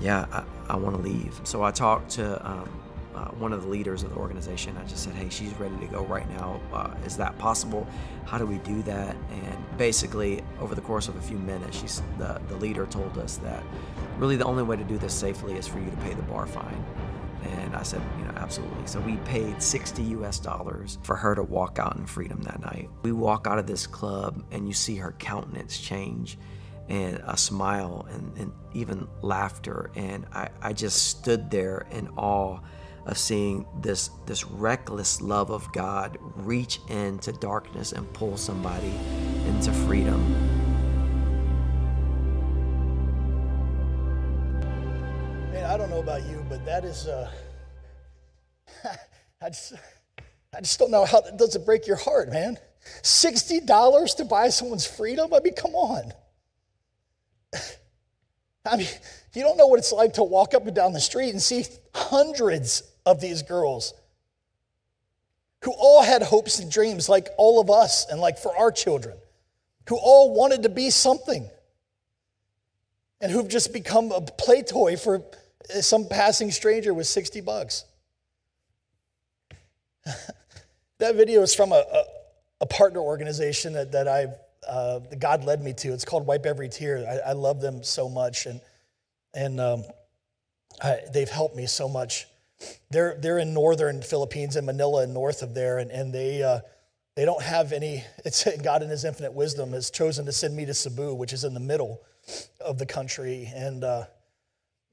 "Yeah, 0.00 0.26
I, 0.32 0.74
I 0.74 0.76
want 0.76 0.96
to 0.96 1.02
leave." 1.02 1.40
So 1.44 1.62
I 1.62 1.70
talked 1.70 2.10
to. 2.12 2.44
Um, 2.44 2.68
uh, 3.14 3.26
one 3.32 3.52
of 3.52 3.62
the 3.62 3.68
leaders 3.68 4.02
of 4.02 4.10
the 4.10 4.16
organization. 4.16 4.76
I 4.76 4.84
just 4.84 5.04
said, 5.04 5.14
hey, 5.14 5.28
she's 5.28 5.52
ready 5.54 5.76
to 5.78 5.86
go 5.86 6.04
right 6.04 6.28
now. 6.30 6.60
Uh, 6.72 6.94
is 7.04 7.16
that 7.16 7.36
possible? 7.38 7.86
How 8.24 8.38
do 8.38 8.46
we 8.46 8.58
do 8.58 8.82
that? 8.82 9.16
And 9.30 9.78
basically, 9.78 10.42
over 10.60 10.74
the 10.74 10.80
course 10.80 11.08
of 11.08 11.16
a 11.16 11.20
few 11.20 11.38
minutes, 11.38 11.80
she's, 11.80 12.02
the, 12.18 12.40
the 12.48 12.56
leader 12.56 12.86
told 12.86 13.18
us 13.18 13.36
that 13.38 13.62
really 14.18 14.36
the 14.36 14.44
only 14.44 14.62
way 14.62 14.76
to 14.76 14.84
do 14.84 14.98
this 14.98 15.14
safely 15.14 15.54
is 15.54 15.66
for 15.66 15.78
you 15.78 15.90
to 15.90 15.96
pay 15.98 16.14
the 16.14 16.22
bar 16.22 16.46
fine. 16.46 16.84
And 17.42 17.74
I 17.74 17.82
said, 17.82 18.00
you 18.18 18.24
know, 18.24 18.32
absolutely. 18.36 18.86
So 18.86 19.00
we 19.00 19.16
paid 19.18 19.60
60 19.62 20.02
US 20.02 20.38
dollars 20.38 20.98
for 21.02 21.16
her 21.16 21.34
to 21.34 21.42
walk 21.42 21.78
out 21.78 21.96
in 21.96 22.06
freedom 22.06 22.40
that 22.42 22.60
night. 22.60 22.88
We 23.02 23.12
walk 23.12 23.46
out 23.46 23.58
of 23.58 23.66
this 23.66 23.86
club 23.86 24.44
and 24.52 24.66
you 24.66 24.72
see 24.72 24.96
her 24.96 25.12
countenance 25.18 25.78
change 25.78 26.38
and 26.88 27.22
a 27.26 27.36
smile 27.36 28.06
and, 28.12 28.36
and 28.38 28.52
even 28.74 29.08
laughter. 29.22 29.90
And 29.96 30.26
I, 30.32 30.50
I 30.60 30.72
just 30.72 31.08
stood 31.08 31.50
there 31.50 31.86
in 31.90 32.08
awe 32.16 32.60
of 33.06 33.18
seeing 33.18 33.66
this 33.80 34.10
this 34.26 34.44
reckless 34.44 35.20
love 35.20 35.50
of 35.50 35.70
God 35.72 36.18
reach 36.36 36.80
into 36.88 37.32
darkness 37.32 37.92
and 37.92 38.10
pull 38.12 38.36
somebody 38.36 38.92
into 39.46 39.72
freedom. 39.72 40.32
Man, 45.52 45.64
I 45.64 45.76
don't 45.76 45.90
know 45.90 46.00
about 46.00 46.24
you, 46.28 46.44
but 46.48 46.64
that 46.64 46.84
is 46.84 47.06
uh 47.06 47.30
I 49.42 49.48
just 49.48 49.74
I 50.54 50.60
just 50.60 50.78
don't 50.78 50.90
know 50.90 51.04
how 51.04 51.20
that 51.22 51.36
doesn't 51.38 51.64
break 51.64 51.86
your 51.86 51.96
heart, 51.96 52.30
man. 52.30 52.58
$60 53.02 54.16
to 54.16 54.24
buy 54.24 54.48
someone's 54.48 54.86
freedom? 54.86 55.32
I 55.32 55.40
mean, 55.40 55.54
come 55.54 55.74
on. 55.74 56.12
I 58.66 58.76
mean, 58.76 58.88
you 59.34 59.42
don't 59.42 59.56
know 59.56 59.66
what 59.66 59.78
it's 59.78 59.92
like 59.92 60.14
to 60.14 60.22
walk 60.22 60.54
up 60.54 60.66
and 60.66 60.74
down 60.74 60.92
the 60.92 61.00
street 61.00 61.30
and 61.30 61.40
see 61.40 61.64
hundreds 61.94 62.82
of 63.04 63.20
these 63.20 63.42
girls 63.42 63.94
who 65.62 65.72
all 65.72 66.02
had 66.02 66.22
hopes 66.22 66.58
and 66.58 66.70
dreams, 66.70 67.08
like 67.08 67.28
all 67.38 67.60
of 67.60 67.70
us 67.70 68.06
and 68.10 68.20
like 68.20 68.38
for 68.38 68.56
our 68.56 68.70
children, 68.70 69.16
who 69.88 69.96
all 69.96 70.34
wanted 70.34 70.64
to 70.64 70.68
be 70.68 70.90
something, 70.90 71.48
and 73.20 73.30
who've 73.30 73.48
just 73.48 73.72
become 73.72 74.10
a 74.10 74.20
play 74.20 74.62
toy 74.62 74.96
for 74.96 75.22
some 75.80 76.08
passing 76.08 76.50
stranger 76.50 76.92
with 76.92 77.06
60 77.06 77.40
bucks. 77.42 77.84
that 80.98 81.14
video 81.14 81.42
is 81.42 81.54
from 81.54 81.70
a, 81.70 81.84
a, 81.92 82.04
a 82.62 82.66
partner 82.66 83.00
organization 83.00 83.72
that, 83.74 83.92
that 83.92 84.08
I've, 84.08 84.34
uh, 84.68 84.98
God 85.18 85.44
led 85.44 85.62
me 85.62 85.72
to. 85.74 85.92
It's 85.92 86.04
called 86.04 86.26
Wipe 86.26 86.44
Every 86.44 86.68
Tear. 86.68 87.06
I, 87.08 87.30
I 87.30 87.32
love 87.32 87.60
them 87.60 87.84
so 87.84 88.08
much, 88.08 88.46
and, 88.46 88.60
and 89.32 89.60
um, 89.60 89.84
I, 90.82 90.98
they've 91.12 91.30
helped 91.30 91.54
me 91.54 91.66
so 91.66 91.88
much 91.88 92.26
they're, 92.90 93.16
they're 93.20 93.38
in 93.38 93.54
northern 93.54 94.02
Philippines, 94.02 94.56
in 94.56 94.64
Manila 94.64 95.02
and 95.02 95.14
north 95.14 95.42
of 95.42 95.54
there, 95.54 95.78
and, 95.78 95.90
and 95.90 96.12
they, 96.12 96.42
uh, 96.42 96.60
they 97.14 97.24
don't 97.24 97.42
have 97.42 97.72
any. 97.72 98.04
It's 98.24 98.46
God 98.62 98.82
in 98.82 98.88
His 98.88 99.04
infinite 99.04 99.32
wisdom 99.32 99.72
has 99.72 99.90
chosen 99.90 100.26
to 100.26 100.32
send 100.32 100.56
me 100.56 100.64
to 100.66 100.74
Cebu, 100.74 101.14
which 101.14 101.32
is 101.32 101.44
in 101.44 101.54
the 101.54 101.60
middle 101.60 102.00
of 102.60 102.78
the 102.78 102.86
country, 102.86 103.50
and 103.54 103.84
uh, 103.84 104.04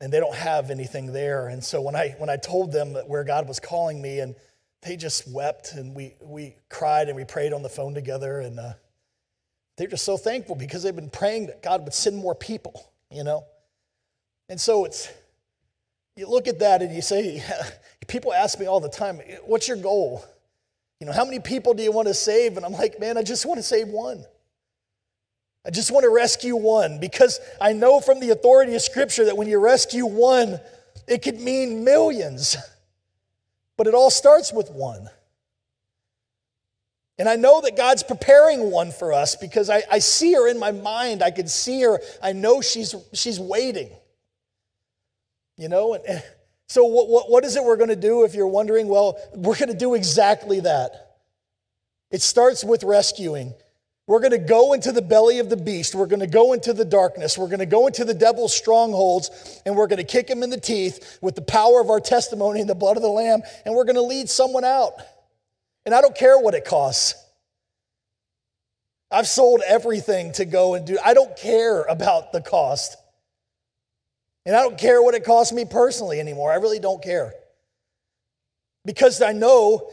and 0.01 0.11
they 0.11 0.19
don't 0.19 0.35
have 0.35 0.71
anything 0.71 1.13
there. 1.13 1.47
And 1.47 1.63
so 1.63 1.81
when 1.81 1.95
I 1.95 2.15
when 2.17 2.29
I 2.29 2.37
told 2.37 2.71
them 2.71 2.95
where 3.07 3.23
God 3.23 3.47
was 3.47 3.59
calling 3.59 4.01
me, 4.01 4.19
and 4.19 4.35
they 4.81 4.97
just 4.97 5.27
wept, 5.27 5.73
and 5.73 5.95
we 5.95 6.15
we 6.21 6.55
cried 6.69 7.07
and 7.07 7.15
we 7.15 7.25
prayed 7.25 7.53
on 7.53 7.63
the 7.63 7.69
phone 7.69 7.93
together, 7.93 8.39
and 8.39 8.59
uh, 8.59 8.73
they're 9.77 9.87
just 9.87 10.05
so 10.05 10.17
thankful 10.17 10.55
because 10.55 10.83
they've 10.83 10.95
been 10.95 11.09
praying 11.09 11.47
that 11.47 11.63
God 11.63 11.83
would 11.83 11.93
send 11.93 12.17
more 12.17 12.35
people, 12.35 12.91
you 13.11 13.23
know. 13.23 13.45
And 14.49 14.59
so 14.59 14.85
it's 14.85 15.09
you 16.19 16.27
look 16.27 16.49
at 16.49 16.59
that 16.59 16.81
and 16.81 16.93
you 16.93 17.01
say, 17.01 17.41
people 18.07 18.33
ask 18.33 18.59
me 18.59 18.65
all 18.65 18.81
the 18.81 18.89
time, 18.89 19.21
what's 19.45 19.69
your 19.69 19.77
goal? 19.77 20.25
You 20.99 21.07
know, 21.07 21.13
how 21.13 21.23
many 21.23 21.39
people 21.39 21.73
do 21.73 21.81
you 21.81 21.93
want 21.93 22.09
to 22.09 22.13
save? 22.13 22.57
And 22.57 22.65
I'm 22.65 22.73
like, 22.73 22.99
man, 22.99 23.17
I 23.17 23.23
just 23.23 23.45
want 23.45 23.57
to 23.57 23.63
save 23.63 23.87
one. 23.87 24.25
I 25.65 25.69
just 25.69 25.91
want 25.91 26.03
to 26.03 26.09
rescue 26.09 26.57
one 26.57 26.99
because 26.99 27.39
I 27.61 27.71
know 27.71 28.01
from 28.01 28.19
the 28.19 28.31
authority 28.31 28.75
of 28.75 28.81
Scripture 28.81 29.25
that 29.25 29.37
when 29.37 29.47
you 29.47 29.59
rescue 29.59 30.05
one, 30.05 30.59
it 31.07 31.21
could 31.21 31.39
mean 31.39 31.85
millions. 31.85 32.57
But 33.77 33.87
it 33.87 33.93
all 33.93 34.09
starts 34.09 34.51
with 34.51 34.69
one. 34.71 35.09
And 37.17 37.29
I 37.29 37.37
know 37.37 37.61
that 37.61 37.77
God's 37.77 38.03
preparing 38.03 38.71
one 38.71 38.91
for 38.91 39.13
us 39.13 39.37
because 39.37 39.69
I, 39.69 39.83
I 39.89 39.99
see 39.99 40.33
her 40.33 40.49
in 40.49 40.59
my 40.59 40.71
mind. 40.71 41.23
I 41.23 41.31
can 41.31 41.47
see 41.47 41.81
her. 41.83 42.01
I 42.21 42.33
know 42.33 42.59
she's, 42.59 42.93
she's 43.13 43.39
waiting. 43.39 43.89
You 45.59 45.67
know, 45.67 45.93
and, 45.93 46.03
eh, 46.07 46.21
so 46.69 46.85
what, 46.85 47.09
what, 47.09 47.29
what 47.29 47.43
is 47.43 47.57
it 47.57 47.63
we're 47.63 47.75
going 47.75 47.89
to 47.89 47.95
do 47.97 48.23
if 48.23 48.33
you're 48.33 48.47
wondering? 48.47 48.87
Well, 48.87 49.19
we're 49.35 49.57
going 49.57 49.67
to 49.67 49.77
do 49.77 49.93
exactly 49.93 50.61
that. 50.61 51.17
It 52.11 52.21
starts 52.21 52.63
with 52.63 52.83
rescuing. 52.83 53.53
We're 54.07 54.21
going 54.21 54.31
to 54.31 54.37
go 54.37 54.71
into 54.71 54.93
the 54.93 55.01
belly 55.01 55.39
of 55.39 55.49
the 55.49 55.57
beast. 55.57 55.93
We're 55.93 56.07
going 56.07 56.21
to 56.21 56.27
go 56.27 56.53
into 56.53 56.71
the 56.71 56.85
darkness. 56.85 57.37
We're 57.37 57.47
going 57.47 57.59
to 57.59 57.65
go 57.65 57.87
into 57.87 58.05
the 58.05 58.13
devil's 58.13 58.55
strongholds 58.55 59.61
and 59.65 59.75
we're 59.75 59.87
going 59.87 59.97
to 59.97 60.05
kick 60.05 60.29
him 60.29 60.43
in 60.43 60.49
the 60.49 60.59
teeth 60.59 61.19
with 61.21 61.35
the 61.35 61.41
power 61.41 61.81
of 61.81 61.89
our 61.89 61.99
testimony 61.99 62.61
and 62.61 62.69
the 62.69 62.73
blood 62.73 62.95
of 62.95 63.03
the 63.03 63.09
Lamb. 63.09 63.41
And 63.65 63.75
we're 63.75 63.83
going 63.83 63.95
to 63.97 64.01
lead 64.01 64.29
someone 64.29 64.63
out. 64.63 64.93
And 65.85 65.93
I 65.93 65.99
don't 65.99 66.15
care 66.15 66.39
what 66.39 66.53
it 66.53 66.63
costs. 66.63 67.15
I've 69.11 69.27
sold 69.27 69.61
everything 69.67 70.31
to 70.33 70.45
go 70.45 70.75
and 70.75 70.87
do. 70.87 70.97
I 71.03 71.13
don't 71.13 71.35
care 71.35 71.83
about 71.83 72.31
the 72.31 72.41
cost. 72.41 72.95
And 74.45 74.55
I 74.55 74.61
don't 74.61 74.77
care 74.77 75.01
what 75.01 75.15
it 75.15 75.23
costs 75.23 75.53
me 75.53 75.65
personally 75.65 76.19
anymore. 76.19 76.51
I 76.51 76.55
really 76.55 76.79
don't 76.79 77.03
care. 77.03 77.33
Because 78.85 79.21
I 79.21 79.33
know 79.33 79.91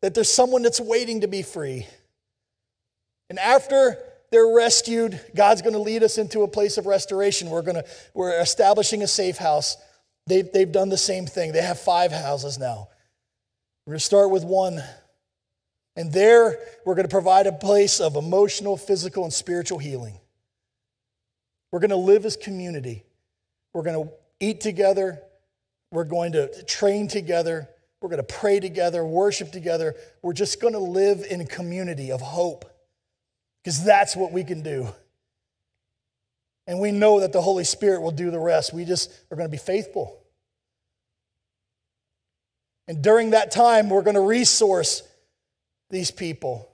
that 0.00 0.14
there's 0.14 0.32
someone 0.32 0.62
that's 0.62 0.80
waiting 0.80 1.22
to 1.22 1.28
be 1.28 1.42
free. 1.42 1.86
And 3.28 3.38
after 3.38 3.98
they're 4.30 4.54
rescued, 4.54 5.20
God's 5.34 5.62
going 5.62 5.74
to 5.74 5.80
lead 5.80 6.02
us 6.02 6.18
into 6.18 6.42
a 6.42 6.48
place 6.48 6.78
of 6.78 6.86
restoration. 6.86 7.50
We're 7.50 7.62
going 7.62 7.76
to 7.76 7.84
we're 8.14 8.40
establishing 8.40 9.02
a 9.02 9.06
safe 9.06 9.36
house. 9.36 9.76
They've, 10.26 10.50
they've 10.52 10.70
done 10.70 10.88
the 10.88 10.96
same 10.96 11.26
thing. 11.26 11.52
They 11.52 11.62
have 11.62 11.80
five 11.80 12.12
houses 12.12 12.58
now. 12.58 12.88
We're 13.84 13.92
going 13.92 13.98
to 13.98 14.04
start 14.04 14.30
with 14.30 14.44
one. 14.44 14.82
And 15.96 16.12
there, 16.12 16.58
we're 16.86 16.94
going 16.94 17.08
to 17.08 17.12
provide 17.12 17.46
a 17.46 17.52
place 17.52 18.00
of 18.00 18.16
emotional, 18.16 18.76
physical, 18.76 19.24
and 19.24 19.32
spiritual 19.32 19.78
healing. 19.78 20.18
We're 21.72 21.80
going 21.80 21.90
to 21.90 21.96
live 21.96 22.24
as 22.24 22.36
community. 22.36 23.04
We're 23.72 23.82
going 23.82 24.04
to 24.04 24.12
eat 24.40 24.60
together. 24.60 25.20
We're 25.90 26.04
going 26.04 26.32
to 26.32 26.62
train 26.64 27.08
together. 27.08 27.68
we're 28.00 28.08
going 28.08 28.24
to 28.24 28.34
pray 28.34 28.60
together, 28.60 29.04
worship 29.04 29.52
together. 29.52 29.94
We're 30.22 30.32
just 30.32 30.60
going 30.60 30.72
to 30.72 30.80
live 30.80 31.24
in 31.28 31.46
community 31.46 32.10
of 32.10 32.20
hope 32.20 32.64
because 33.62 33.84
that's 33.84 34.16
what 34.16 34.32
we 34.32 34.42
can 34.42 34.62
do. 34.62 34.88
And 36.66 36.80
we 36.80 36.92
know 36.92 37.20
that 37.20 37.32
the 37.32 37.42
Holy 37.42 37.64
Spirit 37.64 38.00
will 38.00 38.12
do 38.12 38.30
the 38.30 38.38
rest. 38.38 38.72
We 38.72 38.84
just 38.84 39.10
are 39.30 39.36
going 39.36 39.48
to 39.48 39.50
be 39.50 39.58
faithful. 39.58 40.20
And 42.88 43.02
during 43.02 43.30
that 43.30 43.50
time, 43.50 43.90
we're 43.90 44.02
going 44.02 44.14
to 44.14 44.20
resource 44.20 45.02
these 45.90 46.10
people. 46.10 46.68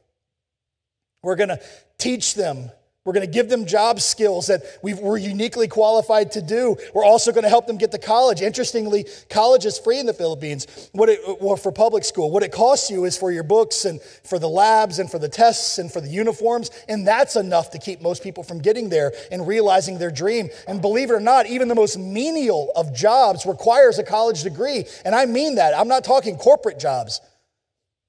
We're 1.23 1.37
going 1.37 1.49
to 1.49 1.61
teach 1.99 2.35
them 2.35 2.71
we're 3.07 3.13
going 3.13 3.25
to 3.25 3.33
give 3.33 3.49
them 3.49 3.65
job 3.65 4.01
skills 4.01 4.49
that 4.49 4.63
we 4.83 4.93
are 4.93 5.17
uniquely 5.17 5.69
qualified 5.69 6.33
to 6.33 6.43
do. 6.43 6.77
We're 6.93 7.05
also 7.05 7.31
going 7.31 7.45
to 7.45 7.49
help 7.49 7.69
them 7.69 7.79
get 7.79 7.93
to 7.93 7.99
college. 7.99 8.43
Interestingly, 8.43 9.07
college 9.31 9.65
is 9.65 9.79
free 9.79 10.01
in 10.01 10.07
the 10.07 10.13
Philippines. 10.13 10.91
What 10.93 11.09
it, 11.09 11.21
well, 11.41 11.57
for 11.57 11.71
public 11.71 12.03
school, 12.03 12.33
what 12.33 12.43
it 12.43 12.51
costs 12.51 12.91
you 12.91 13.05
is 13.05 13.17
for 13.17 13.31
your 13.31 13.45
books 13.45 13.85
and 13.85 14.03
for 14.03 14.41
the 14.41 14.49
labs 14.49 14.99
and 14.99 15.09
for 15.09 15.21
the 15.21 15.29
tests 15.29 15.79
and 15.79 15.91
for 15.91 16.01
the 16.01 16.09
uniforms, 16.09 16.71
and 16.89 17.07
that's 17.07 17.37
enough 17.37 17.71
to 17.71 17.79
keep 17.79 18.03
most 18.03 18.25
people 18.25 18.43
from 18.43 18.59
getting 18.59 18.89
there 18.89 19.13
and 19.31 19.47
realizing 19.47 19.99
their 19.99 20.11
dream. 20.11 20.51
And 20.67 20.83
believe 20.83 21.11
it 21.11 21.15
or 21.15 21.21
not, 21.21 21.47
even 21.47 21.69
the 21.69 21.77
most 21.77 21.97
menial 21.97 22.73
of 22.75 22.93
jobs 22.93 23.47
requires 23.47 24.01
a 24.01 24.03
college 24.03 24.43
degree, 24.43 24.85
and 25.05 25.15
I 25.15 25.27
mean 25.27 25.55
that. 25.55 25.79
I'm 25.79 25.89
not 25.89 26.03
talking 26.03 26.37
corporate 26.37 26.81
jobs. 26.81 27.21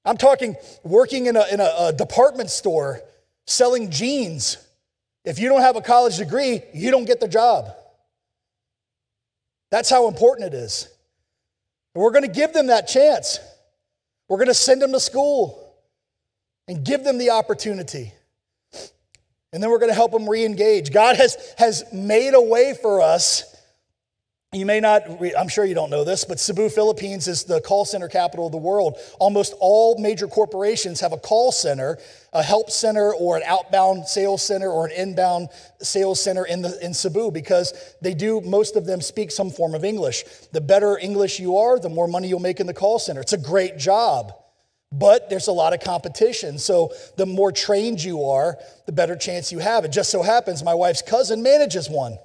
I'm 0.04 0.16
talking 0.16 0.56
working 0.82 1.26
in 1.26 1.36
a, 1.36 1.44
in 1.52 1.60
a, 1.60 1.72
a 1.78 1.92
department 1.92 2.50
store 2.50 3.00
selling 3.46 3.90
jeans 3.90 4.56
if 5.28 5.38
you 5.38 5.50
don't 5.50 5.60
have 5.60 5.76
a 5.76 5.82
college 5.82 6.16
degree, 6.16 6.62
you 6.72 6.90
don't 6.90 7.04
get 7.04 7.20
the 7.20 7.28
job. 7.28 7.68
That's 9.70 9.90
how 9.90 10.08
important 10.08 10.54
it 10.54 10.56
is. 10.56 10.88
And 11.94 12.02
we're 12.02 12.12
going 12.12 12.24
to 12.24 12.30
give 12.30 12.54
them 12.54 12.68
that 12.68 12.88
chance. 12.88 13.38
We're 14.26 14.38
going 14.38 14.48
to 14.48 14.54
send 14.54 14.80
them 14.80 14.92
to 14.92 15.00
school 15.00 15.74
and 16.66 16.82
give 16.82 17.04
them 17.04 17.18
the 17.18 17.28
opportunity. 17.28 18.14
And 19.52 19.62
then 19.62 19.68
we're 19.68 19.78
going 19.78 19.90
to 19.90 19.94
help 19.94 20.12
them 20.12 20.26
re 20.26 20.46
engage. 20.46 20.92
God 20.92 21.16
has, 21.16 21.36
has 21.58 21.84
made 21.92 22.32
a 22.32 22.40
way 22.40 22.74
for 22.80 23.02
us 23.02 23.44
you 24.54 24.64
may 24.64 24.80
not, 24.80 25.02
I'm 25.38 25.48
sure 25.48 25.66
you 25.66 25.74
don't 25.74 25.90
know 25.90 26.04
this, 26.04 26.24
but 26.24 26.40
Cebu, 26.40 26.70
Philippines 26.70 27.28
is 27.28 27.44
the 27.44 27.60
call 27.60 27.84
center 27.84 28.08
capital 28.08 28.46
of 28.46 28.52
the 28.52 28.56
world. 28.56 28.96
Almost 29.20 29.52
all 29.60 29.98
major 29.98 30.26
corporations 30.26 31.00
have 31.00 31.12
a 31.12 31.18
call 31.18 31.52
center, 31.52 31.98
a 32.32 32.42
help 32.42 32.70
center, 32.70 33.12
or 33.12 33.36
an 33.36 33.42
outbound 33.44 34.06
sales 34.06 34.42
center, 34.42 34.70
or 34.70 34.86
an 34.86 34.92
inbound 34.92 35.48
sales 35.82 36.22
center 36.22 36.46
in, 36.46 36.62
the, 36.62 36.82
in 36.82 36.94
Cebu 36.94 37.30
because 37.30 37.74
they 38.00 38.14
do, 38.14 38.40
most 38.40 38.74
of 38.74 38.86
them 38.86 39.02
speak 39.02 39.30
some 39.30 39.50
form 39.50 39.74
of 39.74 39.84
English. 39.84 40.24
The 40.52 40.62
better 40.62 40.96
English 40.96 41.38
you 41.38 41.58
are, 41.58 41.78
the 41.78 41.90
more 41.90 42.08
money 42.08 42.28
you'll 42.28 42.40
make 42.40 42.58
in 42.58 42.66
the 42.66 42.72
call 42.72 42.98
center. 42.98 43.20
It's 43.20 43.34
a 43.34 43.38
great 43.38 43.76
job, 43.76 44.32
but 44.90 45.28
there's 45.28 45.48
a 45.48 45.52
lot 45.52 45.74
of 45.74 45.80
competition. 45.80 46.58
So 46.58 46.94
the 47.18 47.26
more 47.26 47.52
trained 47.52 48.02
you 48.02 48.24
are, 48.24 48.56
the 48.86 48.92
better 48.92 49.14
chance 49.14 49.52
you 49.52 49.58
have. 49.58 49.84
It 49.84 49.92
just 49.92 50.10
so 50.10 50.22
happens 50.22 50.64
my 50.64 50.72
wife's 50.72 51.02
cousin 51.02 51.42
manages 51.42 51.90
one. 51.90 52.16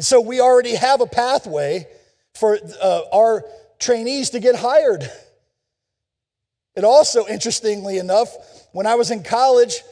So 0.00 0.20
we 0.20 0.40
already 0.40 0.74
have 0.74 1.00
a 1.00 1.06
pathway 1.06 1.86
for 2.34 2.58
uh, 2.82 3.02
our 3.12 3.44
trainees 3.78 4.30
to 4.30 4.40
get 4.40 4.56
hired. 4.56 5.08
It 6.74 6.84
also, 6.84 7.26
interestingly 7.26 7.98
enough, 7.98 8.34
when 8.72 8.86
I 8.86 8.96
was 8.96 9.10
in 9.10 9.22
college, 9.22 9.82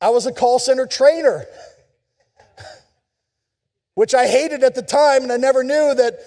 I 0.00 0.10
was 0.10 0.26
a 0.26 0.32
call 0.32 0.60
center 0.60 0.86
trainer, 0.86 1.46
which 3.94 4.14
I 4.14 4.28
hated 4.28 4.62
at 4.62 4.76
the 4.76 4.82
time, 4.82 5.24
and 5.24 5.32
I 5.32 5.36
never 5.36 5.64
knew 5.64 5.94
that 5.94 6.20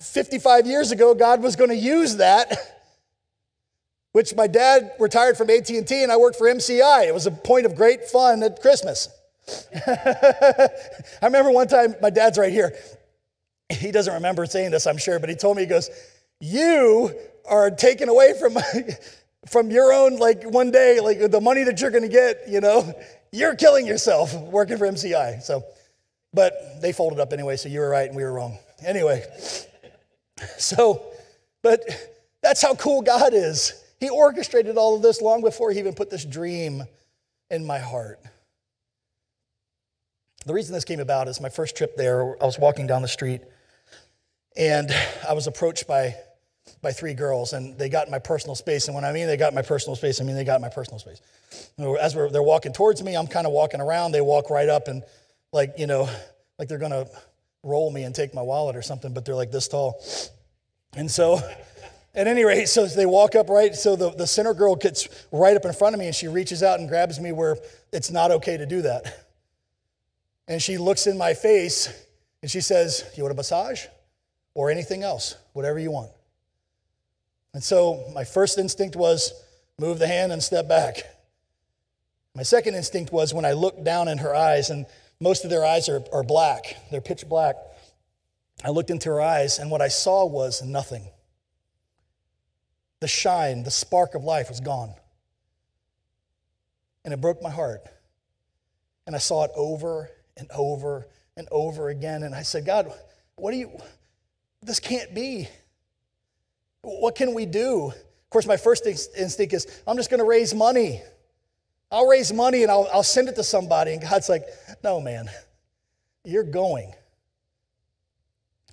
55 0.00 0.66
years 0.66 0.92
ago 0.92 1.14
God 1.14 1.42
was 1.42 1.56
going 1.56 1.70
to 1.70 1.76
use 1.76 2.16
that. 2.16 2.56
Which 4.12 4.34
my 4.34 4.46
dad 4.46 4.92
retired 4.98 5.36
from 5.36 5.50
AT&T 5.50 5.90
and 5.90 6.10
I 6.10 6.16
worked 6.16 6.36
for 6.36 6.46
MCI. 6.46 7.06
It 7.06 7.12
was 7.12 7.26
a 7.26 7.30
point 7.30 7.66
of 7.66 7.74
great 7.74 8.04
fun 8.04 8.42
at 8.42 8.62
Christmas. 8.62 9.10
I 9.86 10.68
remember 11.22 11.50
one 11.50 11.68
time, 11.68 11.94
my 12.02 12.10
dad's 12.10 12.38
right 12.38 12.52
here. 12.52 12.74
He 13.68 13.90
doesn't 13.90 14.14
remember 14.14 14.46
saying 14.46 14.70
this, 14.70 14.86
I'm 14.86 14.98
sure, 14.98 15.18
but 15.18 15.28
he 15.28 15.34
told 15.34 15.56
me, 15.56 15.62
he 15.62 15.68
goes, 15.68 15.90
You 16.40 17.12
are 17.48 17.70
taken 17.70 18.08
away 18.08 18.34
from, 18.38 18.56
from 19.48 19.70
your 19.70 19.92
own, 19.92 20.16
like 20.16 20.44
one 20.44 20.70
day, 20.70 21.00
like 21.00 21.30
the 21.30 21.40
money 21.40 21.64
that 21.64 21.80
you're 21.80 21.90
going 21.90 22.02
to 22.02 22.08
get, 22.08 22.42
you 22.48 22.60
know, 22.60 22.94
you're 23.32 23.54
killing 23.54 23.86
yourself 23.86 24.34
working 24.34 24.78
for 24.78 24.86
MCI. 24.86 25.42
So, 25.42 25.64
but 26.32 26.80
they 26.80 26.92
folded 26.92 27.20
up 27.20 27.32
anyway, 27.32 27.56
so 27.56 27.68
you 27.68 27.80
were 27.80 27.88
right 27.88 28.06
and 28.06 28.16
we 28.16 28.22
were 28.22 28.32
wrong. 28.32 28.58
Anyway, 28.84 29.24
so, 30.58 31.02
but 31.62 31.82
that's 32.42 32.62
how 32.62 32.74
cool 32.74 33.02
God 33.02 33.32
is. 33.34 33.82
He 33.98 34.10
orchestrated 34.10 34.76
all 34.76 34.96
of 34.96 35.02
this 35.02 35.22
long 35.22 35.40
before 35.40 35.72
he 35.72 35.78
even 35.78 35.94
put 35.94 36.10
this 36.10 36.24
dream 36.24 36.84
in 37.50 37.64
my 37.64 37.78
heart. 37.78 38.20
The 40.46 40.54
reason 40.54 40.74
this 40.74 40.84
came 40.84 41.00
about 41.00 41.26
is 41.26 41.40
my 41.40 41.48
first 41.48 41.76
trip 41.76 41.96
there, 41.96 42.40
I 42.40 42.46
was 42.46 42.56
walking 42.56 42.86
down 42.86 43.02
the 43.02 43.08
street 43.08 43.40
and 44.56 44.94
I 45.28 45.32
was 45.32 45.48
approached 45.48 45.88
by, 45.88 46.14
by 46.80 46.92
three 46.92 47.14
girls 47.14 47.52
and 47.52 47.76
they 47.76 47.88
got 47.88 48.08
my 48.08 48.20
personal 48.20 48.54
space. 48.54 48.86
And 48.86 48.94
when 48.94 49.04
I 49.04 49.10
mean 49.10 49.26
they 49.26 49.36
got 49.36 49.54
my 49.54 49.62
personal 49.62 49.96
space, 49.96 50.20
I 50.20 50.24
mean 50.24 50.36
they 50.36 50.44
got 50.44 50.60
my 50.60 50.68
personal 50.68 51.00
space. 51.00 51.20
As 52.00 52.14
they're 52.14 52.44
walking 52.44 52.72
towards 52.72 53.02
me, 53.02 53.16
I'm 53.16 53.26
kind 53.26 53.44
of 53.44 53.52
walking 53.52 53.80
around. 53.80 54.12
They 54.12 54.20
walk 54.20 54.48
right 54.48 54.68
up 54.68 54.86
and 54.86 55.02
like, 55.52 55.74
you 55.78 55.88
know, 55.88 56.08
like 56.60 56.68
they're 56.68 56.78
going 56.78 56.92
to 56.92 57.08
roll 57.64 57.90
me 57.90 58.04
and 58.04 58.14
take 58.14 58.32
my 58.32 58.42
wallet 58.42 58.76
or 58.76 58.82
something, 58.82 59.12
but 59.12 59.24
they're 59.24 59.34
like 59.34 59.50
this 59.50 59.66
tall. 59.66 60.00
And 60.94 61.10
so, 61.10 61.40
at 62.14 62.28
any 62.28 62.44
rate, 62.44 62.68
so 62.68 62.86
they 62.86 63.04
walk 63.04 63.34
up 63.34 63.48
right, 63.48 63.74
so 63.74 63.96
the, 63.96 64.10
the 64.10 64.28
center 64.28 64.54
girl 64.54 64.76
gets 64.76 65.08
right 65.32 65.56
up 65.56 65.64
in 65.64 65.72
front 65.72 65.94
of 65.94 65.98
me 65.98 66.06
and 66.06 66.14
she 66.14 66.28
reaches 66.28 66.62
out 66.62 66.78
and 66.78 66.88
grabs 66.88 67.18
me 67.18 67.32
where 67.32 67.56
it's 67.92 68.12
not 68.12 68.30
okay 68.30 68.56
to 68.56 68.64
do 68.64 68.82
that. 68.82 69.25
And 70.48 70.62
she 70.62 70.78
looks 70.78 71.06
in 71.06 71.18
my 71.18 71.34
face 71.34 71.88
and 72.42 72.50
she 72.50 72.60
says, 72.60 73.04
You 73.16 73.24
want 73.24 73.32
a 73.32 73.36
massage 73.36 73.86
or 74.54 74.70
anything 74.70 75.02
else? 75.02 75.36
Whatever 75.52 75.78
you 75.78 75.90
want. 75.90 76.10
And 77.54 77.62
so 77.62 78.04
my 78.14 78.24
first 78.24 78.58
instinct 78.58 78.96
was 78.96 79.32
move 79.78 79.98
the 79.98 80.06
hand 80.06 80.32
and 80.32 80.42
step 80.42 80.68
back. 80.68 81.02
My 82.34 82.42
second 82.42 82.74
instinct 82.74 83.12
was 83.12 83.32
when 83.32 83.46
I 83.46 83.52
looked 83.52 83.82
down 83.82 84.08
in 84.08 84.18
her 84.18 84.34
eyes, 84.34 84.68
and 84.68 84.84
most 85.20 85.44
of 85.44 85.50
their 85.50 85.64
eyes 85.64 85.88
are, 85.88 86.02
are 86.12 86.22
black, 86.22 86.76
they're 86.90 87.00
pitch 87.00 87.26
black. 87.26 87.56
I 88.62 88.68
looked 88.70 88.90
into 88.90 89.08
her 89.08 89.22
eyes, 89.22 89.58
and 89.58 89.70
what 89.70 89.80
I 89.80 89.88
saw 89.88 90.26
was 90.26 90.62
nothing. 90.62 91.08
The 93.00 93.08
shine, 93.08 93.62
the 93.62 93.70
spark 93.70 94.14
of 94.14 94.22
life 94.22 94.50
was 94.50 94.60
gone. 94.60 94.92
And 97.04 97.14
it 97.14 97.20
broke 97.20 97.42
my 97.42 97.50
heart. 97.50 97.82
And 99.06 99.14
I 99.14 99.18
saw 99.18 99.44
it 99.44 99.50
over 99.54 100.10
and 100.36 100.50
over 100.50 101.06
and 101.36 101.48
over 101.50 101.88
again. 101.88 102.22
And 102.22 102.34
I 102.34 102.42
said, 102.42 102.64
God, 102.64 102.92
what 103.36 103.52
do 103.52 103.58
you, 103.58 103.70
this 104.62 104.80
can't 104.80 105.14
be. 105.14 105.48
What 106.82 107.14
can 107.14 107.34
we 107.34 107.46
do? 107.46 107.88
Of 107.88 108.30
course, 108.30 108.46
my 108.46 108.56
first 108.56 108.86
instinct 108.86 109.54
is, 109.54 109.82
I'm 109.86 109.96
just 109.96 110.10
going 110.10 110.18
to 110.18 110.26
raise 110.26 110.54
money. 110.54 111.02
I'll 111.90 112.06
raise 112.06 112.32
money 112.32 112.62
and 112.62 112.70
I'll, 112.70 112.88
I'll 112.92 113.02
send 113.02 113.28
it 113.28 113.36
to 113.36 113.44
somebody. 113.44 113.92
And 113.92 114.02
God's 114.02 114.28
like, 114.28 114.44
no, 114.82 115.00
man, 115.00 115.28
you're 116.24 116.42
going. 116.42 116.92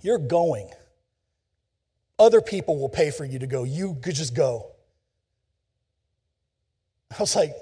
You're 0.02 0.18
going. 0.18 0.70
Other 2.20 2.42
people 2.42 2.80
will 2.80 2.90
pay 2.90 3.12
for 3.12 3.26
you 3.26 3.40
to 3.40 3.48
go. 3.48 3.64
You 3.64 3.98
could 4.02 4.16
just 4.16 4.36
go. 4.36 4.72
I 7.12 7.20
was 7.20 7.36
like, 7.36 7.54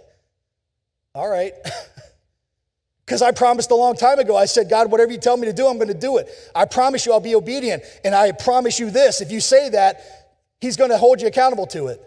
all 1.14 1.30
right. 1.30 1.54
Because 3.12 3.22
I 3.22 3.32
promised 3.32 3.72
a 3.72 3.76
long 3.76 3.98
time 3.98 4.20
ago, 4.20 4.38
I 4.38 4.46
said, 4.46 4.70
God, 4.70 4.90
whatever 4.90 5.12
you 5.12 5.18
tell 5.18 5.36
me 5.36 5.46
to 5.48 5.52
do, 5.52 5.68
I'm 5.68 5.76
going 5.76 5.90
to 5.90 5.94
do 5.94 6.16
it. 6.16 6.30
I 6.56 6.64
promise 6.64 7.06
you 7.06 7.12
I'll 7.12 7.20
be 7.20 7.36
obedient. 7.36 7.84
And 8.06 8.16
I 8.16 8.32
promise 8.32 8.80
you 8.80 8.90
this 8.90 9.20
if 9.20 9.34
you 9.34 9.42
say 9.42 9.68
that, 9.68 10.00
He's 10.62 10.78
going 10.78 10.92
to 10.92 10.98
hold 10.98 11.20
you 11.20 11.28
accountable 11.28 11.68
to 11.68 11.88
it. 11.88 12.02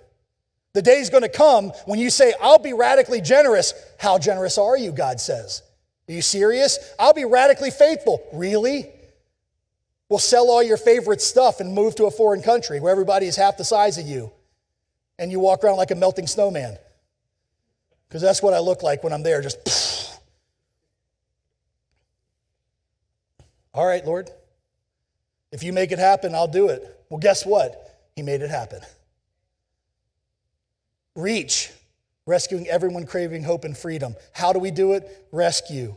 The 0.73 0.81
day's 0.81 1.11
going 1.11 1.23
to 1.23 1.29
come 1.29 1.73
when 1.85 1.99
you 1.99 2.09
say, 2.09 2.33
I'll 2.41 2.59
be 2.59 2.73
radically 2.73 3.21
generous. 3.21 3.75
How 3.99 4.17
generous 4.19 4.57
are 4.57 4.79
you? 4.79 4.93
God 4.93 5.21
says. 5.21 5.61
Are 6.09 6.13
you 6.13 6.23
serious? 6.23 6.79
I'll 6.99 7.13
be 7.13 7.27
radically 7.27 7.71
faithful. 7.71 8.27
Really? 8.33 8.87
Well, 10.09 10.19
sell 10.19 10.51
all 10.51 10.63
your 10.63 10.79
favorite 10.79 11.21
stuff 11.21 11.61
and 11.61 11.75
move 11.75 11.97
to 11.97 12.07
a 12.07 12.11
foreign 12.11 12.41
country 12.41 12.81
where 12.81 12.91
everybody 12.91 13.27
is 13.27 13.37
half 13.37 13.59
the 13.59 13.65
size 13.65 13.99
of 13.99 14.07
you 14.07 14.33
and 15.19 15.31
you 15.31 15.39
walk 15.39 15.65
around 15.65 15.77
like 15.77 15.91
a 15.91 15.97
melting 15.97 16.29
snowman. 16.29 16.79
Because 18.09 18.23
that's 18.23 18.43
what 18.43 18.55
I 18.55 18.61
look 18.61 18.83
like 18.83 19.05
when 19.05 19.13
I'm 19.13 19.23
there, 19.23 19.43
just. 19.43 19.59
All 23.75 23.85
right, 23.85 24.07
Lord, 24.07 24.31
if 25.51 25.65
you 25.65 25.73
make 25.73 25.91
it 25.91 25.99
happen, 25.99 26.35
I'll 26.35 26.49
do 26.49 26.69
it. 26.69 27.05
Well, 27.11 27.19
guess 27.19 27.45
what? 27.45 28.09
He 28.15 28.23
made 28.23 28.41
it 28.41 28.51
happen. 28.51 28.81
Reach, 31.17 31.73
rescuing 32.25 32.69
everyone 32.69 33.05
craving 33.05 33.43
hope 33.43 33.65
and 33.65 33.77
freedom. 33.77 34.15
How 34.33 34.53
do 34.53 34.61
we 34.61 34.71
do 34.71 34.93
it? 34.93 35.27
Rescue, 35.33 35.95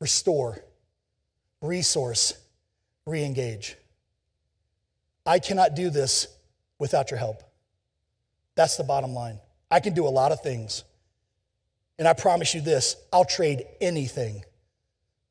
restore, 0.00 0.64
resource, 1.60 2.34
re 3.04 3.24
engage. 3.24 3.76
I 5.26 5.40
cannot 5.40 5.74
do 5.74 5.90
this 5.90 6.28
without 6.78 7.10
your 7.10 7.18
help. 7.18 7.42
That's 8.54 8.76
the 8.76 8.84
bottom 8.84 9.12
line. 9.12 9.40
I 9.70 9.80
can 9.80 9.92
do 9.92 10.06
a 10.06 10.08
lot 10.08 10.32
of 10.32 10.40
things. 10.40 10.84
And 11.98 12.06
I 12.06 12.12
promise 12.12 12.54
you 12.54 12.60
this 12.60 12.96
I'll 13.12 13.24
trade 13.24 13.64
anything 13.80 14.44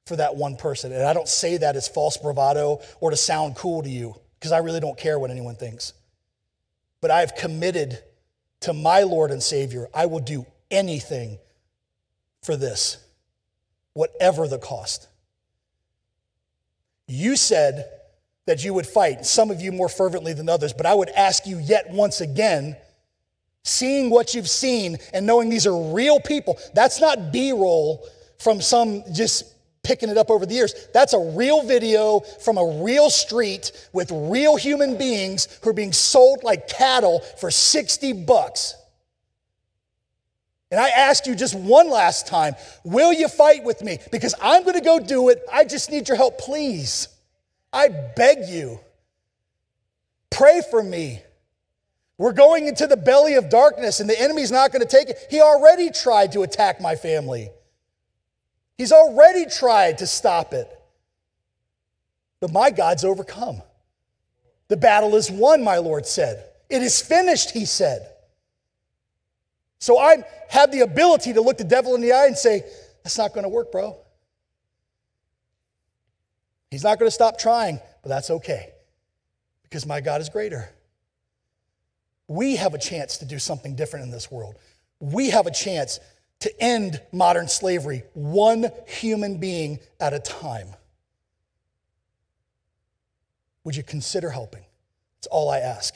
for 0.08 0.16
that 0.16 0.36
one 0.36 0.56
person. 0.56 0.92
And 0.92 1.04
I 1.04 1.14
don't 1.14 1.28
say 1.28 1.58
that 1.58 1.76
as 1.76 1.88
false 1.88 2.18
bravado 2.18 2.82
or 3.00 3.12
to 3.12 3.18
sound 3.18 3.56
cool 3.56 3.84
to 3.84 3.90
you, 3.90 4.16
because 4.40 4.52
I 4.52 4.60
really 4.60 4.80
don't 4.80 4.98
care 4.98 5.20
what 5.20 5.32
anyone 5.32 5.56
thinks. 5.56 5.94
But 7.02 7.12
I've 7.12 7.36
committed 7.36 8.00
to 8.62 8.74
my 8.74 9.04
Lord 9.04 9.32
and 9.32 9.42
Savior. 9.42 9.88
I 9.94 10.08
will 10.08 10.20
do 10.20 10.46
anything 10.72 11.38
for 12.44 12.56
this, 12.56 12.98
whatever 13.94 14.48
the 14.48 14.58
cost. 14.58 15.08
You 17.08 17.36
said 17.36 17.90
that 18.46 18.64
you 18.64 18.74
would 18.74 18.88
fight, 18.88 19.26
some 19.26 19.52
of 19.52 19.62
you 19.62 19.72
more 19.72 19.90
fervently 19.90 20.34
than 20.34 20.50
others, 20.50 20.74
but 20.74 20.86
I 20.86 20.94
would 20.94 21.10
ask 21.10 21.46
you 21.46 21.60
yet 21.60 21.90
once 21.90 22.22
again 22.22 22.78
seeing 23.64 24.10
what 24.10 24.34
you've 24.34 24.50
seen 24.50 24.98
and 25.14 25.26
knowing 25.26 25.50
these 25.50 25.68
are 25.68 25.94
real 25.94 26.20
people. 26.20 26.58
That's 26.74 27.02
not 27.02 27.34
B 27.34 27.52
roll 27.52 28.08
from 28.40 28.62
some 28.62 29.04
just 29.14 29.54
picking 29.88 30.10
it 30.10 30.18
up 30.18 30.30
over 30.30 30.46
the 30.46 30.54
years. 30.54 30.74
That's 30.94 31.14
a 31.14 31.20
real 31.20 31.64
video 31.64 32.20
from 32.20 32.58
a 32.58 32.84
real 32.84 33.10
street 33.10 33.72
with 33.94 34.12
real 34.12 34.58
human 34.58 34.98
beings 34.98 35.48
who 35.64 35.70
are 35.70 35.74
being 35.74 35.94
sold 35.94 36.44
like 36.44 36.68
cattle 36.68 37.22
for 37.40 37.50
60 37.50 38.12
bucks. 38.26 38.76
And 40.70 40.82
I 40.82 40.90
ask 40.90 41.26
you 41.26 41.34
just 41.34 41.56
one 41.56 41.90
last 41.90 42.28
time 42.28 42.56
will 42.84 43.14
you 43.14 43.30
fight 43.30 43.64
with 43.64 43.82
me? 43.82 44.00
Because 44.12 44.36
I'm 44.42 44.64
going 44.64 44.76
to 44.76 44.82
go 44.82 45.00
do 45.00 45.30
it. 45.30 45.42
I 45.52 45.64
just 45.64 45.90
need 45.90 46.10
your 46.10 46.18
help, 46.18 46.38
please. 46.38 47.08
I 47.72 47.88
beg 47.88 48.50
you. 48.50 48.82
Pray 50.30 50.62
for 50.70 50.84
me. 50.84 51.22
We're 52.18 52.34
going 52.34 52.68
into 52.68 52.88
the 52.88 52.98
belly 52.98 53.36
of 53.36 53.50
darkness, 53.50 54.00
and 54.00 54.10
the 54.10 54.20
enemy's 54.20 54.52
not 54.52 54.72
going 54.72 54.82
to 54.82 54.88
take 54.88 55.10
it. 55.10 55.20
He 55.30 55.40
already 55.40 55.92
tried 55.92 56.32
to 56.32 56.42
attack 56.42 56.82
my 56.82 56.96
family, 56.96 57.50
he's 58.78 58.92
already 58.92 59.46
tried 59.46 60.00
to 60.00 60.08
stop 60.08 60.54
it. 60.54 60.68
But 62.40 62.52
my 62.52 62.70
God's 62.70 63.04
overcome. 63.04 63.62
The 64.68 64.78
battle 64.78 65.16
is 65.16 65.32
won, 65.32 65.64
my 65.64 65.78
Lord 65.78 66.06
said. 66.06 66.44
It 66.70 66.84
is 66.84 67.02
finished, 67.02 67.52
he 67.52 67.66
said. 67.66 68.08
So 69.80 69.98
I 69.98 70.24
have 70.50 70.72
the 70.72 70.82
ability 70.82 71.34
to 71.34 71.42
look 71.42 71.58
the 71.58 71.64
devil 71.64 71.96
in 71.96 72.02
the 72.02 72.12
eye 72.12 72.28
and 72.28 72.38
say, 72.38 72.64
That's 73.04 73.18
not 73.18 73.34
going 73.34 73.44
to 73.44 73.50
work, 73.50 73.72
bro. 73.72 73.98
He's 76.70 76.84
not 76.84 77.00
going 77.00 77.08
to 77.08 77.14
stop 77.14 77.40
trying, 77.40 77.80
but 78.04 78.10
that's 78.10 78.30
okay 78.30 78.72
because 79.64 79.86
my 79.86 80.02
God 80.02 80.22
is 80.22 80.30
greater. 80.30 80.70
We 82.28 82.58
have 82.58 82.74
a 82.74 82.78
chance 82.78 83.18
to 83.20 83.26
do 83.26 83.40
something 83.40 83.76
different 83.76 84.06
in 84.06 84.12
this 84.12 84.30
world. 84.30 84.56
We 85.00 85.30
have 85.30 85.48
a 85.48 85.52
chance 85.52 86.00
to 86.40 86.64
end 86.64 87.02
modern 87.12 87.48
slavery 87.48 88.04
one 88.14 88.70
human 88.88 89.38
being 89.38 89.80
at 90.00 90.14
a 90.14 90.20
time. 90.20 90.70
Would 93.64 93.76
you 93.76 93.84
consider 93.84 94.30
helping? 94.30 94.64
That's 95.18 95.28
all 95.28 95.50
I 95.50 95.60
ask. 95.60 95.96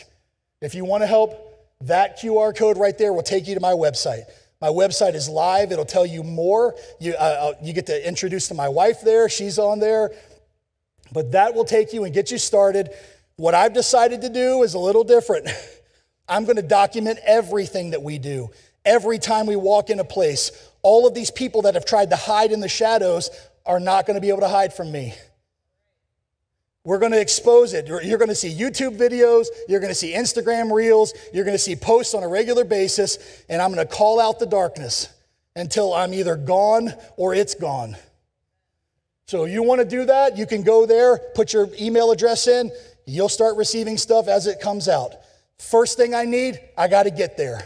If 0.62 0.76
you 0.76 0.84
want 0.84 1.04
to 1.04 1.08
help, 1.08 1.48
that 1.82 2.20
QR 2.20 2.56
code 2.56 2.78
right 2.78 2.98
there 2.98 3.14
will 3.14 3.24
take 3.24 3.48
you 3.48 3.56
to 3.56 3.62
my 3.62 3.72
website. 3.72 4.24
My 4.60 4.68
website 4.68 5.16
is 5.16 5.28
live. 5.28 5.72
It'll 5.72 5.86
tell 5.86 6.06
you 6.06 6.24
more. 6.24 6.76
You, 7.00 7.14
uh, 7.14 7.18
uh 7.24 7.54
you 7.64 7.74
get 7.74 7.88
to 7.88 8.08
introduce 8.08 8.48
to 8.50 8.54
my 8.54 8.70
wife 8.70 9.02
there. 9.02 9.30
She's 9.30 9.58
on 9.58 9.80
there. 9.80 10.12
But 11.12 11.32
that 11.32 11.56
will 11.56 11.66
take 11.66 11.94
you 11.94 12.04
and 12.04 12.14
get 12.14 12.32
you 12.32 12.38
started. 12.38 12.90
What 13.36 13.56
I've 13.56 13.74
decided 13.74 14.22
to 14.22 14.30
do 14.30 14.64
is 14.64 14.74
a 14.74 14.80
little 14.80 15.04
different. 15.04 15.48
I'm 16.30 16.46
going 16.46 16.56
to 16.56 16.62
document 16.62 17.20
everything 17.26 17.92
that 17.92 18.02
we 18.02 18.18
do. 18.18 18.50
Every 18.86 19.20
time 19.20 19.46
we 19.46 19.56
walk 19.56 19.90
in 19.90 20.00
a 20.00 20.04
place, 20.04 20.52
all 20.82 21.08
of 21.08 21.14
these 21.14 21.32
people 21.32 21.64
that 21.64 21.76
have 21.76 21.86
tried 21.86 22.10
to 22.10 22.16
hide 22.16 22.52
in 22.52 22.60
the 22.60 22.70
shadows 22.70 23.30
are 23.66 23.80
not 23.80 24.06
going 24.06 24.16
to 24.16 24.22
be 24.22 24.30
able 24.30 24.42
to 24.42 24.48
hide 24.48 24.74
from 24.74 24.92
me. 24.92 25.14
We're 26.84 26.98
going 26.98 27.12
to 27.12 27.22
expose 27.22 27.74
it. 27.74 27.88
You're 27.88 28.18
going 28.18 28.30
to 28.30 28.36
see 28.36 28.50
YouTube 28.50 28.98
videos, 28.98 29.48
you're 29.70 29.80
going 29.80 29.92
to 29.92 29.96
see 29.96 30.14
Instagram 30.14 30.72
reels, 30.72 31.14
you're 31.32 31.46
going 31.46 31.56
to 31.56 31.64
see 31.64 31.76
posts 31.76 32.16
on 32.16 32.24
a 32.24 32.28
regular 32.28 32.64
basis, 32.64 33.44
and 33.50 33.62
I'm 33.62 33.72
going 33.72 33.86
to 33.88 33.94
call 33.94 34.20
out 34.20 34.40
the 34.40 34.48
darkness 34.48 35.08
until 35.56 35.94
I'm 35.94 36.14
either 36.14 36.36
gone 36.36 36.92
or 37.18 37.36
it's 37.36 37.54
gone. 37.54 37.96
So 39.28 39.46
you 39.46 39.62
want 39.62 39.80
to 39.80 39.86
do 39.86 40.06
that, 40.06 40.38
you 40.38 40.48
can 40.48 40.64
go 40.64 40.88
there, 40.88 41.20
put 41.36 41.54
your 41.54 41.70
email 41.80 42.12
address 42.12 42.48
in, 42.48 42.72
you'll 43.06 43.30
start 43.30 43.58
receiving 43.58 43.98
stuff 43.98 44.28
as 44.28 44.48
it 44.48 44.60
comes 44.60 44.88
out. 44.88 45.14
First 45.60 45.98
thing 45.98 46.16
I 46.16 46.26
need, 46.26 46.60
I 46.76 46.88
got 46.88 47.04
to 47.04 47.12
get 47.12 47.38
there. 47.38 47.62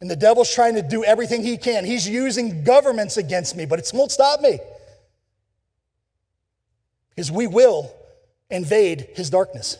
And 0.00 0.08
the 0.08 0.16
devil's 0.16 0.52
trying 0.52 0.74
to 0.74 0.82
do 0.82 1.02
everything 1.02 1.42
he 1.42 1.56
can. 1.56 1.84
He's 1.84 2.08
using 2.08 2.62
governments 2.62 3.16
against 3.16 3.56
me, 3.56 3.66
but 3.66 3.78
it 3.78 3.90
won't 3.92 4.12
stop 4.12 4.40
me. 4.40 4.60
Because 7.10 7.32
we 7.32 7.46
will 7.46 7.92
invade 8.48 9.08
his 9.14 9.28
darkness. 9.28 9.78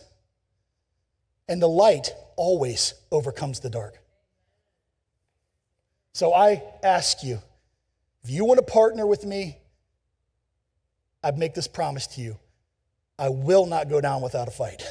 And 1.47 1.61
the 1.61 1.69
light 1.69 2.11
always 2.35 2.93
overcomes 3.11 3.61
the 3.61 3.69
dark. 3.69 3.97
So 6.11 6.33
I 6.33 6.63
ask 6.83 7.23
you, 7.23 7.39
if 8.23 8.29
you 8.29 8.43
want 8.43 8.57
to 8.59 8.65
partner 8.65 9.07
with 9.07 9.25
me 9.25 9.57
I 11.23 11.31
make 11.31 11.53
this 11.53 11.67
promise 11.67 12.07
to 12.07 12.21
you 12.21 12.37
I 13.17 13.29
will 13.29 13.65
not 13.65 13.89
go 13.89 13.99
down 13.99 14.21
without 14.21 14.47
a 14.47 14.51
fight. 14.51 14.81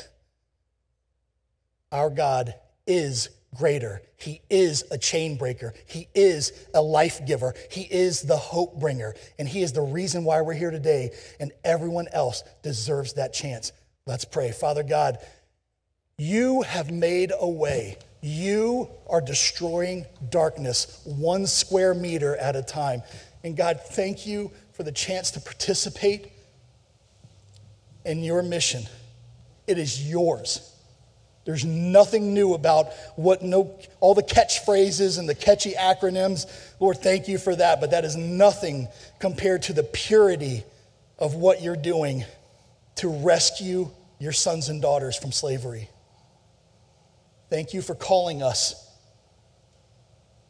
Our 1.90 2.10
God 2.10 2.54
is 2.86 3.30
greater. 3.54 4.02
He 4.16 4.42
is 4.50 4.84
a 4.90 4.98
chain 4.98 5.36
breaker. 5.36 5.74
He 5.86 6.08
is 6.14 6.52
a 6.74 6.82
life 6.82 7.24
giver. 7.26 7.54
He 7.70 7.82
is 7.82 8.22
the 8.22 8.36
hope 8.36 8.78
bringer. 8.78 9.14
And 9.38 9.48
He 9.48 9.62
is 9.62 9.72
the 9.72 9.82
reason 9.82 10.24
why 10.24 10.40
we're 10.42 10.54
here 10.54 10.70
today. 10.70 11.10
And 11.40 11.52
everyone 11.64 12.08
else 12.12 12.42
deserves 12.62 13.14
that 13.14 13.32
chance. 13.32 13.72
Let's 14.06 14.24
pray. 14.24 14.52
Father 14.52 14.82
God, 14.82 15.18
you 16.16 16.62
have 16.62 16.90
made 16.90 17.32
a 17.38 17.48
way. 17.48 17.98
You 18.20 18.90
are 19.08 19.20
destroying 19.20 20.04
darkness 20.30 21.02
one 21.04 21.46
square 21.46 21.94
meter 21.94 22.36
at 22.36 22.56
a 22.56 22.62
time. 22.62 23.02
And 23.44 23.56
God, 23.56 23.80
thank 23.80 24.26
you 24.26 24.50
for 24.72 24.82
the 24.82 24.92
chance 24.92 25.30
to 25.32 25.40
participate 25.40 26.32
in 28.04 28.22
your 28.22 28.42
mission. 28.42 28.84
It 29.66 29.78
is 29.78 30.10
yours. 30.10 30.74
There's 31.48 31.64
nothing 31.64 32.34
new 32.34 32.52
about 32.52 32.92
what 33.16 33.40
no 33.40 33.74
all 34.00 34.14
the 34.14 34.22
catchphrases 34.22 35.18
and 35.18 35.26
the 35.26 35.34
catchy 35.34 35.72
acronyms. 35.72 36.44
Lord, 36.78 36.98
thank 36.98 37.26
you 37.26 37.38
for 37.38 37.56
that, 37.56 37.80
but 37.80 37.92
that 37.92 38.04
is 38.04 38.16
nothing 38.16 38.86
compared 39.18 39.62
to 39.62 39.72
the 39.72 39.82
purity 39.82 40.64
of 41.18 41.36
what 41.36 41.62
you're 41.62 41.74
doing 41.74 42.26
to 42.96 43.08
rescue 43.08 43.90
your 44.18 44.32
sons 44.32 44.68
and 44.68 44.82
daughters 44.82 45.16
from 45.16 45.32
slavery. 45.32 45.88
Thank 47.48 47.72
you 47.72 47.80
for 47.80 47.94
calling 47.94 48.42
us 48.42 48.86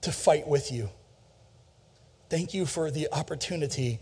to 0.00 0.10
fight 0.10 0.48
with 0.48 0.72
you. 0.72 0.90
Thank 2.28 2.54
you 2.54 2.66
for 2.66 2.90
the 2.90 3.06
opportunity 3.12 4.00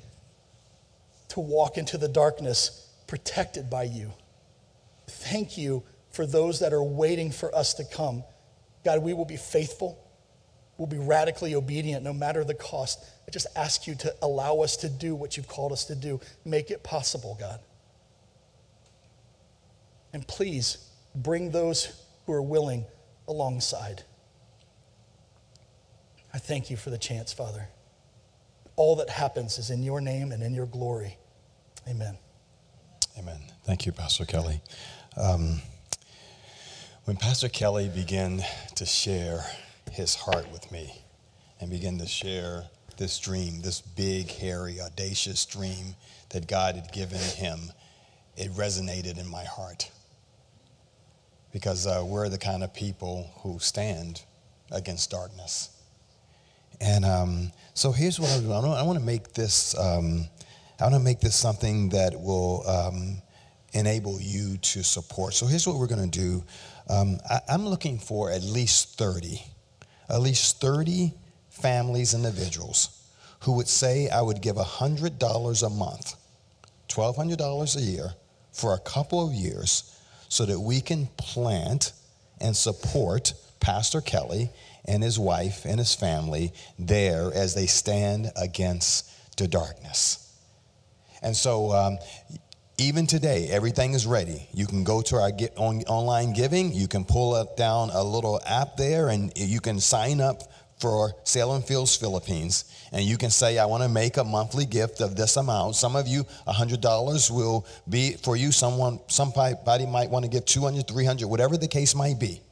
to 1.29 1.41
walk 1.41 1.77
into 1.77 1.99
the 1.99 2.09
darkness 2.09 2.89
protected 3.07 3.69
by 3.69 3.83
you. 3.83 4.15
Thank 5.07 5.59
you 5.59 5.83
for 6.17 6.27
those 6.27 6.61
that 6.61 6.73
are 6.73 6.83
waiting 6.83 7.31
for 7.31 7.55
us 7.55 7.75
to 7.75 7.85
come. 7.85 8.25
God, 8.85 9.03
we 9.03 9.13
will 9.13 9.27
be 9.27 9.37
faithful. 9.37 10.03
We'll 10.79 10.89
be 10.89 10.99
radically 10.99 11.55
obedient 11.55 12.03
no 12.03 12.15
matter 12.15 12.43
the 12.43 12.55
cost. 12.55 13.05
I 13.29 13.31
just 13.31 13.47
ask 13.55 13.87
you 13.87 13.95
to 13.97 14.15
allow 14.23 14.61
us 14.61 14.79
to 14.79 14.89
do 14.89 15.15
what 15.15 15.37
you've 15.37 15.47
called 15.47 15.73
us 15.73 15.85
to 15.85 15.95
do. 15.95 16.21
Make 16.45 16.71
it 16.71 16.83
possible, 16.83 17.37
God. 17.39 17.61
And 20.15 20.27
please 20.27 20.89
bring 21.15 21.51
those 21.51 22.03
who 22.25 22.33
are 22.33 22.43
willing 22.43 22.87
alongside. 23.29 24.03
I 26.33 26.39
thank 26.39 26.71
you 26.71 26.77
for 26.79 26.89
the 26.89 26.99
chance, 26.99 27.33
Father. 27.33 27.69
All 28.77 28.97
that 28.97 29.11
happens 29.11 29.59
is 29.59 29.71
in 29.71 29.83
your 29.83 30.01
name 30.01 30.33
and 30.33 30.43
in 30.43 30.55
your 30.55 30.67
glory. 30.67 31.19
Amen. 31.89 32.17
Amen. 33.19 33.39
Thank 33.65 33.85
you, 33.85 33.93
Pastor 33.93 34.25
Kelly. 34.25 34.61
Um, 35.17 35.61
when 37.07 37.17
Pastor 37.17 37.49
Kelly 37.49 37.89
began 37.89 38.43
to 38.75 38.85
share 38.85 39.45
his 39.93 40.17
heart 40.17 40.51
with 40.51 40.73
me 40.73 40.93
and 41.61 41.71
began 41.71 41.99
to 41.99 42.07
share 42.07 42.65
this 42.99 43.21
dream, 43.21 43.63
this 43.63 43.81
big, 43.81 44.29
hairy, 44.29 44.81
audacious 44.81 45.47
dream 45.47 45.95
that 46.31 46.49
God 46.49 46.75
had 46.75 46.93
given 46.93 47.21
him, 47.21 47.71
it 48.37 48.51
resonated 48.55 49.21
in 49.21 49.29
my 49.29 49.45
heart. 49.45 49.89
Because 51.53 51.87
uh, 51.87 52.05
we're 52.05 52.29
the 52.29 52.39
kind 52.39 52.65
of 52.65 52.75
people 52.75 53.31
who 53.37 53.61
stand 53.61 54.23
against 54.73 55.09
darkness. 55.09 55.71
And 56.81 57.05
um, 57.05 57.53
so 57.75 57.93
here's 57.93 58.19
what 58.19 58.31
I 58.31 58.41
do 58.41 58.51
I 58.51 58.83
want 58.83 58.99
to 58.99 59.05
make 59.05 59.33
this 59.33 59.79
um, 59.79 60.27
I 60.81 60.85
want 60.85 60.97
to 60.97 61.01
make 61.01 61.21
this 61.21 61.37
something 61.37 61.91
that 61.91 62.21
will 62.21 62.69
um, 62.69 63.23
enable 63.73 64.21
you 64.21 64.57
to 64.59 64.83
support. 64.83 65.35
So 65.35 65.47
here's 65.47 65.67
what 65.67 65.77
we're 65.77 65.87
going 65.87 66.11
to 66.11 66.19
do. 66.19 66.43
Um, 66.89 67.19
I, 67.29 67.41
I'm 67.49 67.67
looking 67.67 67.99
for 67.99 68.31
at 68.31 68.43
least 68.43 68.99
30, 68.99 69.43
at 70.09 70.21
least 70.21 70.61
30 70.61 71.13
families, 71.51 72.15
individuals 72.15 72.97
who 73.41 73.53
would 73.53 73.69
say, 73.69 74.09
I 74.09 74.23
would 74.23 74.41
give 74.41 74.57
$100 74.57 75.67
a 75.67 75.71
month, 75.71 76.15
$1,200 76.89 77.77
a 77.77 77.81
year 77.81 78.15
for 78.53 78.75
a 78.75 78.79
couple 78.79 79.27
of 79.27 79.33
years 79.33 79.99
so 80.29 80.45
that 80.47 80.59
we 80.59 80.81
can 80.81 81.07
plant 81.17 81.93
and 82.41 82.57
support 82.57 83.35
Pastor 83.61 84.01
Kelly 84.01 84.51
and 84.85 85.03
his 85.03 85.19
wife 85.19 85.65
and 85.65 85.79
his 85.79 85.95
family 85.95 86.53
there 86.79 87.33
as 87.35 87.55
they 87.55 87.67
stand 87.67 88.31
against 88.37 89.11
the 89.37 89.47
darkness. 89.47 90.33
And 91.23 91.37
so, 91.37 91.73
um, 91.73 91.99
even 92.79 93.07
today, 93.07 93.49
everything 93.49 93.95
is 93.95 94.07
ready. 94.07 94.47
You 94.53 94.67
can 94.67 94.85
go 94.85 95.01
to 95.03 95.17
our 95.17 95.31
get 95.31 95.57
on, 95.57 95.81
online 95.85 96.35
giving. 96.35 96.75
You 96.75 96.89
can 96.89 97.05
pull 97.05 97.35
up 97.35 97.57
down 97.57 97.91
a 97.91 98.03
little 98.03 98.41
app 98.47 98.77
there, 98.77 99.09
and 99.09 99.33
you 99.35 99.61
can 99.61 99.81
sign 99.81 100.21
up 100.21 100.43
for 100.79 101.15
Salem 101.25 101.63
Fields 101.63 101.97
Philippines, 101.97 102.67
and 102.93 103.03
you 103.03 103.17
can 103.17 103.31
say, 103.31 103.59
I 103.59 103.65
want 103.65 103.83
to 103.83 103.89
make 103.89 104.19
a 104.19 104.25
monthly 104.25 104.67
gift 104.67 105.01
of 105.01 105.17
this 105.17 105.39
amount. 105.39 105.75
Some 105.75 105.97
of 105.97 106.07
you, 106.07 106.25
$100 106.47 107.31
will 107.31 107.67
be 107.89 108.13
for 108.13 108.37
you. 108.37 108.53
Someone, 108.53 109.01
somebody 109.07 109.87
might 109.87 110.11
want 110.11 110.27
to 110.27 110.31
give 110.31 110.45
200, 110.45 110.87
300, 110.87 111.27
whatever 111.27 111.57
the 111.57 111.69
case 111.69 111.95
might 111.95 112.21
be. 112.21 112.43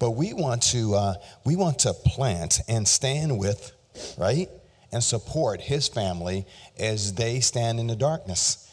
But 0.00 0.12
we 0.12 0.32
want 0.32 0.62
to, 0.64 0.94
uh, 0.94 1.14
we 1.44 1.54
want 1.54 1.78
to 1.80 1.92
plant 1.92 2.60
and 2.68 2.86
stand 2.86 3.38
with, 3.38 3.72
right, 4.18 4.48
and 4.90 5.02
support 5.02 5.60
his 5.60 5.86
family 5.86 6.44
as 6.76 7.14
they 7.14 7.38
stand 7.38 7.78
in 7.78 7.86
the 7.86 7.96
darkness. 7.96 8.67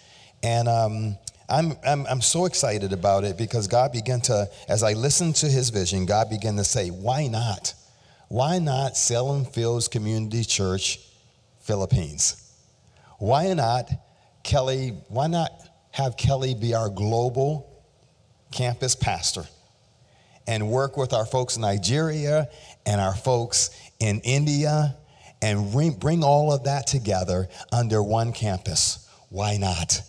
And 0.46 0.68
um, 0.68 1.18
I'm, 1.50 1.74
I'm, 1.84 2.06
I'm 2.06 2.22
so 2.22 2.46
excited 2.46 2.94
about 2.94 3.24
it 3.24 3.36
because 3.36 3.68
God 3.68 3.92
began 3.92 4.22
to, 4.22 4.48
as 4.70 4.84
I 4.84 4.94
listened 4.94 5.38
to 5.38 5.48
his 5.48 5.72
vision, 5.72 6.06
God 6.06 6.30
began 6.30 6.56
to 6.58 6.64
say, 6.64 6.90
why 6.90 7.26
not? 7.26 7.74
Why 8.28 8.60
not 8.60 8.96
Salem 8.96 9.46
Fields 9.46 9.88
Community 9.88 10.44
Church, 10.44 11.00
Philippines? 11.62 12.54
Why 13.18 13.54
not 13.54 13.90
Kelly, 14.44 14.90
why 15.08 15.26
not 15.26 15.50
have 15.90 16.16
Kelly 16.16 16.54
be 16.54 16.76
our 16.76 16.90
global 16.90 17.84
campus 18.52 18.96
pastor 18.96 19.46
and 20.46 20.70
work 20.70 20.96
with 20.96 21.12
our 21.12 21.26
folks 21.26 21.56
in 21.56 21.64
Nigeria 21.64 22.50
and 22.86 23.02
our 23.02 23.16
folks 23.16 23.72
in 24.00 24.20
India 24.20 24.96
and 25.42 25.72
bring, 25.72 25.94
bring 25.94 26.24
all 26.24 26.54
of 26.54 26.66
that 26.66 26.86
together 26.86 27.50
under 27.72 28.04
one 28.04 28.32
campus? 28.32 29.10
Why 29.30 29.58
not? 29.58 30.02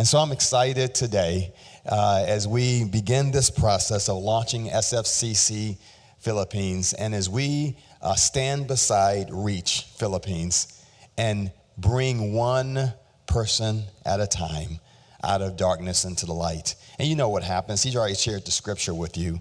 And 0.00 0.08
so 0.08 0.16
I'm 0.16 0.32
excited 0.32 0.94
today 0.94 1.52
uh, 1.84 2.24
as 2.26 2.48
we 2.48 2.84
begin 2.84 3.32
this 3.32 3.50
process 3.50 4.08
of 4.08 4.16
launching 4.16 4.68
SFCC 4.68 5.76
Philippines 6.20 6.94
and 6.94 7.14
as 7.14 7.28
we 7.28 7.76
uh, 8.00 8.14
stand 8.14 8.66
beside 8.66 9.28
Reach 9.30 9.88
Philippines 9.98 10.82
and 11.18 11.52
bring 11.76 12.32
one 12.32 12.94
person 13.26 13.82
at 14.06 14.20
a 14.20 14.26
time 14.26 14.80
out 15.22 15.42
of 15.42 15.58
darkness 15.58 16.06
into 16.06 16.24
the 16.24 16.32
light. 16.32 16.76
And 16.98 17.06
you 17.06 17.14
know 17.14 17.28
what 17.28 17.42
happens. 17.42 17.82
He's 17.82 17.94
already 17.94 18.14
shared 18.14 18.46
the 18.46 18.52
scripture 18.52 18.94
with 18.94 19.18
you. 19.18 19.38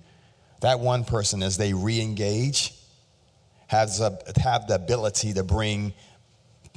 That 0.60 0.82
one 0.82 1.06
person, 1.06 1.42
as 1.42 1.56
they 1.56 1.74
re 1.74 2.02
engage, 2.02 2.74
has 3.68 4.02
a, 4.02 4.20
have 4.42 4.68
the 4.68 4.76
ability 4.76 5.36
to 5.36 5.44
bring 5.46 5.94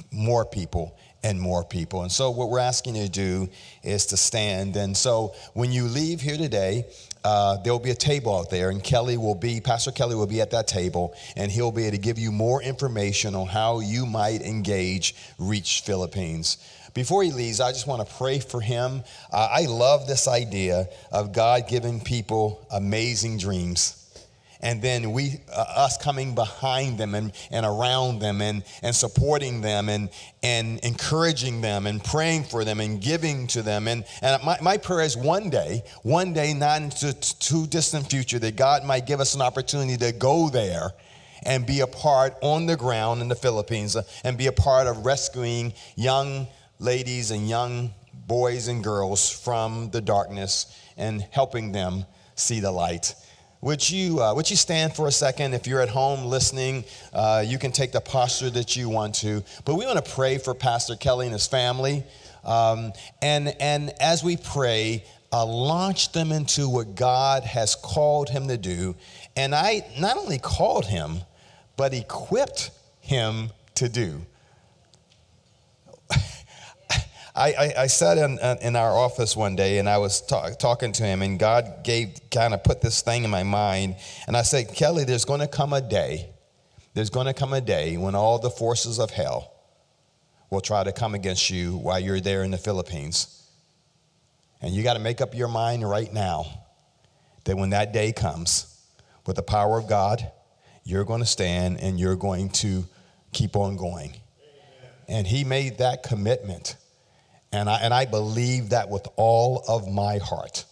more 0.09 0.45
people 0.45 0.97
and 1.23 1.39
more 1.39 1.63
people. 1.63 2.03
And 2.03 2.11
so, 2.11 2.29
what 2.31 2.49
we're 2.49 2.59
asking 2.59 2.95
you 2.95 3.03
to 3.03 3.09
do 3.09 3.49
is 3.81 4.05
to 4.07 4.17
stand. 4.17 4.75
And 4.75 4.95
so, 4.95 5.33
when 5.53 5.71
you 5.71 5.85
leave 5.85 6.21
here 6.21 6.37
today, 6.37 6.85
uh, 7.23 7.57
there 7.63 7.71
will 7.71 7.79
be 7.79 7.91
a 7.91 7.95
table 7.95 8.37
out 8.37 8.49
there, 8.49 8.69
and 8.69 8.83
Kelly 8.83 9.17
will 9.17 9.35
be, 9.35 9.61
Pastor 9.61 9.91
Kelly 9.91 10.15
will 10.15 10.27
be 10.27 10.41
at 10.41 10.51
that 10.51 10.67
table, 10.67 11.15
and 11.37 11.49
he'll 11.51 11.71
be 11.71 11.83
able 11.83 11.95
to 11.95 12.01
give 12.01 12.19
you 12.19 12.31
more 12.31 12.61
information 12.61 13.33
on 13.33 13.47
how 13.47 13.79
you 13.79 14.05
might 14.05 14.41
engage 14.41 15.15
Reach 15.39 15.81
Philippines. 15.81 16.57
Before 16.93 17.23
he 17.23 17.31
leaves, 17.31 17.59
I 17.59 17.71
just 17.71 17.87
want 17.87 18.07
to 18.07 18.15
pray 18.15 18.39
for 18.39 18.61
him. 18.61 19.03
Uh, 19.31 19.47
I 19.49 19.65
love 19.65 20.05
this 20.05 20.27
idea 20.27 20.89
of 21.11 21.33
God 21.33 21.67
giving 21.67 22.01
people 22.01 22.67
amazing 22.71 23.37
dreams 23.39 24.02
and 24.63 24.81
then 24.81 25.11
we 25.11 25.41
uh, 25.53 25.65
us 25.75 25.97
coming 25.97 26.33
behind 26.33 26.97
them 26.97 27.13
and, 27.13 27.33
and 27.51 27.65
around 27.65 28.19
them 28.19 28.41
and, 28.41 28.63
and 28.81 28.95
supporting 28.95 29.61
them 29.61 29.89
and, 29.89 30.09
and 30.41 30.79
encouraging 30.79 31.61
them 31.61 31.85
and 31.85 32.03
praying 32.03 32.45
for 32.45 32.63
them 32.63 32.79
and 32.79 33.01
giving 33.01 33.45
to 33.47 33.61
them. 33.61 33.87
And, 33.87 34.05
and 34.21 34.41
my, 34.41 34.57
my 34.61 34.77
prayer 34.77 35.01
is 35.01 35.17
one 35.17 35.49
day 35.49 35.83
one 36.03 36.33
day 36.33 36.53
not 36.53 36.81
into 36.81 37.13
too 37.13 37.67
distant 37.67 38.09
future 38.09 38.39
that 38.39 38.55
god 38.55 38.83
might 38.85 39.05
give 39.05 39.19
us 39.19 39.35
an 39.35 39.41
opportunity 39.41 39.97
to 39.97 40.11
go 40.11 40.49
there 40.49 40.91
and 41.43 41.65
be 41.65 41.81
a 41.81 41.87
part 41.87 42.35
on 42.41 42.65
the 42.65 42.75
ground 42.75 43.21
in 43.21 43.27
the 43.27 43.35
philippines 43.35 43.95
uh, 43.95 44.03
and 44.23 44.37
be 44.37 44.47
a 44.47 44.51
part 44.51 44.87
of 44.87 45.05
rescuing 45.05 45.73
young 45.95 46.47
ladies 46.79 47.31
and 47.31 47.49
young 47.49 47.93
boys 48.27 48.67
and 48.67 48.83
girls 48.83 49.29
from 49.29 49.89
the 49.91 50.01
darkness 50.01 50.79
and 50.97 51.21
helping 51.31 51.71
them 51.71 52.05
see 52.35 52.59
the 52.59 52.71
light 52.71 53.13
would 53.63 53.89
you, 53.89 54.21
uh, 54.21 54.33
would 54.35 54.49
you 54.49 54.57
stand 54.57 54.93
for 54.93 55.07
a 55.07 55.11
second? 55.11 55.53
If 55.53 55.67
you're 55.67 55.79
at 55.79 55.87
home 55.87 56.25
listening, 56.25 56.83
uh, 57.13 57.45
you 57.47 57.57
can 57.57 57.71
take 57.71 57.93
the 57.93 58.01
posture 58.01 58.49
that 58.49 58.75
you 58.75 58.89
want 58.89 59.15
to. 59.15 59.41
But 59.63 59.75
we 59.75 59.85
want 59.85 60.03
to 60.03 60.11
pray 60.11 60.37
for 60.37 60.53
Pastor 60.53 60.97
Kelly 60.97 61.27
and 61.27 61.33
his 61.33 61.47
family. 61.47 62.03
Um, 62.43 62.91
and, 63.21 63.55
and 63.61 63.93
as 64.01 64.21
we 64.21 64.35
pray, 64.35 65.05
uh, 65.31 65.45
launch 65.45 66.11
them 66.11 66.33
into 66.33 66.67
what 66.67 66.95
God 66.95 67.43
has 67.43 67.75
called 67.75 68.29
him 68.29 68.49
to 68.49 68.57
do. 68.57 68.95
And 69.37 69.55
I 69.55 69.89
not 69.97 70.17
only 70.17 70.39
called 70.39 70.85
him, 70.85 71.19
but 71.77 71.93
equipped 71.93 72.71
him 72.99 73.49
to 73.75 73.87
do. 73.87 74.25
I, 77.35 77.53
I, 77.53 77.73
I, 77.83 77.87
sat 77.87 78.17
in, 78.19 78.37
in 78.61 78.75
our 78.75 78.91
office 78.91 79.35
one 79.35 79.55
day 79.55 79.79
and 79.79 79.89
I 79.89 79.97
was 79.97 80.21
talk, 80.21 80.59
talking 80.59 80.91
to 80.93 81.03
him, 81.03 81.23
and 81.23 81.39
God 81.39 81.83
gave 81.83 82.19
kind 82.29 82.53
of 82.53 82.63
put 82.63 82.79
this 82.79 83.01
thing 83.01 83.23
in 83.23 83.31
my 83.31 83.41
mind. 83.41 83.95
And 84.27 84.37
I 84.37 84.43
said, 84.43 84.73
Kelly, 84.75 85.03
there's 85.03 85.25
going 85.25 85.39
to 85.39 85.47
come 85.47 85.73
a 85.73 85.81
day, 85.81 86.29
there's 86.93 87.09
going 87.09 87.25
to 87.25 87.33
come 87.33 87.53
a 87.53 87.61
day 87.61 87.97
when 87.97 88.13
all 88.13 88.37
the 88.37 88.51
forces 88.51 88.99
of 88.99 89.09
hell 89.09 89.51
will 90.51 90.61
try 90.61 90.83
to 90.83 90.91
come 90.91 91.15
against 91.15 91.49
you 91.49 91.77
while 91.77 91.99
you're 91.99 92.19
there 92.19 92.43
in 92.43 92.51
the 92.51 92.57
Philippines. 92.57 93.43
And 94.61 94.73
you 94.73 94.83
got 94.83 94.93
to 94.93 94.99
make 94.99 95.19
up 95.19 95.33
your 95.33 95.47
mind 95.47 95.89
right 95.89 96.13
now 96.13 96.45
that 97.45 97.57
when 97.57 97.71
that 97.71 97.93
day 97.93 98.13
comes, 98.13 98.73
with 99.25 99.35
the 99.35 99.43
power 99.43 99.77
of 99.77 99.87
God, 99.87 100.31
you're 100.83 101.05
going 101.05 101.21
to 101.21 101.25
stand 101.25 101.79
and 101.79 101.99
you're 101.99 102.15
going 102.15 102.49
to 102.49 102.85
keep 103.31 103.55
on 103.55 103.77
going. 103.77 104.13
And 105.07 105.27
he 105.27 105.43
made 105.43 105.79
that 105.79 106.03
commitment. 106.03 106.75
And 107.53 107.69
I, 107.69 107.77
and 107.77 107.93
I 107.93 108.05
believe 108.05 108.69
that 108.69 108.89
with 108.89 109.07
all 109.15 109.63
of 109.67 109.87
my 109.87 110.17
heart. 110.17 110.65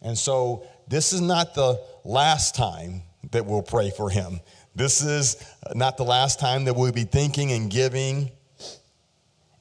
And 0.00 0.16
so 0.16 0.64
this 0.86 1.12
is 1.12 1.20
not 1.20 1.54
the 1.54 1.82
last 2.04 2.54
time 2.54 3.02
that 3.32 3.44
we'll 3.44 3.62
pray 3.62 3.90
for 3.90 4.08
him. 4.08 4.40
This 4.74 5.02
is 5.02 5.36
not 5.74 5.96
the 5.96 6.04
last 6.04 6.38
time 6.38 6.64
that 6.64 6.74
we'll 6.74 6.92
be 6.92 7.02
thinking 7.02 7.50
and 7.52 7.68
giving 7.68 8.30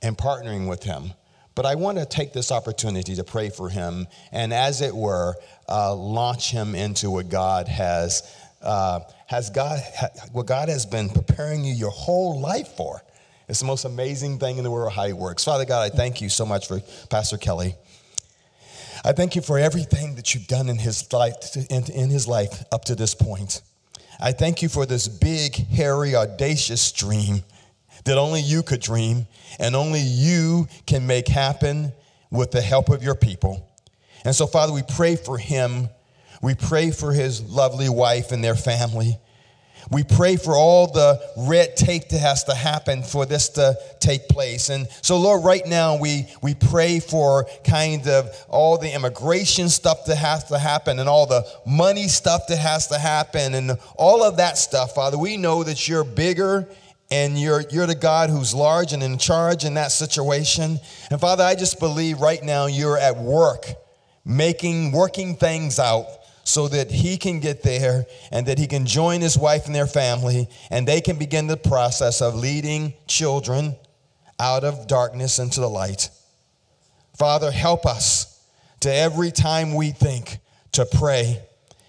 and 0.04 0.16
partnering 0.16 0.70
with 0.70 0.84
him. 0.84 1.12
But 1.56 1.66
I 1.66 1.74
want 1.74 1.98
to 1.98 2.06
take 2.06 2.34
this 2.34 2.52
opportunity 2.52 3.16
to 3.16 3.24
pray 3.24 3.50
for 3.50 3.68
him 3.68 4.06
and, 4.32 4.54
as 4.54 4.82
it 4.82 4.96
were, 4.96 5.34
uh, 5.68 5.96
launch 5.96 6.52
him 6.52 6.76
into 6.76 7.10
what 7.10 7.30
God 7.30 7.68
has, 7.68 8.32
uh, 8.62 9.00
has 9.26 9.50
God, 9.50 9.80
what 10.34 10.46
God 10.46 10.70
has 10.70 10.86
been 10.86 11.10
preparing 11.10 11.66
you 11.66 11.74
your 11.74 11.90
whole 11.90 12.40
life 12.40 12.68
for. 12.78 13.02
It's 13.50 13.60
the 13.60 13.66
most 13.66 13.86
amazing 13.86 14.40
thing 14.40 14.58
in 14.58 14.66
the 14.66 14.72
world 14.72 14.92
how 14.92 15.06
it 15.06 15.16
works. 15.16 15.46
Father 15.46 15.64
God, 15.64 15.82
I 15.82 15.96
thank 15.96 16.20
you 16.20 16.28
so 16.28 16.46
much 16.46 16.68
for 16.68 16.82
Pastor 17.10 17.38
Kelly. 17.38 17.76
I 19.06 19.14
thank 19.14 19.38
you 19.38 19.42
for 19.42 19.58
everything 19.58 20.16
that 20.16 20.34
you've 20.34 20.48
done 20.48 20.68
in 20.68 20.78
his 20.78 21.14
life, 21.14 21.56
in 21.70 22.10
his 22.10 22.28
life 22.28 22.66
up 22.74 22.84
to 22.86 22.96
this 22.96 23.16
point. 23.16 23.62
I 24.20 24.34
thank 24.34 24.62
you 24.62 24.68
for 24.68 24.86
this 24.86 25.08
big, 25.08 25.56
hairy, 25.56 26.14
audacious 26.14 26.92
dream 26.92 27.44
that 28.04 28.18
only 28.18 28.42
you 28.42 28.64
could 28.64 28.82
dream 28.82 29.28
and 29.60 29.78
only 29.78 30.02
you 30.02 30.68
can 30.86 31.08
make 31.08 31.30
happen 31.30 31.94
with 32.30 32.52
the 32.52 32.62
help 32.62 32.90
of 32.90 33.02
your 33.02 33.16
people. 33.16 33.70
And 34.26 34.36
so, 34.36 34.46
Father, 34.46 34.74
we 34.74 34.84
pray 34.84 35.16
for 35.16 35.38
him. 35.38 35.88
We 36.42 36.54
pray 36.54 36.92
for 36.92 37.14
his 37.14 37.42
lovely 37.42 37.88
wife 37.88 38.34
and 38.34 38.44
their 38.44 38.56
family. 38.56 39.18
We 39.90 40.04
pray 40.04 40.36
for 40.36 40.54
all 40.54 40.88
the 40.88 41.20
red 41.38 41.78
tape 41.78 42.10
that 42.10 42.20
has 42.20 42.44
to 42.46 42.54
happen 42.54 43.04
for 43.04 43.26
this 43.26 43.50
to 43.50 43.78
take 44.00 44.28
place. 44.28 44.70
And 44.70 44.88
so, 45.02 45.18
Lord, 45.18 45.46
right 45.46 45.66
now 45.66 45.98
we, 45.98 46.28
we 46.42 46.56
pray 46.56 47.00
for 47.00 47.48
kind 47.64 48.08
of 48.08 48.30
all 48.50 48.78
the 48.78 48.94
immigration 48.94 49.70
stuff 49.70 50.06
that 50.06 50.18
has 50.18 50.46
to 50.46 50.60
happen 50.60 51.00
and 51.00 51.08
all 51.08 51.26
the 51.26 51.46
money 51.66 52.08
stuff 52.08 52.48
that 52.48 52.58
has 52.58 52.88
to 52.88 52.98
happen 52.98 53.54
and 53.54 53.78
all 53.96 54.24
of 54.24 54.38
that 54.38 54.58
stuff, 54.58 54.94
Father. 54.94 55.18
We 55.18 55.38
know 55.38 55.64
that 55.64 55.88
you're 55.88 56.04
bigger 56.04 56.68
and 57.10 57.40
you're, 57.40 57.64
you're 57.72 57.88
the 57.88 57.96
God 57.96 58.30
who's 58.30 58.54
large 58.54 58.92
and 58.92 59.02
in 59.02 59.18
charge 59.18 59.64
in 59.64 59.76
that 59.76 59.94
situation. 59.94 60.80
And 61.10 61.22
Father, 61.22 61.44
I 61.44 61.56
just 61.56 61.80
believe 61.80 62.20
right 62.20 62.44
now 62.44 62.66
you're 62.66 62.98
at 62.98 63.16
work, 63.16 63.66
making, 64.26 64.92
working 64.92 65.38
things 65.38 65.80
out 65.80 66.08
so 66.48 66.70
that 66.70 66.90
he 66.90 67.18
can 67.18 67.42
get 67.42 67.62
there 67.62 68.06
and 68.32 68.46
that 68.46 68.58
he 68.58 68.68
can 68.68 68.86
join 68.86 69.20
his 69.20 69.38
wife 69.38 69.66
and 69.66 69.76
their 69.76 69.86
family 69.86 70.48
and 70.72 70.88
they 70.88 71.02
can 71.02 71.18
begin 71.18 71.46
the 71.46 71.58
process 71.58 72.22
of 72.22 72.36
leading 72.36 72.94
children 73.06 73.76
out 74.40 74.64
of 74.64 74.88
darkness 74.88 75.40
into 75.40 75.60
the 75.60 75.68
light. 75.68 76.10
Father, 77.18 77.52
help 77.52 77.86
us 77.86 78.42
to 78.80 78.94
every 78.94 79.30
time 79.30 79.76
we 79.76 79.92
think 79.92 80.38
to 80.72 80.86
pray. 80.86 81.42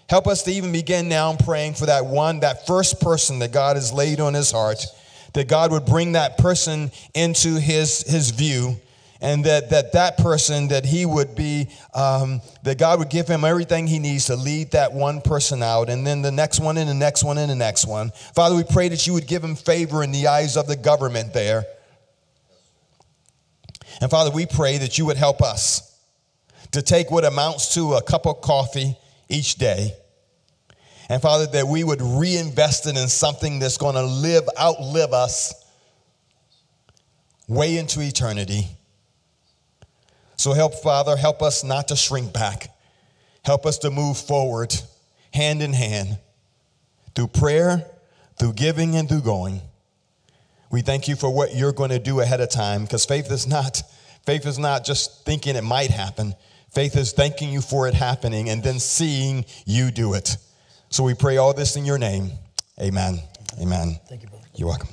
Help 0.09 0.27
us 0.27 0.43
to 0.43 0.51
even 0.51 0.73
begin 0.73 1.07
now 1.07 1.33
praying 1.37 1.75
for 1.75 1.85
that 1.85 2.05
one, 2.05 2.41
that 2.41 2.67
first 2.67 2.99
person 2.99 3.39
that 3.39 3.53
God 3.53 3.77
has 3.77 3.93
laid 3.93 4.19
on 4.19 4.33
his 4.33 4.51
heart, 4.51 4.85
that 5.35 5.47
God 5.47 5.71
would 5.71 5.85
bring 5.85 6.11
that 6.13 6.37
person 6.37 6.91
into 7.13 7.57
his, 7.57 8.01
his 8.01 8.31
view 8.31 8.75
and 9.21 9.43
that 9.43 9.69
that 9.69 9.91
that 9.93 10.17
person 10.17 10.69
that 10.69 10.85
he 10.85 11.05
would 11.05 11.35
be 11.35 11.69
um, 11.93 12.41
that 12.63 12.77
god 12.77 12.99
would 12.99 13.09
give 13.09 13.27
him 13.27 13.43
everything 13.43 13.85
he 13.87 13.99
needs 13.99 14.25
to 14.25 14.35
lead 14.35 14.71
that 14.71 14.93
one 14.93 15.21
person 15.21 15.61
out 15.61 15.89
and 15.89 16.05
then 16.05 16.21
the 16.21 16.31
next 16.31 16.59
one 16.59 16.77
and 16.77 16.89
the 16.89 16.93
next 16.93 17.23
one 17.23 17.37
and 17.37 17.51
the 17.51 17.55
next 17.55 17.85
one. 17.85 18.11
Father 18.33 18.55
we 18.55 18.63
pray 18.63 18.89
that 18.89 19.05
you 19.05 19.13
would 19.13 19.27
give 19.27 19.43
him 19.43 19.55
favor 19.55 20.03
in 20.03 20.11
the 20.11 20.27
eyes 20.27 20.55
of 20.55 20.67
the 20.67 20.75
government 20.75 21.33
there. 21.33 21.65
And 24.01 24.09
father 24.09 24.31
we 24.31 24.45
pray 24.45 24.77
that 24.77 24.97
you 24.97 25.05
would 25.05 25.17
help 25.17 25.41
us 25.41 25.85
to 26.71 26.81
take 26.81 27.11
what 27.11 27.25
amounts 27.25 27.73
to 27.73 27.95
a 27.95 28.01
cup 28.01 28.25
of 28.25 28.41
coffee 28.41 28.95
each 29.27 29.55
day. 29.55 29.93
And 31.09 31.21
father 31.21 31.47
that 31.47 31.67
we 31.67 31.83
would 31.83 32.01
reinvest 32.01 32.85
it 32.85 32.95
in 32.95 33.07
something 33.09 33.59
that's 33.59 33.77
going 33.77 33.95
to 33.95 34.05
live 34.05 34.43
outlive 34.57 35.11
us 35.11 35.53
way 37.47 37.77
into 37.77 37.99
eternity 37.99 38.67
so 40.39 40.53
help, 40.53 40.73
Father, 40.75 41.17
help 41.17 41.41
us 41.41 41.65
not 41.65 41.89
to 41.89 41.97
shrink 41.97 42.31
back. 42.31 42.73
Help 43.43 43.65
us 43.65 43.77
to 43.79 43.91
move 43.91 44.17
forward 44.17 44.73
hand 45.33 45.61
in 45.61 45.73
hand 45.73 46.17
through 47.13 47.27
prayer, 47.27 47.85
through 48.39 48.53
giving, 48.53 48.95
and 48.95 49.09
through 49.09 49.19
going. 49.19 49.59
We 50.71 50.79
thank 50.79 51.09
you 51.09 51.17
for 51.17 51.29
what 51.29 51.57
you're 51.57 51.73
going 51.73 51.89
to 51.89 51.99
do 51.99 52.21
ahead 52.21 52.39
of 52.39 52.49
time 52.49 52.83
because 52.83 53.03
faith 53.03 53.29
is 53.29 53.47
not 53.47 53.81
faith 54.25 54.45
is 54.45 54.57
not 54.57 54.85
just 54.85 55.25
thinking 55.25 55.57
it 55.57 55.63
might 55.65 55.91
happen. 55.91 56.33
Faith 56.71 56.95
is 56.95 57.11
thanking 57.11 57.51
you 57.51 57.59
for 57.59 57.89
it 57.89 57.93
happening 57.93 58.49
and 58.49 58.63
then 58.63 58.79
seeing 58.79 59.43
you 59.65 59.91
do 59.91 60.13
it. 60.13 60.37
So 60.87 61.03
we 61.03 61.15
pray 61.15 61.35
all 61.35 61.53
this 61.53 61.75
in 61.75 61.83
your 61.83 61.97
name. 61.97 62.31
Amen. 62.79 63.19
Amen. 63.59 63.99
Thank 64.07 64.21
you, 64.21 64.29
brother. 64.29 64.45
You're 64.55 64.69
welcome. 64.69 64.89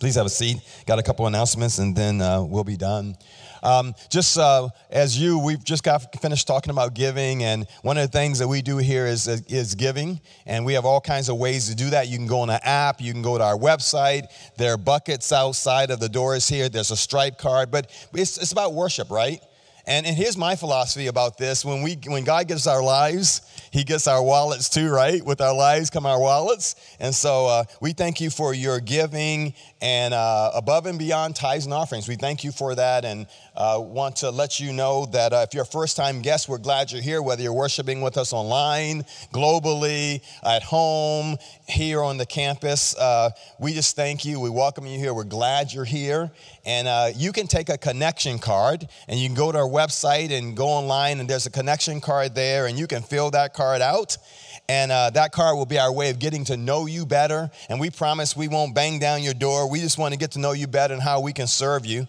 Please 0.00 0.16
have 0.16 0.26
a 0.26 0.30
seat. 0.30 0.56
Got 0.84 0.98
a 0.98 1.04
couple 1.04 1.28
announcements 1.28 1.78
and 1.78 1.94
then 1.94 2.20
uh, 2.20 2.42
we'll 2.42 2.64
be 2.64 2.76
done. 2.76 3.16
Um, 3.62 3.94
just 4.08 4.38
uh, 4.38 4.68
as 4.90 5.20
you, 5.20 5.38
we've 5.38 5.62
just 5.62 5.82
got 5.82 6.20
finished 6.20 6.46
talking 6.46 6.70
about 6.70 6.94
giving, 6.94 7.44
and 7.44 7.66
one 7.82 7.98
of 7.98 8.10
the 8.10 8.18
things 8.18 8.38
that 8.38 8.48
we 8.48 8.62
do 8.62 8.76
here 8.78 9.06
is, 9.06 9.26
is 9.26 9.74
giving, 9.74 10.20
and 10.46 10.64
we 10.64 10.74
have 10.74 10.84
all 10.84 11.00
kinds 11.00 11.28
of 11.28 11.36
ways 11.36 11.68
to 11.68 11.74
do 11.74 11.90
that. 11.90 12.08
You 12.08 12.18
can 12.18 12.26
go 12.26 12.40
on 12.40 12.50
an 12.50 12.60
app, 12.62 13.00
you 13.00 13.12
can 13.12 13.22
go 13.22 13.38
to 13.38 13.44
our 13.44 13.56
website. 13.56 14.26
There 14.56 14.72
are 14.72 14.78
buckets 14.78 15.32
outside 15.32 15.90
of 15.90 16.00
the 16.00 16.08
doors 16.08 16.48
here. 16.48 16.68
There's 16.68 16.90
a 16.90 16.96
stripe 16.96 17.38
card, 17.38 17.70
but 17.70 17.90
it's, 18.14 18.38
it's 18.38 18.52
about 18.52 18.74
worship, 18.74 19.10
right? 19.10 19.40
And, 19.88 20.04
and 20.04 20.14
here's 20.14 20.36
my 20.36 20.54
philosophy 20.54 21.06
about 21.06 21.38
this: 21.38 21.64
when 21.64 21.80
we 21.80 21.98
when 22.06 22.22
God 22.22 22.46
gives 22.46 22.66
our 22.66 22.82
lives, 22.82 23.40
He 23.70 23.84
gets 23.84 24.06
our 24.06 24.22
wallets 24.22 24.68
too, 24.68 24.90
right? 24.90 25.24
With 25.24 25.40
our 25.40 25.54
lives 25.54 25.88
come 25.88 26.04
our 26.04 26.20
wallets, 26.20 26.76
and 27.00 27.14
so 27.14 27.46
uh, 27.46 27.64
we 27.80 27.94
thank 27.94 28.20
you 28.20 28.28
for 28.28 28.52
your 28.52 28.80
giving 28.80 29.54
and 29.80 30.12
uh, 30.12 30.50
above 30.54 30.84
and 30.84 30.98
beyond 30.98 31.36
tithes 31.36 31.64
and 31.64 31.72
offerings. 31.72 32.06
We 32.06 32.16
thank 32.16 32.44
you 32.44 32.52
for 32.52 32.74
that, 32.74 33.06
and 33.06 33.26
uh, 33.56 33.80
want 33.82 34.16
to 34.16 34.30
let 34.30 34.60
you 34.60 34.74
know 34.74 35.06
that 35.06 35.32
uh, 35.32 35.46
if 35.48 35.54
you're 35.54 35.62
a 35.62 35.66
first-time 35.66 36.20
guest, 36.20 36.50
we're 36.50 36.58
glad 36.58 36.92
you're 36.92 37.00
here. 37.00 37.22
Whether 37.22 37.42
you're 37.42 37.54
worshiping 37.54 38.02
with 38.02 38.18
us 38.18 38.34
online, 38.34 39.04
globally, 39.32 40.20
at 40.42 40.62
home, 40.62 41.38
here 41.68 42.02
on 42.02 42.16
the 42.16 42.26
campus, 42.26 42.96
uh, 42.96 43.30
we 43.58 43.74
just 43.74 43.94
thank 43.94 44.24
you. 44.24 44.40
We 44.40 44.50
welcome 44.50 44.86
you 44.86 44.98
here. 44.98 45.12
We're 45.12 45.24
glad 45.24 45.72
you're 45.72 45.84
here, 45.84 46.30
and 46.64 46.88
uh, 46.88 47.10
you 47.14 47.32
can 47.32 47.46
take 47.46 47.68
a 47.68 47.76
connection 47.76 48.38
card 48.38 48.88
and 49.06 49.20
you 49.20 49.28
can 49.28 49.36
go 49.36 49.52
to 49.52 49.58
our 49.58 49.68
website 49.68 50.30
and 50.30 50.56
go 50.56 50.66
online, 50.66 51.20
and 51.20 51.28
there's 51.28 51.46
a 51.46 51.50
connection 51.50 52.00
card 52.00 52.34
there, 52.34 52.66
and 52.66 52.78
you 52.78 52.86
can 52.86 53.02
fill 53.02 53.30
that 53.32 53.54
card 53.54 53.82
out. 53.82 54.16
And 54.68 54.92
uh, 54.92 55.10
that 55.10 55.32
card 55.32 55.56
will 55.56 55.66
be 55.66 55.78
our 55.78 55.92
way 55.92 56.10
of 56.10 56.18
getting 56.18 56.44
to 56.46 56.56
know 56.56 56.86
you 56.86 57.06
better. 57.06 57.50
And 57.70 57.80
we 57.80 57.88
promise 57.88 58.36
we 58.36 58.48
won't 58.48 58.74
bang 58.74 58.98
down 58.98 59.22
your 59.22 59.34
door. 59.34 59.70
We 59.70 59.80
just 59.80 59.96
want 59.96 60.12
to 60.12 60.18
get 60.18 60.32
to 60.32 60.38
know 60.38 60.52
you 60.52 60.66
better 60.66 60.92
and 60.92 61.02
how 61.02 61.20
we 61.20 61.32
can 61.32 61.46
serve 61.46 61.86
you. 61.86 62.06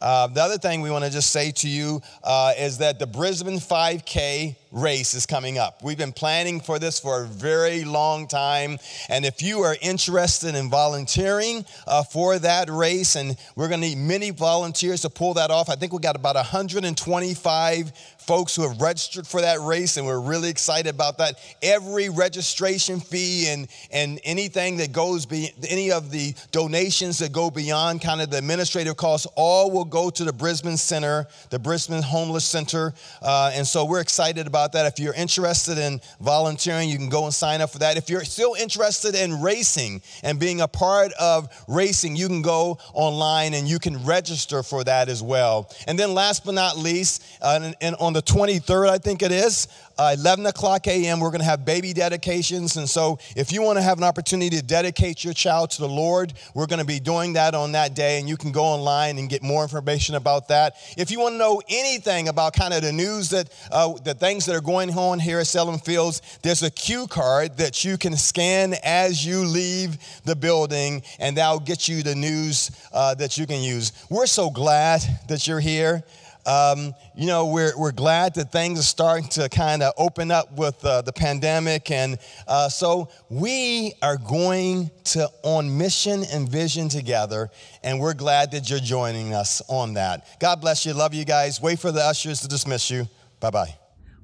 Uh, 0.00 0.26
the 0.26 0.42
other 0.42 0.58
thing 0.58 0.82
we 0.82 0.90
want 0.90 1.04
to 1.04 1.10
just 1.10 1.32
say 1.32 1.50
to 1.50 1.68
you 1.68 2.00
uh, 2.22 2.52
is 2.58 2.78
that 2.78 2.98
the 2.98 3.06
Brisben 3.06 3.56
5K 3.56 4.56
race 4.70 5.14
is 5.14 5.24
coming 5.24 5.58
up. 5.58 5.82
We've 5.82 5.96
been 5.96 6.12
planning 6.12 6.60
for 6.60 6.78
this 6.78 7.00
for 7.00 7.22
a 7.22 7.26
very 7.26 7.84
long 7.84 8.28
time. 8.28 8.78
And 9.08 9.24
if 9.24 9.42
you 9.42 9.60
are 9.60 9.76
interested 9.80 10.54
in 10.54 10.68
volunteering 10.68 11.64
uh, 11.86 12.02
for 12.02 12.38
that 12.38 12.68
race, 12.68 13.16
and 13.16 13.36
we're 13.56 13.68
going 13.68 13.80
to 13.80 13.88
need 13.88 13.98
many 13.98 14.30
volunteers 14.30 15.00
to 15.02 15.10
pull 15.10 15.34
that 15.34 15.50
off, 15.50 15.70
I 15.70 15.76
think 15.76 15.92
we 15.92 15.98
got 16.00 16.16
about 16.16 16.36
125 16.36 17.92
folks 18.26 18.56
who 18.56 18.68
have 18.68 18.80
registered 18.80 19.26
for 19.26 19.40
that 19.40 19.60
race, 19.60 19.96
and 19.96 20.06
we're 20.06 20.20
really 20.20 20.50
excited 20.50 20.92
about 20.92 21.18
that. 21.18 21.38
Every 21.62 22.08
registration 22.08 22.98
fee 22.98 23.46
and, 23.48 23.68
and 23.92 24.20
anything 24.24 24.78
that 24.78 24.92
goes, 24.92 25.26
be, 25.26 25.50
any 25.68 25.92
of 25.92 26.10
the 26.10 26.34
donations 26.50 27.18
that 27.18 27.32
go 27.32 27.50
beyond 27.50 28.02
kind 28.02 28.20
of 28.20 28.30
the 28.30 28.38
administrative 28.38 28.96
costs, 28.96 29.26
all 29.36 29.70
will 29.70 29.84
go 29.84 30.10
to 30.10 30.24
the 30.24 30.32
Brisben 30.32 30.76
Center, 30.76 31.28
the 31.50 31.58
Brisben 31.58 32.02
Homeless 32.02 32.44
Center. 32.44 32.92
Uh, 33.22 33.52
and 33.54 33.66
so 33.66 33.84
we're 33.84 34.00
excited 34.00 34.46
about 34.48 34.72
that. 34.72 34.86
If 34.86 34.98
you're 34.98 35.14
interested 35.14 35.78
in 35.78 36.00
volunteering, 36.20 36.88
you 36.88 36.98
can 36.98 37.08
go 37.08 37.24
and 37.24 37.34
sign 37.34 37.60
up 37.60 37.70
for 37.70 37.78
that. 37.78 37.96
If 37.96 38.10
you're 38.10 38.24
still 38.24 38.54
interested 38.54 39.14
in 39.14 39.40
racing 39.40 40.02
and 40.24 40.40
being 40.40 40.60
a 40.60 40.68
part 40.68 41.12
of 41.12 41.48
racing, 41.68 42.16
you 42.16 42.26
can 42.26 42.42
go 42.42 42.78
online 42.92 43.54
and 43.54 43.68
you 43.68 43.78
can 43.78 44.04
register 44.04 44.64
for 44.64 44.82
that 44.84 45.08
as 45.08 45.22
well. 45.22 45.70
And 45.86 45.96
then 45.96 46.12
last 46.12 46.44
but 46.44 46.54
not 46.54 46.76
least, 46.76 47.24
uh, 47.40 47.60
and, 47.62 47.76
and 47.80 47.96
on 48.00 48.15
the 48.16 48.22
23rd, 48.22 48.88
I 48.88 48.96
think 48.96 49.22
it 49.22 49.30
is, 49.30 49.68
uh, 49.98 50.16
11 50.18 50.46
o'clock 50.46 50.86
a.m., 50.86 51.20
we're 51.20 51.30
going 51.30 51.40
to 51.40 51.46
have 51.46 51.66
baby 51.66 51.92
dedications. 51.92 52.76
And 52.76 52.88
so, 52.88 53.18
if 53.36 53.52
you 53.52 53.60
want 53.60 53.76
to 53.76 53.82
have 53.82 53.98
an 53.98 54.04
opportunity 54.04 54.56
to 54.56 54.62
dedicate 54.62 55.22
your 55.22 55.34
child 55.34 55.70
to 55.72 55.82
the 55.82 55.88
Lord, 55.88 56.32
we're 56.54 56.66
going 56.66 56.80
to 56.80 56.86
be 56.86 56.98
doing 56.98 57.34
that 57.34 57.54
on 57.54 57.72
that 57.72 57.94
day. 57.94 58.18
And 58.18 58.26
you 58.26 58.38
can 58.38 58.52
go 58.52 58.64
online 58.64 59.18
and 59.18 59.28
get 59.28 59.42
more 59.42 59.62
information 59.62 60.14
about 60.14 60.48
that. 60.48 60.76
If 60.96 61.10
you 61.10 61.20
want 61.20 61.34
to 61.34 61.38
know 61.38 61.60
anything 61.68 62.28
about 62.28 62.54
kind 62.54 62.72
of 62.72 62.82
the 62.82 62.92
news 62.92 63.30
that, 63.30 63.50
uh, 63.70 63.92
the 64.02 64.14
things 64.14 64.46
that 64.46 64.56
are 64.56 64.62
going 64.62 64.90
on 64.96 65.18
here 65.18 65.38
at 65.38 65.46
Salem 65.46 65.78
Fields, 65.78 66.22
there's 66.42 66.62
a 66.62 66.70
QR 66.70 67.08
code 67.08 67.58
that 67.58 67.84
you 67.84 67.98
can 67.98 68.16
scan 68.16 68.74
as 68.82 69.26
you 69.26 69.44
leave 69.44 69.98
the 70.24 70.34
building, 70.36 71.02
and 71.18 71.36
that'll 71.36 71.60
get 71.60 71.86
you 71.86 72.02
the 72.02 72.14
news 72.14 72.70
uh, 72.92 73.14
that 73.14 73.36
you 73.36 73.46
can 73.46 73.60
use. 73.62 73.92
We're 74.08 74.26
so 74.26 74.48
glad 74.48 75.02
that 75.28 75.46
you're 75.46 75.60
here. 75.60 76.02
Um, 76.46 76.94
you 77.16 77.26
know, 77.26 77.46
we're, 77.46 77.76
we're 77.76 77.92
glad 77.92 78.34
that 78.36 78.52
things 78.52 78.78
are 78.78 78.84
starting 78.84 79.28
to 79.30 79.48
kind 79.48 79.82
of 79.82 79.92
open 79.98 80.30
up 80.30 80.52
with 80.52 80.82
uh, 80.84 81.02
the 81.02 81.12
pandemic. 81.12 81.90
And 81.90 82.18
uh, 82.46 82.68
so 82.68 83.08
we 83.28 83.94
are 84.00 84.16
going 84.16 84.90
to 85.04 85.28
on 85.42 85.76
mission 85.76 86.24
and 86.32 86.48
vision 86.48 86.88
together. 86.88 87.50
And 87.82 88.00
we're 88.00 88.14
glad 88.14 88.52
that 88.52 88.70
you're 88.70 88.78
joining 88.78 89.34
us 89.34 89.60
on 89.68 89.94
that. 89.94 90.38
God 90.38 90.60
bless 90.60 90.86
you. 90.86 90.94
Love 90.94 91.14
you 91.14 91.24
guys. 91.24 91.60
Wait 91.60 91.80
for 91.80 91.90
the 91.90 92.02
ushers 92.02 92.40
to 92.42 92.48
dismiss 92.48 92.90
you. 92.90 93.08
Bye 93.40 93.50
bye. 93.50 93.76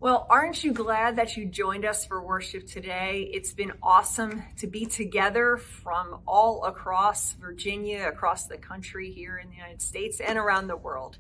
Well, 0.03 0.27
aren't 0.29 0.65
you 0.65 0.73
glad 0.73 1.15
that 1.15 1.37
you 1.37 1.47
joined 1.47 1.85
us 1.85 2.05
for 2.05 2.21
worship 2.21 2.67
today? 2.67 3.31
It's 3.33 3.53
been 3.53 3.71
awesome 3.81 4.43
to 4.57 4.67
be 4.67 4.85
together 4.85 5.57
from 5.57 6.23
all 6.27 6.65
across 6.65 7.35
Virginia, 7.35 8.09
across 8.09 8.47
the 8.47 8.57
country, 8.57 9.13
here 9.13 9.39
in 9.39 9.49
the 9.49 9.55
United 9.55 9.81
States, 9.81 10.19
and 10.19 10.41
around 10.41 10.67
the 10.67 10.77
world. 10.77 11.19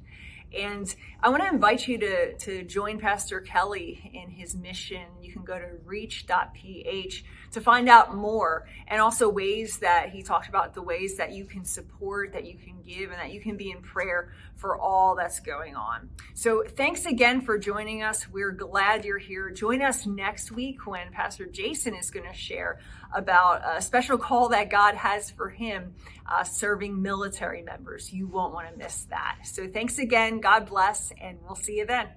And 0.57 0.95
I 1.23 1.29
want 1.29 1.43
to 1.43 1.49
invite 1.49 1.87
you 1.87 1.99
to, 1.99 2.37
to 2.37 2.63
join 2.65 2.99
Pastor 2.99 3.41
Kelly 3.41 4.11
in 4.13 4.31
his 4.31 4.55
mission. 4.55 5.03
You 5.21 5.33
can 5.33 5.45
go 5.45 5.59
to 5.59 5.69
reach.ph 5.85 7.25
to 7.53 7.61
find 7.61 7.89
out 7.89 8.15
more 8.15 8.67
and 8.89 9.01
also 9.01 9.29
ways 9.29 9.79
that 9.79 10.11
he 10.11 10.23
talked 10.23 10.49
about 10.49 10.75
the 10.75 10.83
ways 10.83 11.17
that 11.17 11.33
you 11.33 11.45
can 11.45 11.65
support, 11.65 12.33
that 12.33 12.45
you 12.45 12.57
can 12.57 12.83
give, 12.83 13.11
and 13.11 13.21
that 13.21 13.33
you 13.33 13.41
can 13.41 13.57
be 13.57 13.71
in 13.71 13.81
prayer 13.83 14.33
for 14.57 14.79
all 14.79 15.15
that's 15.15 15.41
going 15.41 15.77
on. 15.77 16.09
So 16.35 16.65
thanks 16.67 17.07
again 17.07 17.41
for 17.41 17.59
joining 17.59 18.03
us. 18.03 18.29
We're 18.29 18.53
glad 18.53 19.05
you're 19.05 19.19
here. 19.19 19.51
Join 19.51 19.83
us 19.83 20.07
next 20.07 20.53
week 20.53 20.87
when 20.87 21.13
Pastor 21.13 21.47
Jason 21.47 21.95
is 21.95 22.11
going 22.11 22.27
to 22.27 22.35
share 22.35 22.81
about 23.15 23.63
a 23.65 23.83
special 23.83 24.19
call 24.19 24.49
that 24.51 24.71
God 24.71 24.95
has 24.95 25.31
for 25.31 25.51
him 25.51 25.95
uh, 26.27 26.45
serving 26.45 27.01
military 27.03 27.63
members. 27.63 28.13
You 28.13 28.27
won't 28.27 28.55
want 28.55 28.71
to 28.71 28.77
miss 28.77 29.05
that. 29.05 29.39
So 29.45 29.69
thanks 29.69 29.99
again. 29.99 30.41
God 30.41 30.67
bless, 30.67 31.13
and 31.21 31.39
we'll 31.43 31.57
see 31.57 31.79
you 31.79 31.87
then. 31.87 32.09